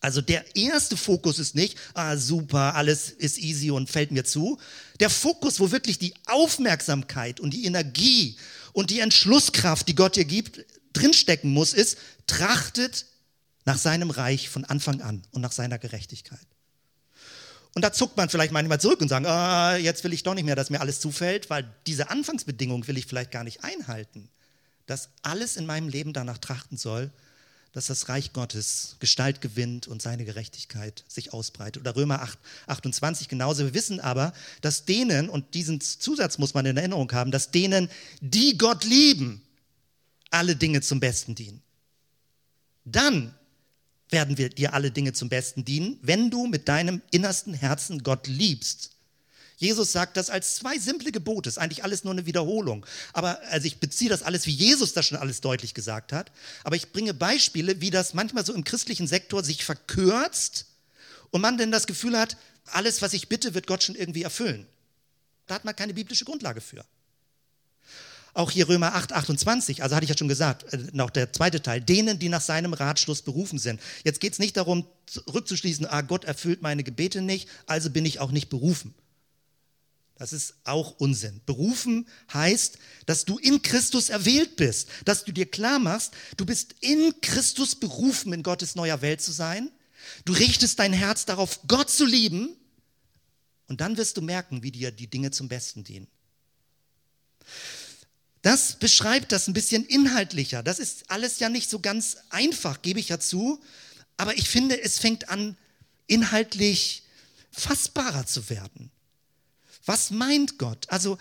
Also 0.00 0.20
der 0.20 0.56
erste 0.56 0.96
Fokus 0.96 1.38
ist 1.38 1.54
nicht, 1.54 1.76
ah 1.94 2.16
super, 2.16 2.74
alles 2.76 3.10
ist 3.10 3.38
easy 3.38 3.70
und 3.70 3.90
fällt 3.90 4.12
mir 4.12 4.24
zu. 4.24 4.58
Der 5.00 5.10
Fokus, 5.10 5.58
wo 5.58 5.70
wirklich 5.72 5.98
die 5.98 6.14
Aufmerksamkeit 6.26 7.40
und 7.40 7.52
die 7.52 7.64
Energie 7.64 8.36
und 8.72 8.90
die 8.90 9.00
Entschlusskraft, 9.00 9.88
die 9.88 9.96
Gott 9.96 10.14
dir 10.14 10.24
gibt, 10.24 10.64
drinstecken 10.92 11.52
muss, 11.52 11.72
ist, 11.72 11.98
trachtet 12.26 13.06
nach 13.64 13.78
seinem 13.78 14.10
Reich 14.10 14.48
von 14.48 14.64
Anfang 14.64 15.02
an 15.02 15.22
und 15.32 15.42
nach 15.42 15.52
seiner 15.52 15.78
Gerechtigkeit. 15.78 16.46
Und 17.74 17.82
da 17.82 17.92
zuckt 17.92 18.16
man 18.16 18.28
vielleicht 18.28 18.52
manchmal 18.52 18.80
zurück 18.80 19.00
und 19.00 19.08
sagt, 19.08 19.26
ah, 19.26 19.76
jetzt 19.76 20.02
will 20.04 20.12
ich 20.12 20.22
doch 20.22 20.34
nicht 20.34 20.44
mehr, 20.44 20.56
dass 20.56 20.70
mir 20.70 20.80
alles 20.80 21.00
zufällt, 21.00 21.50
weil 21.50 21.68
diese 21.86 22.10
Anfangsbedingung 22.10 22.86
will 22.88 22.98
ich 22.98 23.06
vielleicht 23.06 23.30
gar 23.30 23.44
nicht 23.44 23.62
einhalten. 23.62 24.30
Dass 24.86 25.10
alles 25.22 25.56
in 25.56 25.66
meinem 25.66 25.88
Leben 25.88 26.12
danach 26.12 26.38
trachten 26.38 26.78
soll, 26.78 27.10
dass 27.72 27.86
das 27.86 28.08
Reich 28.08 28.32
Gottes 28.32 28.96
Gestalt 28.98 29.40
gewinnt 29.40 29.88
und 29.88 30.02
seine 30.02 30.24
Gerechtigkeit 30.24 31.04
sich 31.06 31.32
ausbreitet. 31.32 31.82
Oder 31.82 31.96
Römer 31.96 32.22
8, 32.22 32.38
28 32.66 33.28
genauso. 33.28 33.64
Wir 33.64 33.74
wissen 33.74 34.00
aber, 34.00 34.32
dass 34.60 34.84
denen, 34.84 35.28
und 35.28 35.54
diesen 35.54 35.80
Zusatz 35.80 36.38
muss 36.38 36.54
man 36.54 36.66
in 36.66 36.76
Erinnerung 36.76 37.12
haben, 37.12 37.30
dass 37.30 37.50
denen, 37.50 37.88
die 38.20 38.56
Gott 38.58 38.84
lieben, 38.84 39.42
alle 40.30 40.56
Dinge 40.56 40.80
zum 40.80 41.00
Besten 41.00 41.34
dienen. 41.34 41.62
Dann 42.84 43.34
werden 44.10 44.38
wir 44.38 44.48
dir 44.48 44.72
alle 44.72 44.90
Dinge 44.90 45.12
zum 45.12 45.28
Besten 45.28 45.64
dienen, 45.64 45.98
wenn 46.02 46.30
du 46.30 46.46
mit 46.46 46.68
deinem 46.68 47.02
innersten 47.10 47.54
Herzen 47.54 48.02
Gott 48.02 48.26
liebst 48.26 48.97
Jesus 49.58 49.90
sagt 49.90 50.16
das 50.16 50.30
als 50.30 50.54
zwei 50.54 50.78
simple 50.78 51.10
Gebote, 51.10 51.48
ist 51.48 51.58
eigentlich 51.58 51.82
alles 51.82 52.04
nur 52.04 52.12
eine 52.12 52.26
Wiederholung. 52.26 52.86
Aber 53.12 53.40
also 53.50 53.66
ich 53.66 53.80
beziehe 53.80 54.08
das 54.08 54.22
alles, 54.22 54.46
wie 54.46 54.52
Jesus 54.52 54.92
das 54.92 55.06
schon 55.06 55.18
alles 55.18 55.40
deutlich 55.40 55.74
gesagt 55.74 56.12
hat. 56.12 56.30
Aber 56.62 56.76
ich 56.76 56.92
bringe 56.92 57.12
Beispiele, 57.12 57.80
wie 57.80 57.90
das 57.90 58.14
manchmal 58.14 58.46
so 58.46 58.54
im 58.54 58.62
christlichen 58.62 59.08
Sektor 59.08 59.42
sich 59.42 59.64
verkürzt 59.64 60.66
und 61.30 61.40
man 61.40 61.58
denn 61.58 61.72
das 61.72 61.88
Gefühl 61.88 62.16
hat, 62.16 62.36
alles, 62.66 63.02
was 63.02 63.12
ich 63.14 63.28
bitte, 63.28 63.52
wird 63.54 63.66
Gott 63.66 63.82
schon 63.82 63.96
irgendwie 63.96 64.22
erfüllen. 64.22 64.64
Da 65.48 65.56
hat 65.56 65.64
man 65.64 65.74
keine 65.74 65.92
biblische 65.92 66.24
Grundlage 66.24 66.60
für. 66.60 66.84
Auch 68.34 68.52
hier 68.52 68.68
Römer 68.68 68.94
8, 68.94 69.12
28, 69.12 69.82
also 69.82 69.96
hatte 69.96 70.04
ich 70.04 70.10
ja 70.10 70.16
schon 70.16 70.28
gesagt, 70.28 70.72
äh, 70.72 70.78
noch 70.92 71.10
der 71.10 71.32
zweite 71.32 71.60
Teil, 71.62 71.80
denen, 71.80 72.20
die 72.20 72.28
nach 72.28 72.42
seinem 72.42 72.74
Ratschluss 72.74 73.22
berufen 73.22 73.58
sind. 73.58 73.80
Jetzt 74.04 74.20
geht 74.20 74.34
es 74.34 74.38
nicht 74.38 74.56
darum, 74.56 74.86
rückzuschließen, 75.34 75.84
ah, 75.86 76.02
Gott 76.02 76.24
erfüllt 76.24 76.62
meine 76.62 76.84
Gebete 76.84 77.22
nicht, 77.22 77.48
also 77.66 77.90
bin 77.90 78.06
ich 78.06 78.20
auch 78.20 78.30
nicht 78.30 78.50
berufen. 78.50 78.94
Das 80.18 80.32
ist 80.32 80.54
auch 80.64 80.98
Unsinn. 80.98 81.40
Berufen 81.46 82.06
heißt, 82.32 82.78
dass 83.06 83.24
du 83.24 83.38
in 83.38 83.62
Christus 83.62 84.08
erwählt 84.08 84.56
bist, 84.56 84.88
dass 85.04 85.24
du 85.24 85.32
dir 85.32 85.46
klar 85.48 85.78
machst, 85.78 86.12
du 86.36 86.44
bist 86.44 86.74
in 86.80 87.20
Christus 87.20 87.76
berufen, 87.76 88.32
in 88.32 88.42
Gottes 88.42 88.74
neuer 88.74 89.00
Welt 89.00 89.22
zu 89.22 89.30
sein. 89.30 89.70
Du 90.24 90.32
richtest 90.32 90.80
dein 90.80 90.92
Herz 90.92 91.24
darauf, 91.24 91.60
Gott 91.68 91.88
zu 91.88 92.04
lieben. 92.04 92.56
Und 93.68 93.80
dann 93.80 93.96
wirst 93.96 94.16
du 94.16 94.22
merken, 94.22 94.62
wie 94.62 94.72
dir 94.72 94.90
die 94.90 95.06
Dinge 95.06 95.30
zum 95.30 95.48
Besten 95.48 95.84
dienen. 95.84 96.08
Das 98.42 98.76
beschreibt 98.76 99.30
das 99.30 99.46
ein 99.46 99.52
bisschen 99.52 99.84
inhaltlicher. 99.84 100.62
Das 100.62 100.78
ist 100.78 101.10
alles 101.10 101.38
ja 101.38 101.48
nicht 101.48 101.70
so 101.70 101.78
ganz 101.78 102.16
einfach, 102.30 102.82
gebe 102.82 102.98
ich 102.98 103.10
ja 103.10 103.20
zu. 103.20 103.60
Aber 104.16 104.36
ich 104.36 104.48
finde, 104.48 104.80
es 104.80 104.98
fängt 104.98 105.28
an, 105.28 105.56
inhaltlich 106.06 107.04
fassbarer 107.52 108.26
zu 108.26 108.48
werden. 108.50 108.90
Was 109.88 110.10
meint 110.10 110.58
Gott? 110.58 110.84
Also 110.90 111.16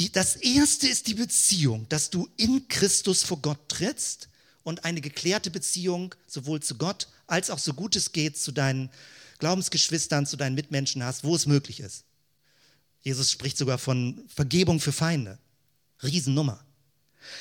die, 0.00 0.10
das 0.10 0.34
Erste 0.34 0.88
ist 0.88 1.06
die 1.06 1.14
Beziehung, 1.14 1.88
dass 1.90 2.10
du 2.10 2.28
in 2.36 2.66
Christus 2.66 3.22
vor 3.22 3.40
Gott 3.40 3.68
trittst 3.68 4.28
und 4.64 4.84
eine 4.84 5.00
geklärte 5.00 5.48
Beziehung 5.52 6.12
sowohl 6.26 6.60
zu 6.60 6.74
Gott 6.74 7.06
als 7.28 7.50
auch 7.50 7.60
so 7.60 7.72
gut 7.72 7.94
es 7.94 8.10
geht 8.10 8.36
zu 8.36 8.50
deinen 8.50 8.90
Glaubensgeschwistern, 9.38 10.26
zu 10.26 10.36
deinen 10.36 10.56
Mitmenschen 10.56 11.04
hast, 11.04 11.22
wo 11.22 11.36
es 11.36 11.46
möglich 11.46 11.78
ist. 11.78 12.02
Jesus 13.02 13.30
spricht 13.30 13.56
sogar 13.56 13.78
von 13.78 14.24
Vergebung 14.26 14.80
für 14.80 14.92
Feinde. 14.92 15.38
Riesennummer. 16.02 16.64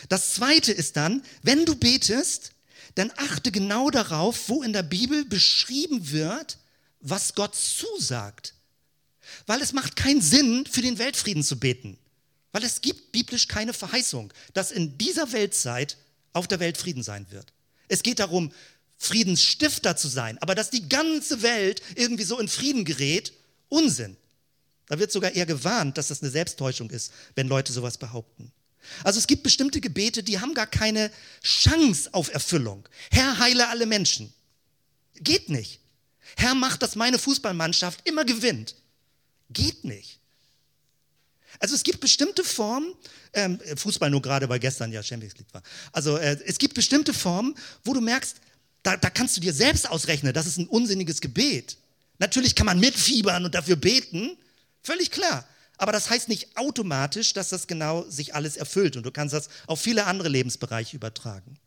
Das 0.08 0.36
Zweite 0.36 0.72
ist 0.72 0.98
dann, 0.98 1.24
wenn 1.42 1.66
du 1.66 1.74
betest, 1.74 2.52
dann 2.94 3.12
achte 3.18 3.52
genau 3.52 3.90
darauf, 3.90 4.50
wo 4.50 4.62
in 4.62 4.74
der 4.74 4.84
Bibel 4.84 5.26
beschrieben 5.26 6.12
wird, 6.12 6.60
was 7.00 7.34
Gott 7.34 7.56
zusagt. 7.56 8.54
Weil 9.46 9.62
es 9.62 9.74
macht 9.74 9.96
keinen 9.96 10.22
Sinn, 10.22 10.66
für 10.66 10.82
den 10.82 10.98
Weltfrieden 10.98 11.44
zu 11.44 11.60
beten. 11.60 11.98
Weil 12.52 12.64
es 12.64 12.82
gibt 12.82 13.12
biblisch 13.12 13.48
keine 13.48 13.74
Verheißung, 13.74 14.34
dass 14.54 14.72
in 14.72 14.98
dieser 14.98 15.32
Weltzeit 15.32 15.98
auf 16.34 16.48
der 16.48 16.60
Welt 16.60 16.78
Frieden 16.78 17.04
sein 17.04 17.28
wird. 17.30 17.54
Es 17.88 18.04
geht 18.04 18.20
darum, 18.20 18.52
Friedensstifter 18.98 19.96
zu 19.96 20.08
sein, 20.08 20.38
aber 20.40 20.56
dass 20.56 20.70
die 20.70 20.90
ganze 20.90 21.42
Welt 21.42 21.82
irgendwie 21.96 22.24
so 22.24 22.40
in 22.40 22.48
Frieden 22.48 22.86
gerät, 22.86 23.34
Unsinn. 23.70 24.18
Da 24.88 25.00
wird 25.00 25.12
sogar 25.12 25.32
eher 25.32 25.46
gewarnt, 25.46 25.98
dass 25.98 26.08
das 26.08 26.22
eine 26.22 26.32
Selbsttäuschung 26.32 26.90
ist, 26.90 27.14
wenn 27.36 27.48
Leute 27.48 27.72
sowas 27.72 27.98
behaupten. 27.98 28.52
Also 29.04 29.20
es 29.20 29.28
gibt 29.28 29.44
bestimmte 29.44 29.82
Gebete, 29.82 30.24
die 30.24 30.40
haben 30.40 30.54
gar 30.54 30.68
keine 30.68 31.12
Chance 31.44 32.10
auf 32.14 32.34
Erfüllung. 32.34 32.88
Herr, 33.12 33.38
heile 33.40 33.70
alle 33.70 33.86
Menschen. 33.86 34.34
Geht 35.16 35.50
nicht. 35.50 35.80
Herr, 36.36 36.56
macht, 36.56 36.82
dass 36.82 36.96
meine 36.96 37.20
Fußballmannschaft 37.20 38.08
immer 38.08 38.26
gewinnt. 38.26 38.76
Geht 39.50 39.84
nicht. 39.84 40.20
Also 41.60 41.76
es 41.76 41.84
gibt 41.84 42.00
bestimmte 42.00 42.44
Formen, 42.44 42.94
ähm, 43.34 43.60
Fußball 43.76 44.10
nur 44.10 44.22
gerade, 44.22 44.48
weil 44.48 44.60
gestern 44.60 44.92
ja 44.92 45.02
Champions 45.02 45.36
League 45.38 45.54
war. 45.54 45.64
Also 45.92 46.18
äh, 46.18 46.38
es 46.46 46.58
gibt 46.58 46.76
bestimmte 46.76 47.14
Formen, 47.14 47.56
wo 47.84 47.94
du 47.94 48.02
merkst, 48.02 48.38
da, 48.84 48.96
da 48.96 49.10
kannst 49.10 49.36
du 49.36 49.42
dir 49.42 49.54
selbst 49.54 49.90
ausrechnen, 49.90 50.34
das 50.34 50.46
ist 50.46 50.58
ein 50.58 50.68
unsinniges 50.68 51.22
Gebet. 51.22 51.78
Natürlich 52.20 52.56
kann 52.56 52.66
man 52.66 52.80
mitfiebern 52.80 53.46
und 53.46 53.56
dafür 53.56 53.76
beten, 53.76 54.38
völlig 54.84 55.12
klar. 55.12 55.48
Aber 55.78 55.92
das 55.92 56.10
heißt 56.10 56.28
nicht 56.30 56.58
automatisch, 56.58 57.34
dass 57.34 57.50
das 57.50 57.66
genau 57.66 58.06
sich 58.10 58.36
alles 58.36 58.58
erfüllt 58.58 58.98
und 58.98 59.04
du 59.04 59.12
kannst 59.12 59.34
das 59.34 59.50
auf 59.66 59.82
viele 59.82 60.06
andere 60.06 60.30
Lebensbereiche 60.30 60.96
übertragen. 60.96 61.58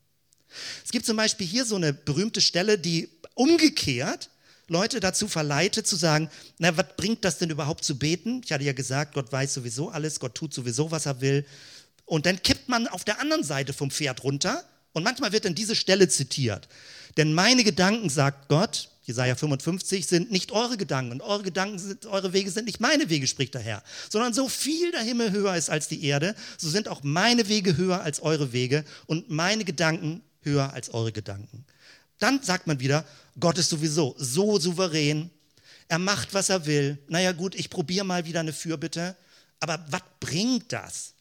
Es 0.85 0.91
gibt 0.91 1.07
zum 1.07 1.17
Beispiel 1.17 1.47
hier 1.47 1.65
so 1.65 1.77
eine 1.77 1.93
berühmte 1.95 2.43
Stelle, 2.43 2.79
die 2.79 3.09
umgekehrt 3.35 4.29
Leute 4.73 5.01
dazu 5.01 5.29
verleitet 5.29 5.87
zu 5.87 5.97
sagen, 5.97 6.31
na, 6.59 6.77
was 6.77 6.87
bringt 6.97 7.25
das 7.25 7.39
denn 7.39 7.51
überhaupt 7.51 7.85
zu 7.85 7.99
beten? 7.99 8.41
Ich 8.45 8.53
hatte 8.53 8.65
ja 8.65 8.73
gesagt, 8.73 9.15
Gott 9.15 9.31
weiß 9.31 9.55
sowieso 9.55 9.91
alles, 9.91 10.19
Gott 10.19 10.35
tut 10.35 10.53
sowieso, 10.53 10.91
was 10.91 11.07
er 11.07 11.21
will. 11.21 11.45
Und 12.07 12.27
dann 12.27 12.43
kippt 12.43 12.69
man 12.69 12.89
auf 12.89 13.05
der 13.05 13.21
anderen 13.21 13.45
Seite 13.45 13.73
vom 13.73 13.91
Pferd 13.91 14.25
runter 14.25 14.65
und 14.93 15.05
manchmal 15.05 15.33
wird 15.33 15.45
dann 15.45 15.55
diese 15.55 15.77
Stelle 15.77 16.09
zitiert. 16.09 16.69
Denn 17.17 17.35
meine 17.35 17.65
Gedanken, 17.65 18.09
sagt 18.09 18.49
Gott, 18.49 18.89
Jesaja 19.05 19.35
55, 19.35 20.07
sind 20.07 20.31
nicht 20.31 20.53
eure 20.53 20.77
Gedanken 20.77 21.13
und 21.13 21.23
eure 21.23 21.43
Gedanken 21.43 21.79
sind, 21.79 22.07
eure 22.07 22.33
Wege 22.33 22.51
sind 22.51 22.67
nicht 22.67 22.81
meine 22.81 23.11
Wege, 23.11 23.27
spricht 23.27 23.55
der 23.55 23.61
Herr, 23.61 23.83
sondern 24.09 24.33
so 24.33 24.49
viel 24.49 24.93
der 24.93 25.03
Himmel 25.03 25.33
höher 25.33 25.57
ist 25.57 25.71
als 25.71 25.89
die 25.89 26.05
Erde, 26.05 26.35
so 26.57 26.69
sind 26.69 26.89
auch 26.89 27.03
meine 27.03 27.49
Wege 27.49 27.77
höher 27.77 28.01
als 28.01 28.23
eure 28.23 28.53
Wege 28.53 28.85
und 29.07 29.29
meine 29.29 29.65
Gedanken 29.65 30.23
höher 30.43 30.73
als 30.73 30.95
eure 30.95 31.13
Gedanken. 31.13 31.65
Dann 32.23 32.41
sagt 32.41 32.69
man 32.69 32.79
wieder, 32.79 33.05
Gott 33.41 33.59
ist 33.59 33.71
sowieso 33.71 34.15
so 34.17 34.61
souverän. 34.61 35.29
Er 35.89 35.99
macht, 35.99 36.35
was 36.35 36.51
er 36.51 36.67
will. 36.67 36.99
Naja 37.09 37.33
gut, 37.33 37.57
ich 37.57 37.69
probiere 37.69 38.05
mal 38.05 38.25
wieder 38.25 38.39
eine 38.39 38.53
Fürbitte. 38.53 39.17
Aber 39.59 39.85
was 39.91 40.03
bringt 40.21 40.73
das? 40.73 41.15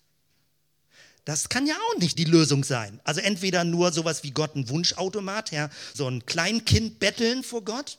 Das 1.26 1.49
kann 1.49 1.66
ja 1.66 1.74
auch 1.76 1.99
nicht 1.99 2.20
die 2.20 2.26
Lösung 2.26 2.64
sein. 2.64 2.99
Also 3.04 3.20
entweder 3.20 3.64
nur 3.64 3.91
sowas 3.91 4.22
wie 4.24 4.30
Gott 4.30 4.56
ein 4.56 4.70
Wunschautomat, 4.70 5.52
ja, 5.52 5.72
so 5.93 6.08
ein 6.08 6.24
Kleinkind 6.28 6.99
betteln 6.99 7.43
vor 7.43 7.64
Gott. 7.64 7.97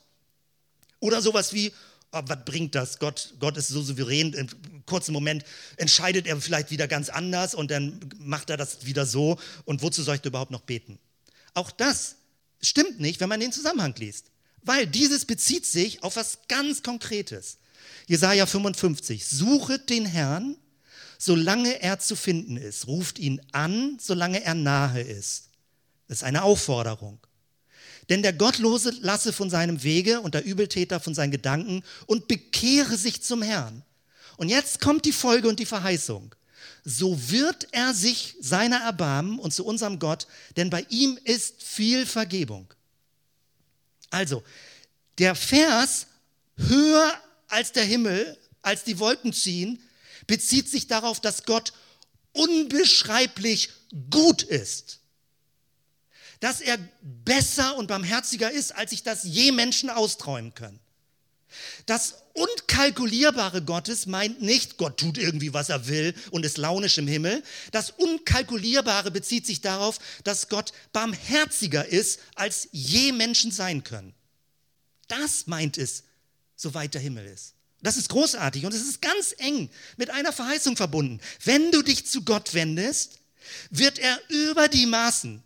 Oder 1.00 1.22
sowas 1.22 1.52
wie, 1.52 1.72
oh, 2.12 2.20
was 2.24 2.44
bringt 2.44 2.76
das? 2.76 3.00
Gott, 3.00 3.34
Gott 3.40 3.56
ist 3.56 3.68
so 3.68 3.82
souverän, 3.82 4.32
im 4.32 4.48
kurzen 4.86 5.12
Moment 5.12 5.44
entscheidet 5.76 6.28
er 6.28 6.40
vielleicht 6.40 6.70
wieder 6.70 6.86
ganz 6.86 7.08
anders 7.08 7.56
und 7.56 7.72
dann 7.72 7.98
macht 8.18 8.48
er 8.48 8.56
das 8.56 8.86
wieder 8.86 9.06
so. 9.06 9.38
Und 9.64 9.82
wozu 9.82 10.04
soll 10.04 10.16
ich 10.16 10.24
überhaupt 10.24 10.52
noch 10.52 10.62
beten? 10.62 11.00
Auch 11.54 11.72
das 11.72 12.16
stimmt 12.62 13.00
nicht, 13.00 13.20
wenn 13.20 13.28
man 13.28 13.40
den 13.40 13.52
Zusammenhang 13.52 13.94
liest. 13.96 14.26
Weil 14.62 14.86
dieses 14.86 15.24
bezieht 15.24 15.66
sich 15.66 16.02
auf 16.02 16.16
was 16.16 16.38
ganz 16.48 16.82
Konkretes. 16.82 17.58
Jesaja 18.06 18.46
55. 18.46 19.26
Suchet 19.26 19.90
den 19.90 20.06
Herrn, 20.06 20.56
solange 21.18 21.82
er 21.82 21.98
zu 21.98 22.16
finden 22.16 22.56
ist. 22.56 22.86
Ruft 22.86 23.18
ihn 23.18 23.40
an, 23.52 23.98
solange 24.00 24.42
er 24.42 24.54
nahe 24.54 25.00
ist. 25.00 25.48
Das 26.08 26.18
ist 26.18 26.24
eine 26.24 26.42
Aufforderung. 26.42 27.18
Denn 28.08 28.22
der 28.22 28.32
Gottlose 28.32 28.92
lasse 29.00 29.32
von 29.32 29.48
seinem 29.50 29.82
Wege 29.82 30.20
und 30.20 30.34
der 30.34 30.44
Übeltäter 30.44 31.00
von 31.00 31.14
seinen 31.14 31.30
Gedanken 31.30 31.82
und 32.06 32.28
bekehre 32.28 32.96
sich 32.96 33.22
zum 33.22 33.42
Herrn. 33.42 33.84
Und 34.36 34.48
jetzt 34.48 34.80
kommt 34.80 35.04
die 35.04 35.12
Folge 35.12 35.48
und 35.48 35.60
die 35.60 35.66
Verheißung 35.66 36.34
so 36.84 37.30
wird 37.30 37.68
er 37.72 37.94
sich 37.94 38.34
seiner 38.40 38.80
erbarmen 38.80 39.38
und 39.38 39.52
zu 39.52 39.64
unserem 39.64 39.98
Gott, 39.98 40.26
denn 40.56 40.70
bei 40.70 40.86
ihm 40.88 41.18
ist 41.24 41.62
viel 41.62 42.06
Vergebung. 42.06 42.72
Also, 44.10 44.42
der 45.18 45.34
Vers 45.34 46.06
höher 46.56 47.12
als 47.48 47.72
der 47.72 47.84
Himmel, 47.84 48.38
als 48.60 48.84
die 48.84 48.98
Wolken 48.98 49.32
ziehen, 49.32 49.82
bezieht 50.26 50.68
sich 50.68 50.86
darauf, 50.86 51.20
dass 51.20 51.44
Gott 51.44 51.72
unbeschreiblich 52.32 53.70
gut 54.10 54.42
ist. 54.42 55.00
Dass 56.40 56.60
er 56.60 56.78
besser 57.02 57.76
und 57.76 57.86
barmherziger 57.86 58.50
ist, 58.50 58.72
als 58.72 58.90
sich 58.90 59.02
das 59.02 59.22
je 59.24 59.52
Menschen 59.52 59.90
austräumen 59.90 60.54
können. 60.54 60.80
Das 61.86 62.22
Unkalkulierbare 62.34 63.62
Gottes 63.62 64.06
meint 64.06 64.40
nicht, 64.40 64.78
Gott 64.78 64.98
tut 64.98 65.18
irgendwie, 65.18 65.52
was 65.52 65.68
er 65.68 65.88
will 65.88 66.14
und 66.30 66.44
ist 66.44 66.58
launisch 66.58 66.98
im 66.98 67.06
Himmel. 67.06 67.42
Das 67.72 67.90
Unkalkulierbare 67.90 69.10
bezieht 69.10 69.46
sich 69.46 69.60
darauf, 69.60 69.98
dass 70.24 70.48
Gott 70.48 70.72
barmherziger 70.92 71.86
ist, 71.86 72.20
als 72.34 72.68
je 72.72 73.12
Menschen 73.12 73.50
sein 73.50 73.84
können. 73.84 74.14
Das 75.08 75.46
meint 75.46 75.76
es, 75.78 76.04
soweit 76.56 76.94
der 76.94 77.00
Himmel 77.00 77.26
ist. 77.26 77.54
Das 77.82 77.96
ist 77.96 78.08
großartig 78.08 78.64
und 78.64 78.72
es 78.72 78.82
ist 78.82 79.02
ganz 79.02 79.34
eng 79.38 79.68
mit 79.96 80.10
einer 80.10 80.32
Verheißung 80.32 80.76
verbunden. 80.76 81.20
Wenn 81.44 81.72
du 81.72 81.82
dich 81.82 82.06
zu 82.06 82.22
Gott 82.22 82.54
wendest, 82.54 83.18
wird 83.70 83.98
er 83.98 84.18
über 84.28 84.68
die 84.68 84.86
Maßen 84.86 85.42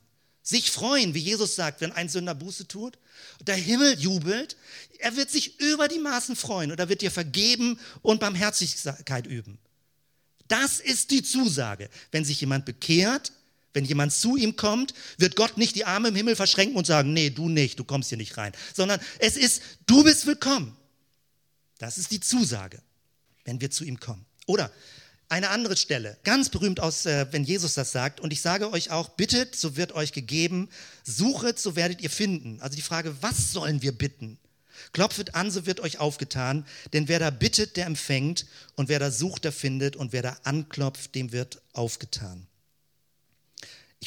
sich 0.46 0.70
freuen, 0.70 1.12
wie 1.12 1.18
Jesus 1.18 1.56
sagt, 1.56 1.80
wenn 1.80 1.90
ein 1.90 2.08
Sünder 2.08 2.34
Buße 2.34 2.68
tut. 2.68 2.98
Der 3.40 3.56
Himmel 3.56 3.98
jubelt. 3.98 4.56
Er 5.00 5.16
wird 5.16 5.28
sich 5.28 5.58
über 5.58 5.88
die 5.88 5.98
Maßen 5.98 6.36
freuen 6.36 6.70
und 6.70 6.78
er 6.78 6.88
wird 6.88 7.02
dir 7.02 7.10
vergeben 7.10 7.80
und 8.00 8.20
Barmherzigkeit 8.20 9.26
üben. 9.26 9.58
Das 10.46 10.78
ist 10.78 11.10
die 11.10 11.24
Zusage. 11.24 11.90
Wenn 12.12 12.24
sich 12.24 12.40
jemand 12.40 12.64
bekehrt, 12.64 13.32
wenn 13.72 13.84
jemand 13.84 14.12
zu 14.12 14.36
ihm 14.36 14.54
kommt, 14.54 14.94
wird 15.18 15.34
Gott 15.34 15.58
nicht 15.58 15.74
die 15.74 15.84
Arme 15.84 16.08
im 16.08 16.14
Himmel 16.14 16.36
verschränken 16.36 16.76
und 16.76 16.86
sagen, 16.86 17.12
nee, 17.12 17.30
du 17.30 17.48
nicht, 17.48 17.80
du 17.80 17.84
kommst 17.84 18.10
hier 18.10 18.18
nicht 18.18 18.36
rein, 18.36 18.52
sondern 18.72 19.00
es 19.18 19.36
ist, 19.36 19.62
du 19.86 20.04
bist 20.04 20.26
willkommen. 20.26 20.76
Das 21.78 21.98
ist 21.98 22.12
die 22.12 22.20
Zusage, 22.20 22.80
wenn 23.44 23.60
wir 23.60 23.72
zu 23.72 23.82
ihm 23.82 23.98
kommen. 23.98 24.24
Oder 24.46 24.70
eine 25.28 25.50
andere 25.50 25.76
Stelle, 25.76 26.16
ganz 26.24 26.50
berühmt 26.50 26.80
aus, 26.80 27.06
äh, 27.06 27.26
wenn 27.32 27.44
Jesus 27.44 27.74
das 27.74 27.92
sagt, 27.92 28.20
und 28.20 28.32
ich 28.32 28.40
sage 28.40 28.72
euch 28.72 28.90
auch, 28.90 29.10
bittet, 29.10 29.56
so 29.56 29.76
wird 29.76 29.92
euch 29.92 30.12
gegeben, 30.12 30.68
suchet, 31.04 31.58
so 31.58 31.76
werdet 31.76 32.00
ihr 32.00 32.10
finden. 32.10 32.60
Also 32.60 32.76
die 32.76 32.82
Frage, 32.82 33.14
was 33.20 33.52
sollen 33.52 33.82
wir 33.82 33.92
bitten? 33.92 34.38
Klopfet 34.92 35.34
an, 35.34 35.50
so 35.50 35.66
wird 35.66 35.80
euch 35.80 35.98
aufgetan, 35.98 36.66
denn 36.92 37.08
wer 37.08 37.18
da 37.18 37.30
bittet, 37.30 37.76
der 37.76 37.86
empfängt, 37.86 38.46
und 38.76 38.88
wer 38.88 38.98
da 38.98 39.10
sucht, 39.10 39.44
der 39.44 39.52
findet, 39.52 39.96
und 39.96 40.12
wer 40.12 40.22
da 40.22 40.36
anklopft, 40.44 41.14
dem 41.14 41.32
wird 41.32 41.60
aufgetan. 41.72 42.46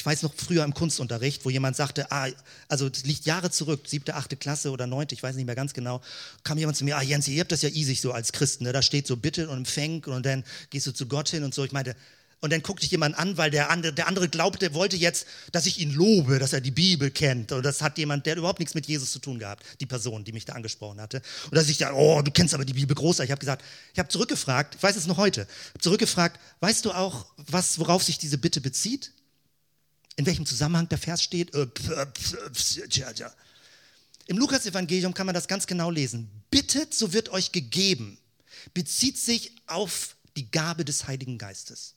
Ich 0.00 0.06
weiß 0.06 0.22
noch 0.22 0.32
früher 0.34 0.64
im 0.64 0.72
Kunstunterricht, 0.72 1.44
wo 1.44 1.50
jemand 1.50 1.76
sagte, 1.76 2.10
ah, 2.10 2.26
also 2.68 2.88
das 2.88 3.04
liegt 3.04 3.26
Jahre 3.26 3.50
zurück, 3.50 3.82
siebte, 3.86 4.14
achte 4.14 4.34
Klasse 4.34 4.70
oder 4.70 4.86
neunte, 4.86 5.14
ich 5.14 5.22
weiß 5.22 5.36
nicht 5.36 5.44
mehr 5.44 5.54
ganz 5.54 5.74
genau, 5.74 6.00
kam 6.42 6.56
jemand 6.56 6.78
zu 6.78 6.86
mir, 6.86 6.96
ah 6.96 7.02
Jens, 7.02 7.28
ihr 7.28 7.38
habt 7.38 7.52
das 7.52 7.60
ja 7.60 7.68
easy 7.68 7.94
so 7.94 8.10
als 8.12 8.32
Christen, 8.32 8.64
ne? 8.64 8.72
da 8.72 8.80
steht 8.80 9.06
so 9.06 9.18
bitte 9.18 9.50
und 9.50 9.58
empfängt 9.58 10.08
und 10.08 10.24
dann 10.24 10.42
gehst 10.70 10.86
du 10.86 10.92
zu 10.92 11.04
Gott 11.04 11.28
hin 11.28 11.44
und 11.44 11.52
so. 11.52 11.64
Ich 11.64 11.72
meinte, 11.72 11.94
Und 12.40 12.50
dann 12.50 12.62
guckte 12.62 12.86
ich 12.86 12.90
jemand 12.90 13.18
an, 13.18 13.36
weil 13.36 13.50
der 13.50 13.68
andere, 13.68 13.92
der 13.92 14.08
andere 14.08 14.30
glaubte, 14.30 14.72
wollte 14.72 14.96
jetzt, 14.96 15.26
dass 15.52 15.66
ich 15.66 15.78
ihn 15.78 15.92
lobe, 15.92 16.38
dass 16.38 16.54
er 16.54 16.62
die 16.62 16.70
Bibel 16.70 17.10
kennt. 17.10 17.52
Und 17.52 17.62
das 17.62 17.82
hat 17.82 17.98
jemand, 17.98 18.24
der 18.24 18.38
überhaupt 18.38 18.60
nichts 18.60 18.74
mit 18.74 18.86
Jesus 18.86 19.12
zu 19.12 19.18
tun 19.18 19.38
gehabt, 19.38 19.62
die 19.80 19.86
Person, 19.86 20.24
die 20.24 20.32
mich 20.32 20.46
da 20.46 20.54
angesprochen 20.54 20.98
hatte. 21.02 21.20
Und 21.50 21.56
dass 21.56 21.68
ich 21.68 21.76
da, 21.76 21.92
oh, 21.92 22.22
du 22.22 22.30
kennst 22.30 22.54
aber 22.54 22.64
die 22.64 22.72
Bibel 22.72 22.96
großartig. 22.96 23.28
Ich 23.28 23.32
habe 23.32 23.40
gesagt, 23.40 23.62
ich 23.92 23.98
habe 23.98 24.08
zurückgefragt, 24.08 24.76
ich 24.76 24.82
weiß 24.82 24.96
es 24.96 25.06
noch 25.06 25.18
heute, 25.18 25.46
zurückgefragt, 25.78 26.40
weißt 26.60 26.86
du 26.86 26.92
auch, 26.92 27.26
was, 27.36 27.78
worauf 27.78 28.02
sich 28.02 28.16
diese 28.16 28.38
Bitte 28.38 28.62
bezieht? 28.62 29.12
In 30.20 30.26
welchem 30.26 30.44
Zusammenhang 30.44 30.86
der 30.86 30.98
Vers 30.98 31.22
steht? 31.22 31.54
Äh, 31.54 31.66
Im 34.26 34.36
Lukas-Evangelium 34.36 35.14
kann 35.14 35.24
man 35.24 35.34
das 35.34 35.48
ganz 35.48 35.66
genau 35.66 35.90
lesen. 35.90 36.28
Bittet, 36.50 36.92
so 36.92 37.14
wird 37.14 37.30
euch 37.30 37.52
gegeben. 37.52 38.18
Bezieht 38.74 39.16
sich 39.16 39.52
auf 39.66 40.16
die 40.36 40.50
Gabe 40.50 40.84
des 40.84 41.06
Heiligen 41.06 41.38
Geistes. 41.38 41.94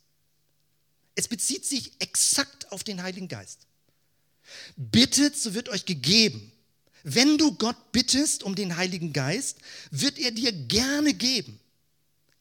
Es 1.15 1.27
bezieht 1.27 1.65
sich 1.65 1.99
exakt 1.99 2.71
auf 2.71 2.85
den 2.85 3.03
Heiligen 3.03 3.27
Geist. 3.27 3.67
Bittet, 4.77 5.37
so 5.37 5.53
wird 5.53 5.67
euch 5.67 5.83
gegeben. 5.83 6.49
Wenn 7.03 7.37
du 7.37 7.53
Gott 7.55 7.91
bittest 7.91 8.43
um 8.43 8.55
den 8.55 8.77
Heiligen 8.77 9.11
Geist, 9.11 9.57
wird 9.91 10.17
er 10.17 10.31
dir 10.31 10.53
gerne 10.53 11.13
geben. 11.13 11.59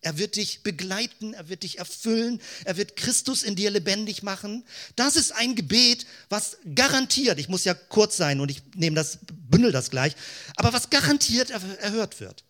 Er 0.05 0.19
wird 0.19 0.35
dich 0.35 0.65
begleiten, 0.65 1.33
er 1.33 1.49
wird 1.49 1.63
dich 1.63 1.79
erfüllen, 1.79 2.41
er 2.65 2.77
wird 2.77 2.97
Christus 2.97 3.45
in 3.45 3.55
dir 3.55 3.71
lebendig 3.71 4.25
machen. 4.25 4.65
Das 4.97 5.15
ist 5.15 5.31
ein 5.31 5.55
Gebet, 5.55 6.07
was 6.29 6.59
garantiert, 6.75 7.39
ich 7.39 7.49
muss 7.49 7.65
ja 7.65 7.73
kurz 7.73 8.17
sein 8.17 8.41
und 8.41 8.51
ich 8.51 8.63
nehme 8.75 8.97
das, 8.97 9.21
bündel 9.49 9.71
das 9.71 9.91
gleich, 9.91 10.15
aber 10.57 10.73
was 10.73 10.91
garantiert 10.91 11.51
erhört 11.51 12.21
wird. 12.21 12.45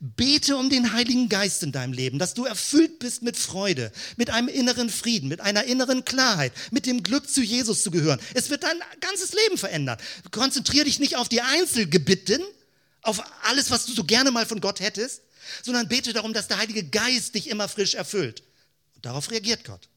Bete 0.00 0.56
um 0.56 0.68
den 0.68 0.92
Heiligen 0.92 1.28
Geist 1.28 1.62
in 1.62 1.72
deinem 1.72 1.92
Leben, 1.92 2.18
dass 2.18 2.34
du 2.34 2.44
erfüllt 2.44 2.98
bist 2.98 3.22
mit 3.22 3.36
Freude, 3.36 3.92
mit 4.16 4.30
einem 4.30 4.48
inneren 4.48 4.90
Frieden, 4.90 5.28
mit 5.28 5.40
einer 5.40 5.64
inneren 5.64 6.04
Klarheit, 6.04 6.52
mit 6.70 6.86
dem 6.86 7.02
Glück 7.02 7.30
zu 7.30 7.40
Jesus 7.40 7.82
zu 7.82 7.90
gehören. 7.90 8.20
Es 8.34 8.50
wird 8.50 8.64
dein 8.64 8.78
ganzes 9.00 9.32
Leben 9.32 9.58
verändern. 9.58 9.98
Konzentriere 10.32 10.84
dich 10.84 10.98
nicht 10.98 11.16
auf 11.16 11.28
die 11.28 11.40
Einzelgebitten, 11.40 12.42
auf 13.02 13.22
alles, 13.44 13.70
was 13.70 13.86
du 13.86 13.92
so 13.92 14.04
gerne 14.04 14.30
mal 14.30 14.46
von 14.46 14.60
Gott 14.60 14.80
hättest, 14.80 15.22
sondern 15.62 15.88
bete 15.88 16.12
darum, 16.12 16.32
dass 16.32 16.48
der 16.48 16.58
Heilige 16.58 16.84
Geist 16.84 17.34
dich 17.34 17.48
immer 17.48 17.68
frisch 17.68 17.94
erfüllt. 17.94 18.42
Und 18.96 19.06
darauf 19.06 19.30
reagiert 19.30 19.64
Gott. 19.64 19.88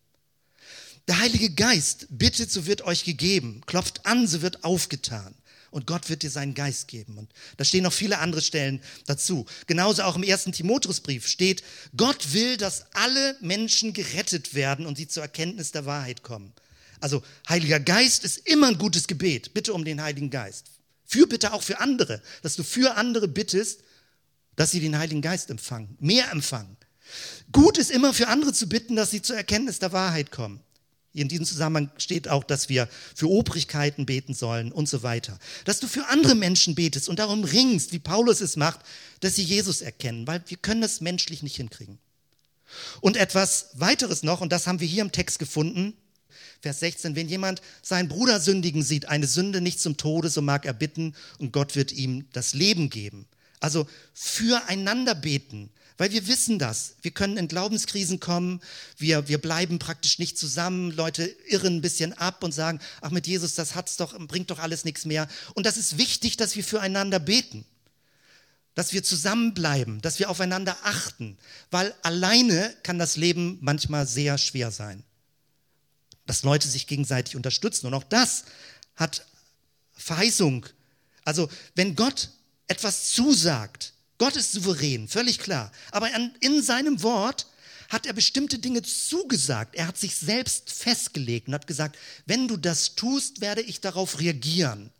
Der 1.08 1.20
Heilige 1.20 1.50
Geist 1.50 2.08
bittet, 2.10 2.52
so 2.52 2.66
wird 2.66 2.84
euch 2.84 3.04
gegeben, 3.04 3.62
klopft 3.66 4.06
an, 4.06 4.26
so 4.26 4.42
wird 4.42 4.64
aufgetan 4.64 5.36
und 5.74 5.88
Gott 5.88 6.10
wird 6.10 6.24
dir 6.24 6.30
seinen 6.30 6.54
Geist 6.54 6.88
geben. 6.88 7.18
Und 7.18 7.32
da 7.58 7.66
stehen 7.66 7.84
noch 7.84 7.94
viele 7.94 8.20
andere 8.20 8.42
Stellen 8.42 8.82
dazu. 9.06 9.46
Genauso 9.68 10.04
auch 10.04 10.16
im 10.16 10.24
ersten 10.24 10.52
Timotheusbrief 10.52 11.28
steht, 11.28 11.64
Gott 11.98 12.32
will, 12.34 12.58
dass 12.58 12.86
alle 12.94 13.36
Menschen 13.42 13.94
gerettet 13.94 14.54
werden 14.54 14.86
und 14.86 14.98
sie 14.98 15.08
zur 15.08 15.24
Erkenntnis 15.24 15.72
der 15.72 15.86
Wahrheit 15.86 16.24
kommen. 16.24 16.54
Also 17.00 17.24
Heiliger 17.50 17.80
Geist 17.80 18.24
ist 18.24 18.48
immer 18.48 18.68
ein 18.68 18.78
gutes 18.78 19.08
Gebet. 19.08 19.54
Bitte 19.54 19.74
um 19.74 19.84
den 19.84 20.02
Heiligen 20.02 20.30
Geist. 20.30 20.68
Für 21.06 21.28
bitte 21.28 21.54
auch 21.54 21.64
für 21.64 21.80
andere, 21.80 22.22
dass 22.44 22.56
du 22.56 22.64
für 22.64 22.96
andere 22.96 23.28
bittest, 23.28 23.83
dass 24.56 24.72
sie 24.72 24.80
den 24.80 24.98
Heiligen 24.98 25.22
Geist 25.22 25.50
empfangen, 25.50 25.98
mehr 26.00 26.32
empfangen. 26.32 26.78
Gut 27.52 27.78
ist 27.78 27.92
immer 27.92 28.14
für 28.14 28.28
andere 28.28 28.54
zu 28.54 28.68
bitten, 28.68 28.96
dass 28.96 29.12
sie 29.12 29.22
zur 29.22 29.36
Erkenntnis 29.36 29.80
der 29.80 29.92
Wahrheit 29.92 30.32
kommen. 30.32 30.62
In 31.16 31.28
diesem 31.28 31.46
Zusammenhang 31.46 31.92
steht 31.98 32.28
auch, 32.28 32.44
dass 32.44 32.70
wir 32.70 32.90
für 33.14 33.30
Obrigkeiten 33.30 34.08
beten 34.08 34.34
sollen 34.34 34.72
und 34.72 34.90
so 34.90 35.04
weiter. 35.04 35.38
Dass 35.66 35.80
du 35.80 35.88
für 35.88 36.08
andere 36.08 36.34
Menschen 36.34 36.74
betest 36.74 37.08
und 37.08 37.20
darum 37.20 37.44
ringst, 37.44 37.92
wie 37.92 38.00
Paulus 38.00 38.42
es 38.42 38.56
macht, 38.56 38.80
dass 39.20 39.36
sie 39.36 39.44
Jesus 39.44 39.82
erkennen, 39.82 40.26
weil 40.26 40.42
wir 40.48 40.58
können 40.58 40.82
das 40.82 41.02
menschlich 41.02 41.44
nicht 41.44 41.58
hinkriegen. 41.58 42.00
Und 43.00 43.16
etwas 43.16 43.70
weiteres 43.74 44.24
noch, 44.24 44.42
und 44.42 44.52
das 44.52 44.66
haben 44.66 44.80
wir 44.80 44.88
hier 44.88 45.04
im 45.04 45.12
Text 45.12 45.38
gefunden, 45.38 45.94
Vers 46.62 46.80
16, 46.80 47.16
wenn 47.16 47.28
jemand 47.28 47.62
seinen 47.82 48.08
Bruder 48.08 48.40
sündigen 48.40 48.82
sieht, 48.84 49.08
eine 49.08 49.28
Sünde 49.28 49.62
nicht 49.62 49.82
zum 49.82 49.98
Tode, 49.98 50.30
so 50.30 50.42
mag 50.42 50.66
er 50.66 50.74
bitten 50.74 51.14
und 51.38 51.52
Gott 51.52 51.76
wird 51.76 51.92
ihm 51.92 52.26
das 52.32 52.54
Leben 52.54 52.90
geben. 52.90 53.28
Also 53.64 53.88
füreinander 54.14 55.16
beten, 55.16 55.70
weil 55.96 56.12
wir 56.12 56.28
wissen 56.28 56.60
das. 56.60 56.96
Wir 57.02 57.12
können 57.12 57.38
in 57.38 57.48
Glaubenskrisen 57.48 58.20
kommen, 58.20 58.60
wir, 58.98 59.30
wir 59.30 59.38
bleiben 59.38 59.80
praktisch 59.80 60.20
nicht 60.20 60.38
zusammen, 60.38 60.92
Leute 60.92 61.24
irren 61.48 61.78
ein 61.78 61.82
bisschen 61.82 62.12
ab 62.12 62.44
und 62.44 62.52
sagen, 62.52 62.82
ach 63.00 63.12
mit 63.12 63.26
Jesus, 63.26 63.56
das 63.56 63.74
hat's 63.74 63.96
doch, 63.96 64.20
bringt 64.28 64.52
doch 64.52 64.60
alles 64.60 64.84
nichts 64.84 65.06
mehr. 65.06 65.30
Und 65.54 65.66
das 65.66 65.78
ist 65.78 65.98
wichtig, 65.98 66.36
dass 66.36 66.58
wir 66.58 66.64
füreinander 66.66 67.20
beten, 67.20 67.64
dass 68.76 68.92
wir 68.92 69.02
zusammenbleiben, 69.02 70.02
dass 70.02 70.20
wir 70.20 70.30
aufeinander 70.30 70.76
achten, 70.84 71.38
weil 71.72 71.96
alleine 72.02 72.76
kann 72.84 73.00
das 73.00 73.16
Leben 73.16 73.60
manchmal 73.62 74.06
sehr 74.06 74.38
schwer 74.38 74.72
sein. 74.72 75.06
Dass 76.26 76.44
Leute 76.44 76.68
sich 76.68 76.86
gegenseitig 76.86 77.38
unterstützen. 77.38 77.88
Und 77.88 77.94
auch 77.94 78.04
das 78.04 78.44
hat 78.98 79.26
Verheißung. 79.94 80.66
Also 81.24 81.48
wenn 81.76 81.96
Gott 81.96 82.30
etwas 82.68 83.12
zusagt, 83.12 83.94
Gott 84.18 84.36
ist 84.36 84.54
souverän, 84.54 85.08
völlig 85.08 85.40
klar. 85.40 85.72
Aber 85.92 86.10
in 86.40 86.62
seinem 86.62 87.02
Wort 87.04 87.48
hat 87.90 88.06
er 88.06 88.14
bestimmte 88.14 88.60
Dinge 88.60 88.82
zugesagt. 88.82 89.76
Er 89.76 89.88
hat 89.88 89.98
sich 89.98 90.16
selbst 90.16 90.72
festgelegt 90.72 91.48
und 91.48 91.54
hat 91.54 91.68
gesagt, 91.68 91.98
wenn 92.26 92.48
du 92.48 92.58
das 92.58 92.96
tust, 92.96 93.42
werde 93.42 93.62
ich 93.62 93.82
darauf 93.82 94.20
reagieren. 94.20 94.92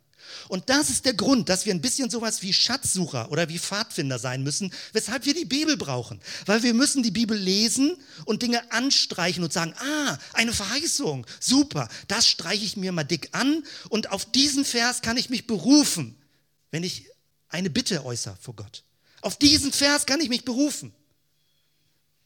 Und 0.48 0.68
das 0.68 0.90
ist 0.90 1.04
der 1.04 1.14
Grund, 1.14 1.48
dass 1.48 1.66
wir 1.66 1.74
ein 1.74 1.80
bisschen 1.80 2.10
sowas 2.10 2.42
wie 2.42 2.52
Schatzsucher 2.52 3.30
oder 3.30 3.48
wie 3.48 3.58
Pfadfinder 3.58 4.18
sein 4.18 4.42
müssen, 4.42 4.72
weshalb 4.92 5.26
wir 5.26 5.34
die 5.34 5.44
Bibel 5.44 5.76
brauchen. 5.76 6.20
Weil 6.46 6.62
wir 6.62 6.74
müssen 6.74 7.02
die 7.02 7.10
Bibel 7.10 7.36
lesen 7.36 7.96
und 8.24 8.42
Dinge 8.42 8.72
anstreichen 8.72 9.44
und 9.44 9.52
sagen, 9.52 9.74
ah, 9.78 10.18
eine 10.32 10.52
Verheißung, 10.52 11.26
super, 11.40 11.88
das 12.08 12.26
streiche 12.26 12.64
ich 12.64 12.76
mir 12.76 12.92
mal 12.92 13.04
dick 13.04 13.28
an 13.32 13.64
und 13.88 14.10
auf 14.12 14.24
diesen 14.24 14.64
Vers 14.64 15.02
kann 15.02 15.16
ich 15.16 15.30
mich 15.30 15.46
berufen, 15.46 16.16
wenn 16.70 16.82
ich 16.82 17.06
eine 17.54 17.70
Bitte 17.70 18.04
äußere 18.04 18.36
vor 18.40 18.56
Gott. 18.56 18.82
Auf 19.20 19.38
diesen 19.38 19.72
Vers 19.72 20.06
kann 20.06 20.20
ich 20.20 20.28
mich 20.28 20.44
berufen. 20.44 20.92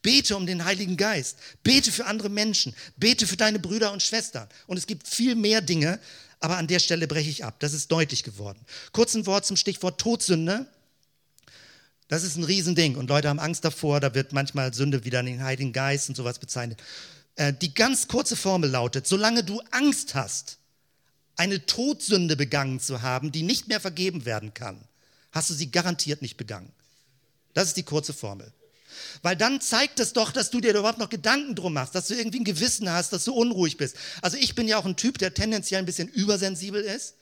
Bete 0.01 0.35
um 0.35 0.47
den 0.47 0.65
Heiligen 0.65 0.97
Geist. 0.97 1.37
Bete 1.61 1.91
für 1.91 2.07
andere 2.07 2.29
Menschen. 2.29 2.73
Bete 2.97 3.27
für 3.27 3.37
deine 3.37 3.59
Brüder 3.59 3.93
und 3.93 4.01
Schwestern. 4.01 4.49
Und 4.65 4.77
es 4.77 4.87
gibt 4.87 5.07
viel 5.07 5.35
mehr 5.35 5.61
Dinge, 5.61 5.99
aber 6.39 6.57
an 6.57 6.65
der 6.65 6.79
Stelle 6.79 7.07
breche 7.07 7.29
ich 7.29 7.45
ab. 7.45 7.59
Das 7.59 7.73
ist 7.73 7.91
deutlich 7.91 8.23
geworden. 8.23 8.59
Kurz 8.91 9.13
ein 9.13 9.27
Wort 9.27 9.45
zum 9.45 9.55
Stichwort 9.55 10.01
Todsünde. 10.01 10.65
Das 12.07 12.23
ist 12.23 12.35
ein 12.35 12.43
Riesending 12.43 12.95
und 12.95 13.07
Leute 13.07 13.29
haben 13.29 13.39
Angst 13.39 13.63
davor. 13.63 13.99
Da 13.99 14.15
wird 14.15 14.33
manchmal 14.33 14.73
Sünde 14.73 15.05
wieder 15.05 15.19
in 15.19 15.27
den 15.27 15.43
Heiligen 15.43 15.73
Geist 15.73 16.09
und 16.09 16.15
sowas 16.15 16.39
bezeichnet. 16.39 16.81
Äh, 17.35 17.53
die 17.53 17.75
ganz 17.75 18.07
kurze 18.07 18.35
Formel 18.35 18.71
lautet, 18.71 19.05
solange 19.05 19.43
du 19.43 19.61
Angst 19.69 20.15
hast, 20.15 20.57
eine 21.35 21.67
Todsünde 21.67 22.35
begangen 22.35 22.79
zu 22.79 23.03
haben, 23.03 23.31
die 23.31 23.43
nicht 23.43 23.67
mehr 23.67 23.79
vergeben 23.79 24.25
werden 24.25 24.55
kann, 24.55 24.88
hast 25.31 25.49
du 25.49 25.53
sie 25.53 25.71
garantiert 25.71 26.21
nicht 26.21 26.37
begangen. 26.37 26.71
Das 27.53 27.67
ist 27.67 27.77
die 27.77 27.83
kurze 27.83 28.13
Formel. 28.13 28.51
Weil 29.21 29.35
dann 29.35 29.61
zeigt 29.61 29.99
es 29.99 30.13
doch, 30.13 30.31
dass 30.31 30.49
du 30.49 30.59
dir 30.59 30.75
überhaupt 30.75 30.99
noch 30.99 31.09
Gedanken 31.09 31.55
drum 31.55 31.73
machst, 31.73 31.95
dass 31.95 32.07
du 32.07 32.15
irgendwie 32.15 32.39
ein 32.39 32.45
Gewissen 32.45 32.89
hast, 32.89 33.13
dass 33.13 33.25
du 33.25 33.33
unruhig 33.33 33.77
bist. 33.77 33.95
Also 34.21 34.37
ich 34.37 34.55
bin 34.55 34.67
ja 34.67 34.77
auch 34.77 34.85
ein 34.85 34.95
Typ, 34.95 35.17
der 35.17 35.33
tendenziell 35.33 35.79
ein 35.79 35.85
bisschen 35.85 36.07
übersensibel 36.07 36.81
ist 36.81 37.15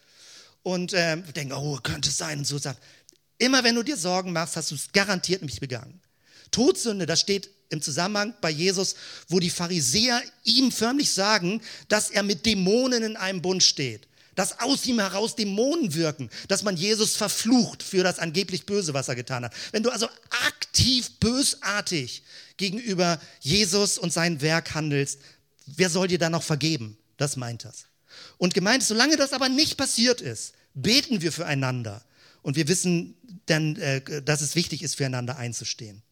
und 0.64 0.94
äh, 0.94 1.18
denke, 1.34 1.56
oh, 1.56 1.80
könnte 1.84 2.10
es 2.10 2.18
sein 2.18 2.40
und 2.40 2.46
so 2.46 2.58
sagt. 2.58 2.82
Immer 3.38 3.64
wenn 3.64 3.76
du 3.76 3.84
dir 3.84 3.98
Sorgen 3.98 4.34
machst, 4.34 4.56
hast 4.56 4.72
du 4.72 4.76
es 4.76 4.92
garantiert 4.92 5.42
nicht 5.44 5.60
begangen. 5.60 6.02
Todsünde, 6.52 7.06
das 7.06 7.20
steht 7.20 7.50
im 7.70 7.82
Zusammenhang 7.82 8.34
bei 8.42 8.50
Jesus, 8.50 8.96
wo 9.28 9.40
die 9.40 9.50
Pharisäer 9.50 10.22
ihm 10.44 10.72
förmlich 10.72 11.14
sagen, 11.14 11.62
dass 11.90 12.10
er 12.10 12.24
mit 12.24 12.46
Dämonen 12.46 13.04
in 13.04 13.18
einem 13.18 13.42
Bund 13.42 13.62
steht 13.62 14.07
dass 14.38 14.60
aus 14.60 14.86
ihm 14.86 15.00
heraus 15.00 15.36
Dämonen 15.36 15.96
wirken, 15.96 16.30
dass 16.48 16.62
man 16.62 16.78
Jesus 16.78 17.16
verflucht 17.16 17.82
für 17.82 18.04
das 18.04 18.20
angeblich 18.20 18.68
Böse, 18.68 18.94
was 18.94 19.08
er 19.08 19.16
getan 19.16 19.44
hat. 19.44 19.54
Wenn 19.72 19.82
du 19.82 19.90
also 19.90 20.08
aktiv 20.46 21.10
bösartig 21.20 22.22
gegenüber 22.56 23.20
Jesus 23.42 23.98
und 23.98 24.14
sein 24.14 24.40
Werk 24.42 24.76
handelst, 24.76 25.20
wer 25.66 25.90
soll 25.90 26.08
dir 26.08 26.20
da 26.20 26.30
noch 26.30 26.44
vergeben? 26.44 27.00
Das 27.18 27.36
meint 27.36 27.66
das. 27.66 27.86
Und 28.38 28.54
gemeint, 28.54 28.84
solange 28.84 29.18
das 29.18 29.34
aber 29.34 29.50
nicht 29.50 29.76
passiert 29.76 30.22
ist, 30.22 30.54
beten 30.76 31.24
wir 31.24 31.32
füreinander. 31.32 32.06
Und 32.44 32.56
wir 32.56 32.68
wissen 32.68 33.16
dann, 33.48 33.76
äh, 33.78 34.22
dass 34.22 34.42
es 34.42 34.54
wichtig 34.54 34.84
ist, 34.84 34.98
füreinander 34.98 35.38
einzustehen. 35.38 36.04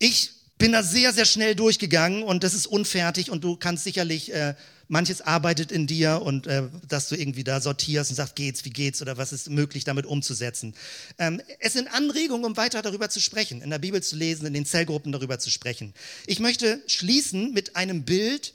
Ich 0.00 0.32
bin 0.58 0.72
da 0.72 0.82
sehr, 0.82 1.12
sehr 1.12 1.24
schnell 1.24 1.54
durchgegangen 1.54 2.24
und 2.24 2.42
das 2.42 2.52
ist 2.52 2.66
unfertig 2.66 3.30
und 3.30 3.44
du 3.44 3.56
kannst 3.56 3.84
sicherlich 3.84 4.32
äh, 4.32 4.56
manches 4.90 5.20
arbeitet 5.20 5.70
in 5.70 5.86
dir 5.86 6.20
und 6.20 6.48
äh, 6.48 6.64
dass 6.88 7.08
du 7.08 7.14
irgendwie 7.14 7.44
da 7.44 7.60
sortierst 7.60 8.10
und 8.10 8.16
sagst, 8.16 8.34
geht's, 8.34 8.64
wie 8.64 8.70
geht's 8.70 9.00
oder 9.00 9.16
was 9.16 9.32
ist 9.32 9.48
möglich 9.48 9.84
damit 9.84 10.04
umzusetzen. 10.04 10.74
Ähm, 11.18 11.40
es 11.60 11.74
sind 11.74 11.88
Anregungen, 11.88 12.44
um 12.44 12.56
weiter 12.56 12.82
darüber 12.82 13.08
zu 13.08 13.20
sprechen, 13.20 13.62
in 13.62 13.70
der 13.70 13.78
Bibel 13.78 14.02
zu 14.02 14.16
lesen, 14.16 14.46
in 14.46 14.52
den 14.52 14.66
Zellgruppen 14.66 15.12
darüber 15.12 15.38
zu 15.38 15.48
sprechen. 15.48 15.94
Ich 16.26 16.40
möchte 16.40 16.82
schließen 16.88 17.52
mit 17.52 17.76
einem 17.76 18.04
Bild, 18.04 18.54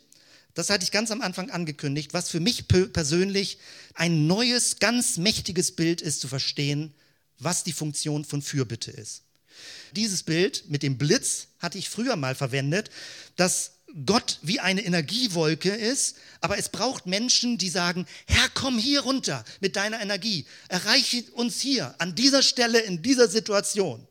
das 0.53 0.69
hatte 0.69 0.83
ich 0.83 0.91
ganz 0.91 1.09
am 1.09 1.21
Anfang 1.21 1.51
angekündigt, 1.51 2.13
was 2.13 2.29
für 2.29 2.41
mich 2.41 2.67
persönlich 2.67 3.57
ein 3.93 4.27
neues, 4.27 4.79
ganz 4.79 5.15
mächtiges 5.17 5.71
Bild 5.71 6.01
ist, 6.01 6.19
zu 6.19 6.27
verstehen, 6.27 6.93
was 7.39 7.63
die 7.63 7.73
Funktion 7.73 8.25
von 8.25 8.41
Fürbitte 8.41 8.91
ist. 8.91 9.23
Dieses 9.95 10.23
Bild 10.23 10.65
mit 10.69 10.83
dem 10.83 10.97
Blitz 10.97 11.47
hatte 11.59 11.77
ich 11.77 11.89
früher 11.89 12.17
mal 12.17 12.35
verwendet. 12.35 12.89
Das 13.37 13.74
Gott 14.05 14.39
wie 14.41 14.59
eine 14.59 14.83
Energiewolke 14.83 15.69
ist, 15.69 16.17
aber 16.41 16.57
es 16.57 16.69
braucht 16.69 17.05
Menschen, 17.05 17.57
die 17.57 17.69
sagen, 17.69 18.05
Herr, 18.27 18.49
komm 18.53 18.77
hier 18.77 19.01
runter 19.01 19.45
mit 19.61 19.77
deiner 19.77 20.01
Energie, 20.01 20.45
erreiche 20.67 21.23
uns 21.31 21.61
hier, 21.61 21.95
an 21.99 22.13
dieser 22.13 22.43
Stelle, 22.43 22.79
in 22.79 23.01
dieser 23.01 23.29
Situation. 23.29 24.05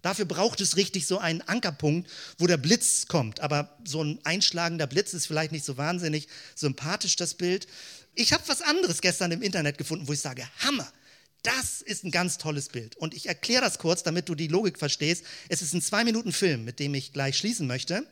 Dafür 0.00 0.24
braucht 0.24 0.60
es 0.60 0.76
richtig 0.76 1.06
so 1.06 1.18
einen 1.18 1.42
Ankerpunkt, 1.42 2.08
wo 2.38 2.46
der 2.46 2.58
Blitz 2.58 3.08
kommt. 3.08 3.40
Aber 3.40 3.76
so 3.84 4.04
ein 4.04 4.20
einschlagender 4.22 4.86
Blitz 4.86 5.12
ist 5.14 5.26
vielleicht 5.26 5.50
nicht 5.50 5.64
so 5.64 5.76
wahnsinnig 5.76 6.28
sympathisch, 6.54 7.16
das 7.16 7.34
Bild. 7.34 7.66
Ich 8.14 8.32
habe 8.32 8.44
was 8.46 8.62
anderes 8.62 9.00
gestern 9.00 9.32
im 9.32 9.42
Internet 9.42 9.78
gefunden, 9.78 10.06
wo 10.06 10.12
ich 10.12 10.20
sage, 10.20 10.46
Hammer, 10.60 10.90
das 11.42 11.82
ist 11.82 12.04
ein 12.04 12.10
ganz 12.10 12.38
tolles 12.38 12.68
Bild. 12.68 12.96
Und 12.96 13.14
ich 13.14 13.26
erkläre 13.26 13.62
das 13.62 13.78
kurz, 13.78 14.02
damit 14.02 14.28
du 14.28 14.34
die 14.34 14.48
Logik 14.48 14.78
verstehst. 14.78 15.24
Es 15.48 15.60
ist 15.60 15.74
ein 15.74 15.82
zwei 15.82 16.04
Minuten 16.04 16.32
Film, 16.32 16.64
mit 16.64 16.78
dem 16.78 16.94
ich 16.94 17.12
gleich 17.12 17.36
schließen 17.36 17.66
möchte. 17.66 18.06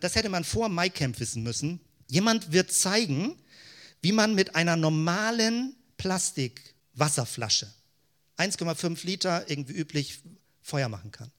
Das 0.00 0.14
hätte 0.14 0.28
man 0.28 0.44
vor 0.44 0.68
MyCamp 0.68 1.18
wissen 1.20 1.42
müssen. 1.42 1.80
Jemand 2.08 2.52
wird 2.52 2.72
zeigen, 2.72 3.36
wie 4.02 4.12
man 4.12 4.34
mit 4.34 4.54
einer 4.54 4.76
normalen 4.76 5.74
Plastikwasserflasche, 5.96 7.72
1,5 8.38 9.04
Liter, 9.06 9.48
irgendwie 9.48 9.72
üblich, 9.72 10.20
Feuer 10.62 10.88
machen 10.88 11.12
kann. 11.12 11.30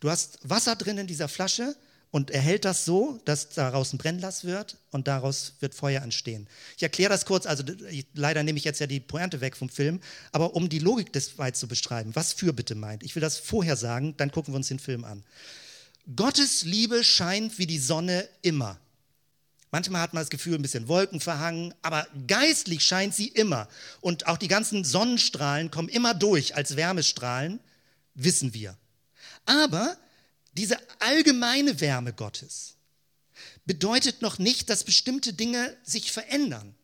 Du 0.00 0.10
hast 0.10 0.38
Wasser 0.42 0.76
drin 0.76 0.98
in 0.98 1.06
dieser 1.06 1.28
Flasche 1.28 1.76
und 2.10 2.30
er 2.30 2.40
hält 2.40 2.64
das 2.64 2.84
so, 2.84 3.20
dass 3.24 3.50
daraus 3.50 3.92
ein 3.92 3.98
Brennlass 3.98 4.44
wird 4.44 4.78
und 4.90 5.08
daraus 5.08 5.54
wird 5.60 5.74
Feuer 5.74 6.02
entstehen. 6.02 6.48
Ich 6.76 6.82
erkläre 6.82 7.10
das 7.10 7.26
kurz, 7.26 7.46
also 7.46 7.64
leider 8.14 8.42
nehme 8.42 8.58
ich 8.58 8.64
jetzt 8.64 8.80
ja 8.80 8.86
die 8.86 9.00
Pointe 9.00 9.40
weg 9.40 9.56
vom 9.56 9.68
Film, 9.68 10.00
aber 10.32 10.54
um 10.54 10.68
die 10.68 10.78
Logik 10.78 11.12
des 11.12 11.36
weit 11.36 11.56
zu 11.56 11.68
beschreiben, 11.68 12.14
was 12.14 12.32
für 12.32 12.52
bitte 12.52 12.74
meint. 12.74 13.02
Ich 13.02 13.14
will 13.14 13.20
das 13.20 13.38
vorher 13.38 13.76
sagen, 13.76 14.14
dann 14.16 14.30
gucken 14.30 14.54
wir 14.54 14.56
uns 14.56 14.68
den 14.68 14.78
Film 14.78 15.04
an. 15.04 15.22
Gottes 16.16 16.62
Liebe 16.62 17.04
scheint 17.04 17.58
wie 17.58 17.66
die 17.66 17.78
Sonne 17.78 18.28
immer. 18.40 18.80
Manchmal 19.70 20.00
hat 20.00 20.14
man 20.14 20.22
das 20.22 20.30
Gefühl, 20.30 20.54
ein 20.54 20.62
bisschen 20.62 20.88
Wolken 20.88 21.20
verhangen, 21.20 21.74
aber 21.82 22.06
geistlich 22.26 22.82
scheint 22.82 23.14
sie 23.14 23.28
immer. 23.28 23.68
Und 24.00 24.26
auch 24.26 24.38
die 24.38 24.48
ganzen 24.48 24.84
Sonnenstrahlen 24.84 25.70
kommen 25.70 25.90
immer 25.90 26.14
durch 26.14 26.56
als 26.56 26.76
Wärmestrahlen, 26.76 27.60
wissen 28.14 28.54
wir. 28.54 28.76
Aber 29.44 29.96
diese 30.54 30.78
allgemeine 31.00 31.80
Wärme 31.80 32.14
Gottes 32.14 32.76
bedeutet 33.66 34.22
noch 34.22 34.38
nicht, 34.38 34.70
dass 34.70 34.84
bestimmte 34.84 35.34
Dinge 35.34 35.76
sich 35.82 36.10
verändern, 36.10 36.74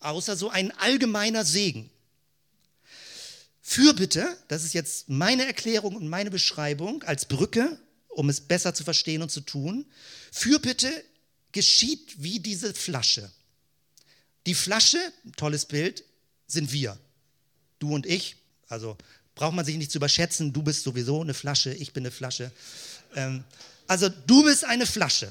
außer 0.00 0.34
so 0.34 0.48
ein 0.48 0.70
allgemeiner 0.78 1.44
Segen. 1.44 1.90
Fürbitte, 3.60 4.34
das 4.48 4.64
ist 4.64 4.72
jetzt 4.72 5.10
meine 5.10 5.44
Erklärung 5.44 5.94
und 5.94 6.08
meine 6.08 6.30
Beschreibung 6.30 7.02
als 7.02 7.26
Brücke, 7.26 7.78
um 8.16 8.30
es 8.30 8.40
besser 8.40 8.72
zu 8.72 8.82
verstehen 8.82 9.20
und 9.20 9.30
zu 9.30 9.42
tun. 9.42 9.84
Fürbitte 10.32 10.90
geschieht 11.52 12.14
wie 12.16 12.40
diese 12.40 12.72
Flasche. 12.72 13.30
Die 14.46 14.54
Flasche, 14.54 14.98
tolles 15.36 15.66
Bild, 15.66 16.02
sind 16.46 16.72
wir. 16.72 16.98
Du 17.78 17.94
und 17.94 18.06
ich. 18.06 18.36
Also 18.68 18.96
braucht 19.34 19.54
man 19.54 19.66
sich 19.66 19.76
nicht 19.76 19.92
zu 19.92 19.98
überschätzen. 19.98 20.54
Du 20.54 20.62
bist 20.62 20.82
sowieso 20.82 21.20
eine 21.20 21.34
Flasche, 21.34 21.74
ich 21.74 21.92
bin 21.92 22.04
eine 22.04 22.10
Flasche. 22.10 22.50
Ähm, 23.14 23.44
also 23.86 24.08
du 24.08 24.44
bist 24.44 24.64
eine 24.64 24.86
Flasche. 24.86 25.30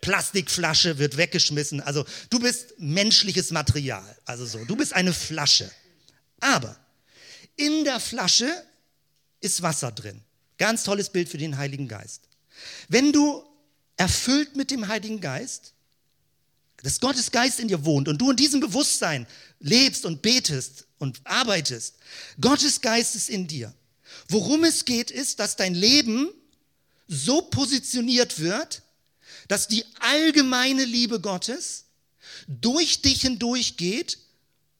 Plastikflasche 0.00 0.98
wird 0.98 1.16
weggeschmissen. 1.16 1.80
Also 1.80 2.04
du 2.30 2.38
bist 2.38 2.78
menschliches 2.78 3.50
Material. 3.50 4.16
Also 4.24 4.46
so, 4.46 4.64
du 4.64 4.76
bist 4.76 4.92
eine 4.92 5.12
Flasche. 5.12 5.68
Aber 6.38 6.78
in 7.56 7.82
der 7.82 7.98
Flasche 7.98 8.48
ist 9.40 9.62
Wasser 9.62 9.90
drin. 9.90 10.22
Ganz 10.58 10.82
tolles 10.82 11.10
Bild 11.10 11.28
für 11.28 11.38
den 11.38 11.56
Heiligen 11.56 11.88
Geist. 11.88 12.22
Wenn 12.88 13.12
du 13.12 13.44
erfüllt 13.96 14.56
mit 14.56 14.70
dem 14.70 14.88
Heiligen 14.88 15.20
Geist, 15.20 15.72
dass 16.82 17.00
Gottes 17.00 17.30
Geist 17.30 17.58
in 17.60 17.68
dir 17.68 17.84
wohnt 17.84 18.08
und 18.08 18.18
du 18.18 18.30
in 18.30 18.36
diesem 18.36 18.60
Bewusstsein 18.60 19.26
lebst 19.60 20.04
und 20.04 20.22
betest 20.22 20.86
und 20.98 21.20
arbeitest, 21.24 21.96
Gottes 22.40 22.80
Geist 22.80 23.16
ist 23.16 23.30
in 23.30 23.46
dir. 23.46 23.72
Worum 24.28 24.64
es 24.64 24.84
geht, 24.84 25.10
ist, 25.10 25.40
dass 25.40 25.56
dein 25.56 25.74
Leben 25.74 26.28
so 27.08 27.42
positioniert 27.42 28.38
wird, 28.38 28.82
dass 29.48 29.66
die 29.68 29.84
allgemeine 30.00 30.84
Liebe 30.84 31.20
Gottes 31.20 31.84
durch 32.46 33.02
dich 33.02 33.22
hindurch 33.22 33.76
geht 33.76 34.18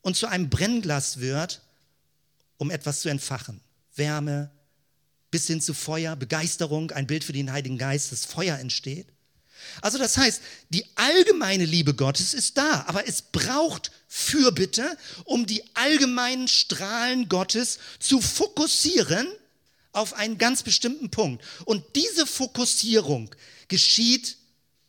und 0.03 0.17
zu 0.17 0.27
einem 0.27 0.51
Brennglas 0.51 1.19
wird, 1.19 1.63
um 2.59 2.71
etwas 2.71 3.01
zu 3.01 3.09
entfachen. 3.09 3.61
Wärme, 3.95 4.51
bis 5.31 5.47
hin 5.47 5.61
zu 5.61 5.75
Feuer, 5.75 6.17
Begeisterung, 6.17 6.91
ein 6.91 7.07
Bild 7.07 7.25
für 7.25 7.33
den 7.33 7.53
Heiligen 7.53 7.79
Geist, 7.79 8.13
das 8.13 8.25
Feuer 8.25 8.59
entsteht. 8.59 9.07
Also 9.83 9.99
das 9.99 10.17
heißt, 10.17 10.41
die 10.71 10.85
allgemeine 10.95 11.65
Liebe 11.65 11.95
Gottes 11.95 12.35
ist 12.35 12.57
da, 12.57 12.85
aber 12.87 13.07
es 13.09 13.23
braucht 13.23 13.91
Fürbitte, 14.07 14.97
um 15.25 15.47
die 15.47 15.63
allgemeinen 15.75 16.49
Strahlen 16.49 17.29
Gottes 17.29 17.79
zu 17.99 18.21
fokussieren 18.21 19.27
auf 19.93 20.15
einen 20.15 20.39
ganz 20.39 20.63
bestimmten 20.63 21.11
Punkt. 21.11 21.45
Und 21.65 21.85
diese 21.97 22.27
Fokussierung 22.27 23.35
geschieht 23.69 24.37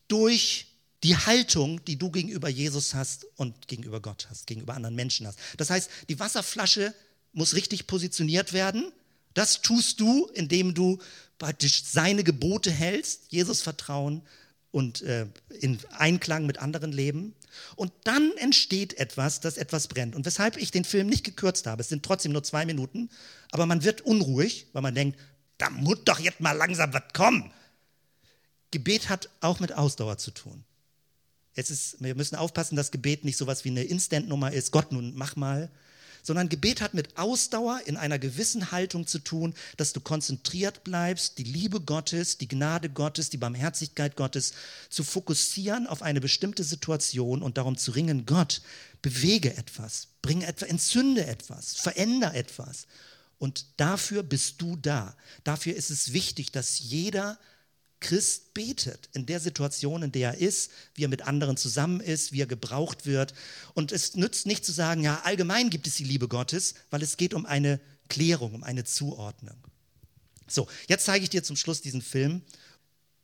durch 0.07 0.67
die 1.03 1.15
Haltung, 1.15 1.83
die 1.85 1.97
du 1.97 2.11
gegenüber 2.11 2.49
Jesus 2.49 2.93
hast 2.93 3.25
und 3.35 3.67
gegenüber 3.67 4.01
Gott 4.01 4.27
hast, 4.29 4.47
gegenüber 4.47 4.73
anderen 4.73 4.95
Menschen 4.95 5.25
hast. 5.27 5.39
Das 5.57 5.69
heißt, 5.69 5.89
die 6.09 6.19
Wasserflasche 6.19 6.93
muss 7.31 7.55
richtig 7.55 7.87
positioniert 7.87 8.53
werden. 8.53 8.91
Das 9.39 9.61
tust 9.61 10.01
du, 10.01 10.25
indem 10.33 10.73
du 10.73 10.99
praktisch 11.37 11.85
seine 11.85 12.25
Gebote 12.25 12.71
hältst, 12.71 13.27
Jesus 13.29 13.61
vertrauen 13.61 14.21
und 14.71 15.01
äh, 15.03 15.27
in 15.61 15.79
Einklang 15.91 16.45
mit 16.45 16.57
anderen 16.57 16.91
leben. 16.91 17.33
Und 17.77 17.93
dann 18.03 18.33
entsteht 18.35 18.97
etwas, 18.97 19.39
das 19.39 19.55
etwas 19.55 19.87
brennt. 19.87 20.13
Und 20.13 20.25
weshalb 20.25 20.57
ich 20.57 20.71
den 20.71 20.83
Film 20.83 21.07
nicht 21.07 21.23
gekürzt 21.23 21.67
habe, 21.67 21.79
es 21.79 21.87
sind 21.87 22.03
trotzdem 22.03 22.33
nur 22.33 22.43
zwei 22.43 22.65
Minuten, 22.65 23.09
aber 23.51 23.65
man 23.65 23.85
wird 23.85 24.01
unruhig, 24.01 24.67
weil 24.73 24.81
man 24.81 24.93
denkt, 24.93 25.17
da 25.57 25.69
muss 25.69 25.99
doch 26.03 26.19
jetzt 26.19 26.41
mal 26.41 26.51
langsam 26.51 26.93
was 26.93 27.03
kommen. 27.13 27.49
Gebet 28.71 29.07
hat 29.07 29.29
auch 29.39 29.61
mit 29.61 29.71
Ausdauer 29.71 30.17
zu 30.17 30.31
tun. 30.31 30.65
Es 31.55 31.71
ist, 31.71 32.03
wir 32.03 32.13
müssen 32.13 32.35
aufpassen, 32.35 32.75
dass 32.75 32.91
Gebet 32.91 33.23
nicht 33.23 33.37
so 33.37 33.47
was 33.47 33.63
wie 33.63 33.69
eine 33.69 33.83
Instant-Nummer 33.83 34.51
ist, 34.51 34.71
Gott 34.71 34.91
nun 34.91 35.13
mach 35.15 35.37
mal, 35.37 35.71
sondern 36.23 36.49
Gebet 36.49 36.81
hat 36.81 36.93
mit 36.93 37.17
Ausdauer 37.17 37.81
in 37.85 37.97
einer 37.97 38.19
gewissen 38.19 38.71
Haltung 38.71 39.07
zu 39.07 39.19
tun, 39.19 39.53
dass 39.77 39.93
du 39.93 40.01
konzentriert 40.01 40.83
bleibst, 40.83 41.37
die 41.37 41.43
Liebe 41.43 41.81
Gottes, 41.81 42.37
die 42.37 42.47
Gnade 42.47 42.89
Gottes, 42.89 43.29
die 43.29 43.37
Barmherzigkeit 43.37 44.15
Gottes 44.15 44.53
zu 44.89 45.03
fokussieren 45.03 45.87
auf 45.87 46.01
eine 46.01 46.21
bestimmte 46.21 46.63
Situation 46.63 47.41
und 47.41 47.57
darum 47.57 47.77
zu 47.77 47.91
ringen, 47.91 48.25
Gott, 48.25 48.61
bewege 49.01 49.55
etwas, 49.55 50.07
bringe 50.21 50.45
etwas, 50.45 50.69
entzünde 50.69 51.25
etwas, 51.25 51.75
verändere 51.75 52.35
etwas. 52.35 52.87
Und 53.37 53.65
dafür 53.77 54.21
bist 54.21 54.61
du 54.61 54.75
da. 54.75 55.15
Dafür 55.45 55.75
ist 55.75 55.89
es 55.89 56.11
wichtig, 56.11 56.51
dass 56.51 56.79
jeder 56.79 57.39
Christ 57.99 58.53
betet 58.53 59.09
in 59.13 59.25
der 59.25 59.39
Situation, 59.39 60.03
in 60.03 60.11
der 60.11 60.33
er 60.33 60.37
ist, 60.37 60.71
wie 60.95 61.03
er 61.03 61.09
mit 61.09 61.23
anderen 61.27 61.57
zusammen 61.57 61.99
ist, 61.99 62.31
wie 62.31 62.41
er 62.41 62.47
gebraucht 62.47 63.05
wird. 63.05 63.33
Und 63.73 63.91
es 63.91 64.15
nützt 64.15 64.45
nicht 64.45 64.65
zu 64.65 64.71
sagen, 64.71 65.03
ja, 65.03 65.21
allgemein 65.23 65.69
gibt 65.69 65.87
es 65.87 65.95
die 65.95 66.05
Liebe 66.05 66.27
Gottes, 66.27 66.75
weil 66.89 67.03
es 67.03 67.17
geht 67.17 67.33
um 67.33 67.45
eine 67.45 67.79
Klärung, 68.07 68.53
um 68.53 68.63
eine 68.63 68.85
Zuordnung. 68.85 69.57
So, 70.47 70.67
jetzt 70.87 71.05
zeige 71.05 71.23
ich 71.23 71.29
dir 71.29 71.43
zum 71.43 71.55
Schluss 71.55 71.81
diesen 71.81 72.01
Film 72.01 72.41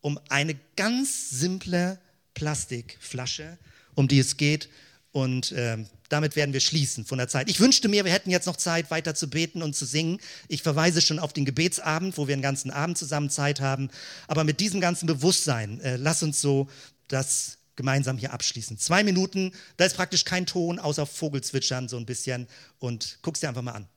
um 0.01 0.19
eine 0.29 0.55
ganz 0.75 1.31
simple 1.31 1.99
Plastikflasche, 2.35 3.57
um 3.95 4.07
die 4.07 4.19
es 4.19 4.37
geht. 4.37 4.69
Und 5.15 5.53
äh, 5.53 5.77
damit 6.09 6.35
werden 6.35 6.51
wir 6.51 6.59
schließen 6.59 7.05
von 7.05 7.17
der 7.17 7.29
Zeit. 7.29 7.49
Ich 7.49 7.61
wünschte 7.61 7.87
mir, 7.87 8.03
wir 8.03 8.11
hätten 8.11 8.31
jetzt 8.31 8.47
noch 8.47 8.57
Zeit, 8.57 8.91
weiter 8.91 9.15
zu 9.15 9.29
beten 9.29 9.61
und 9.61 9.73
zu 9.73 9.85
singen. 9.85 10.19
Ich 10.49 10.61
verweise 10.61 10.99
schon 10.99 11.19
auf 11.19 11.31
den 11.31 11.45
Gebetsabend, 11.45 12.17
wo 12.17 12.27
wir 12.27 12.33
einen 12.33 12.41
ganzen 12.41 12.69
Abend 12.69 12.97
zusammen 12.97 13.29
Zeit 13.29 13.61
haben. 13.61 13.89
Aber 14.27 14.43
mit 14.43 14.59
diesem 14.59 14.81
ganzen 14.81 15.05
Bewusstsein, 15.05 15.79
äh, 15.79 15.95
lass 15.95 16.21
uns 16.21 16.41
so 16.41 16.67
das 17.07 17.59
gemeinsam 17.77 18.17
hier 18.17 18.33
abschließen. 18.33 18.77
Zwei 18.77 19.05
Minuten, 19.05 19.53
da 19.77 19.85
ist 19.85 19.95
praktisch 19.95 20.25
kein 20.25 20.45
Ton, 20.45 20.79
außer 20.79 21.05
Vogelzwitschern 21.05 21.87
so 21.87 21.95
ein 21.95 22.05
bisschen. 22.05 22.45
Und 22.79 23.19
guck's 23.21 23.39
dir 23.39 23.47
einfach 23.47 23.61
mal 23.61 23.71
an. 23.71 23.87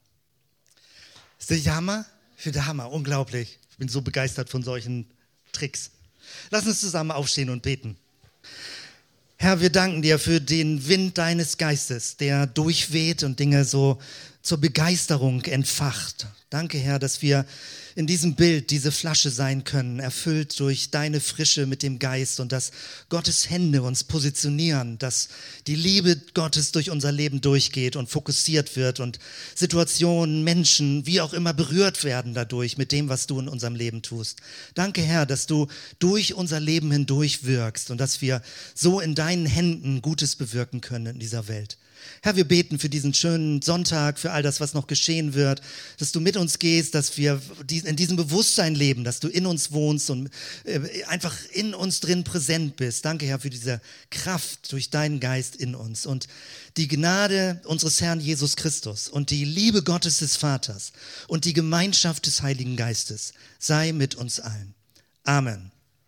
Ist 1.40 1.50
das 1.50 1.66
Hammer? 1.66 2.06
Ich 2.36 2.44
finde 2.44 2.64
Hammer, 2.64 2.92
unglaublich. 2.92 3.58
Ich 3.72 3.76
bin 3.76 3.88
so 3.88 4.02
begeistert 4.02 4.50
von 4.50 4.62
solchen 4.62 5.10
Tricks. 5.50 5.90
Lass 6.50 6.64
uns 6.64 6.78
zusammen 6.78 7.10
aufstehen 7.10 7.50
und 7.50 7.62
beten. 7.62 7.96
Herr, 9.40 9.60
wir 9.60 9.70
danken 9.70 10.02
dir 10.02 10.18
für 10.18 10.40
den 10.40 10.88
Wind 10.88 11.16
deines 11.16 11.58
Geistes, 11.58 12.16
der 12.16 12.48
durchweht 12.48 13.22
und 13.22 13.38
Dinge 13.38 13.64
so 13.64 13.98
zur 14.48 14.58
Begeisterung 14.58 15.44
entfacht. 15.44 16.26
Danke, 16.48 16.78
Herr, 16.78 16.98
dass 16.98 17.20
wir 17.20 17.44
in 17.94 18.06
diesem 18.06 18.34
Bild 18.34 18.70
diese 18.70 18.92
Flasche 18.92 19.28
sein 19.28 19.64
können, 19.64 20.00
erfüllt 20.00 20.58
durch 20.58 20.90
deine 20.90 21.20
Frische 21.20 21.66
mit 21.66 21.82
dem 21.82 21.98
Geist 21.98 22.40
und 22.40 22.50
dass 22.50 22.70
Gottes 23.10 23.50
Hände 23.50 23.82
uns 23.82 24.04
positionieren, 24.04 24.98
dass 24.98 25.28
die 25.66 25.74
Liebe 25.74 26.16
Gottes 26.32 26.72
durch 26.72 26.88
unser 26.88 27.12
Leben 27.12 27.42
durchgeht 27.42 27.94
und 27.94 28.08
fokussiert 28.08 28.74
wird 28.74 29.00
und 29.00 29.18
Situationen, 29.54 30.44
Menschen, 30.44 31.04
wie 31.04 31.20
auch 31.20 31.34
immer 31.34 31.52
berührt 31.52 32.02
werden 32.02 32.32
dadurch 32.32 32.78
mit 32.78 32.90
dem, 32.90 33.10
was 33.10 33.26
du 33.26 33.40
in 33.40 33.48
unserem 33.48 33.74
Leben 33.74 34.00
tust. 34.00 34.38
Danke, 34.72 35.02
Herr, 35.02 35.26
dass 35.26 35.46
du 35.46 35.66
durch 35.98 36.32
unser 36.32 36.58
Leben 36.58 36.90
hindurch 36.90 37.44
wirkst 37.44 37.90
und 37.90 37.98
dass 37.98 38.22
wir 38.22 38.40
so 38.74 38.98
in 38.98 39.14
deinen 39.14 39.44
Händen 39.44 40.00
Gutes 40.00 40.36
bewirken 40.36 40.80
können 40.80 41.04
in 41.04 41.18
dieser 41.18 41.48
Welt. 41.48 41.76
Herr, 42.22 42.36
wir 42.36 42.46
beten 42.46 42.78
für 42.78 42.88
diesen 42.88 43.14
schönen 43.14 43.62
Sonntag, 43.62 44.18
für 44.18 44.32
all 44.32 44.42
das, 44.42 44.60
was 44.60 44.74
noch 44.74 44.86
geschehen 44.86 45.34
wird, 45.34 45.60
dass 45.98 46.12
du 46.12 46.20
mit 46.20 46.36
uns 46.36 46.58
gehst, 46.58 46.94
dass 46.94 47.16
wir 47.16 47.40
in 47.68 47.96
diesem 47.96 48.16
Bewusstsein 48.16 48.74
leben, 48.74 49.04
dass 49.04 49.20
du 49.20 49.28
in 49.28 49.46
uns 49.46 49.72
wohnst 49.72 50.10
und 50.10 50.30
äh, 50.64 50.80
einfach 51.06 51.36
in 51.52 51.74
uns 51.74 52.00
drin 52.00 52.24
präsent 52.24 52.76
bist. 52.76 53.04
Danke, 53.04 53.26
Herr, 53.26 53.38
für 53.38 53.50
diese 53.50 53.80
Kraft 54.10 54.72
durch 54.72 54.90
deinen 54.90 55.20
Geist 55.20 55.56
in 55.56 55.74
uns 55.74 56.06
und 56.06 56.28
die 56.76 56.88
Gnade 56.88 57.60
unseres 57.64 58.00
Herrn 58.00 58.20
Jesus 58.20 58.56
Christus 58.56 59.08
und 59.08 59.30
die 59.30 59.44
Liebe 59.44 59.82
Gottes 59.82 60.18
des 60.18 60.36
Vaters 60.36 60.92
und 61.26 61.44
die 61.44 61.52
Gemeinschaft 61.52 62.26
des 62.26 62.42
Heiligen 62.42 62.76
Geistes 62.76 63.32
sei 63.58 63.92
mit 63.92 64.14
uns 64.14 64.40
allen. 64.40 64.74
Amen. 65.24 65.77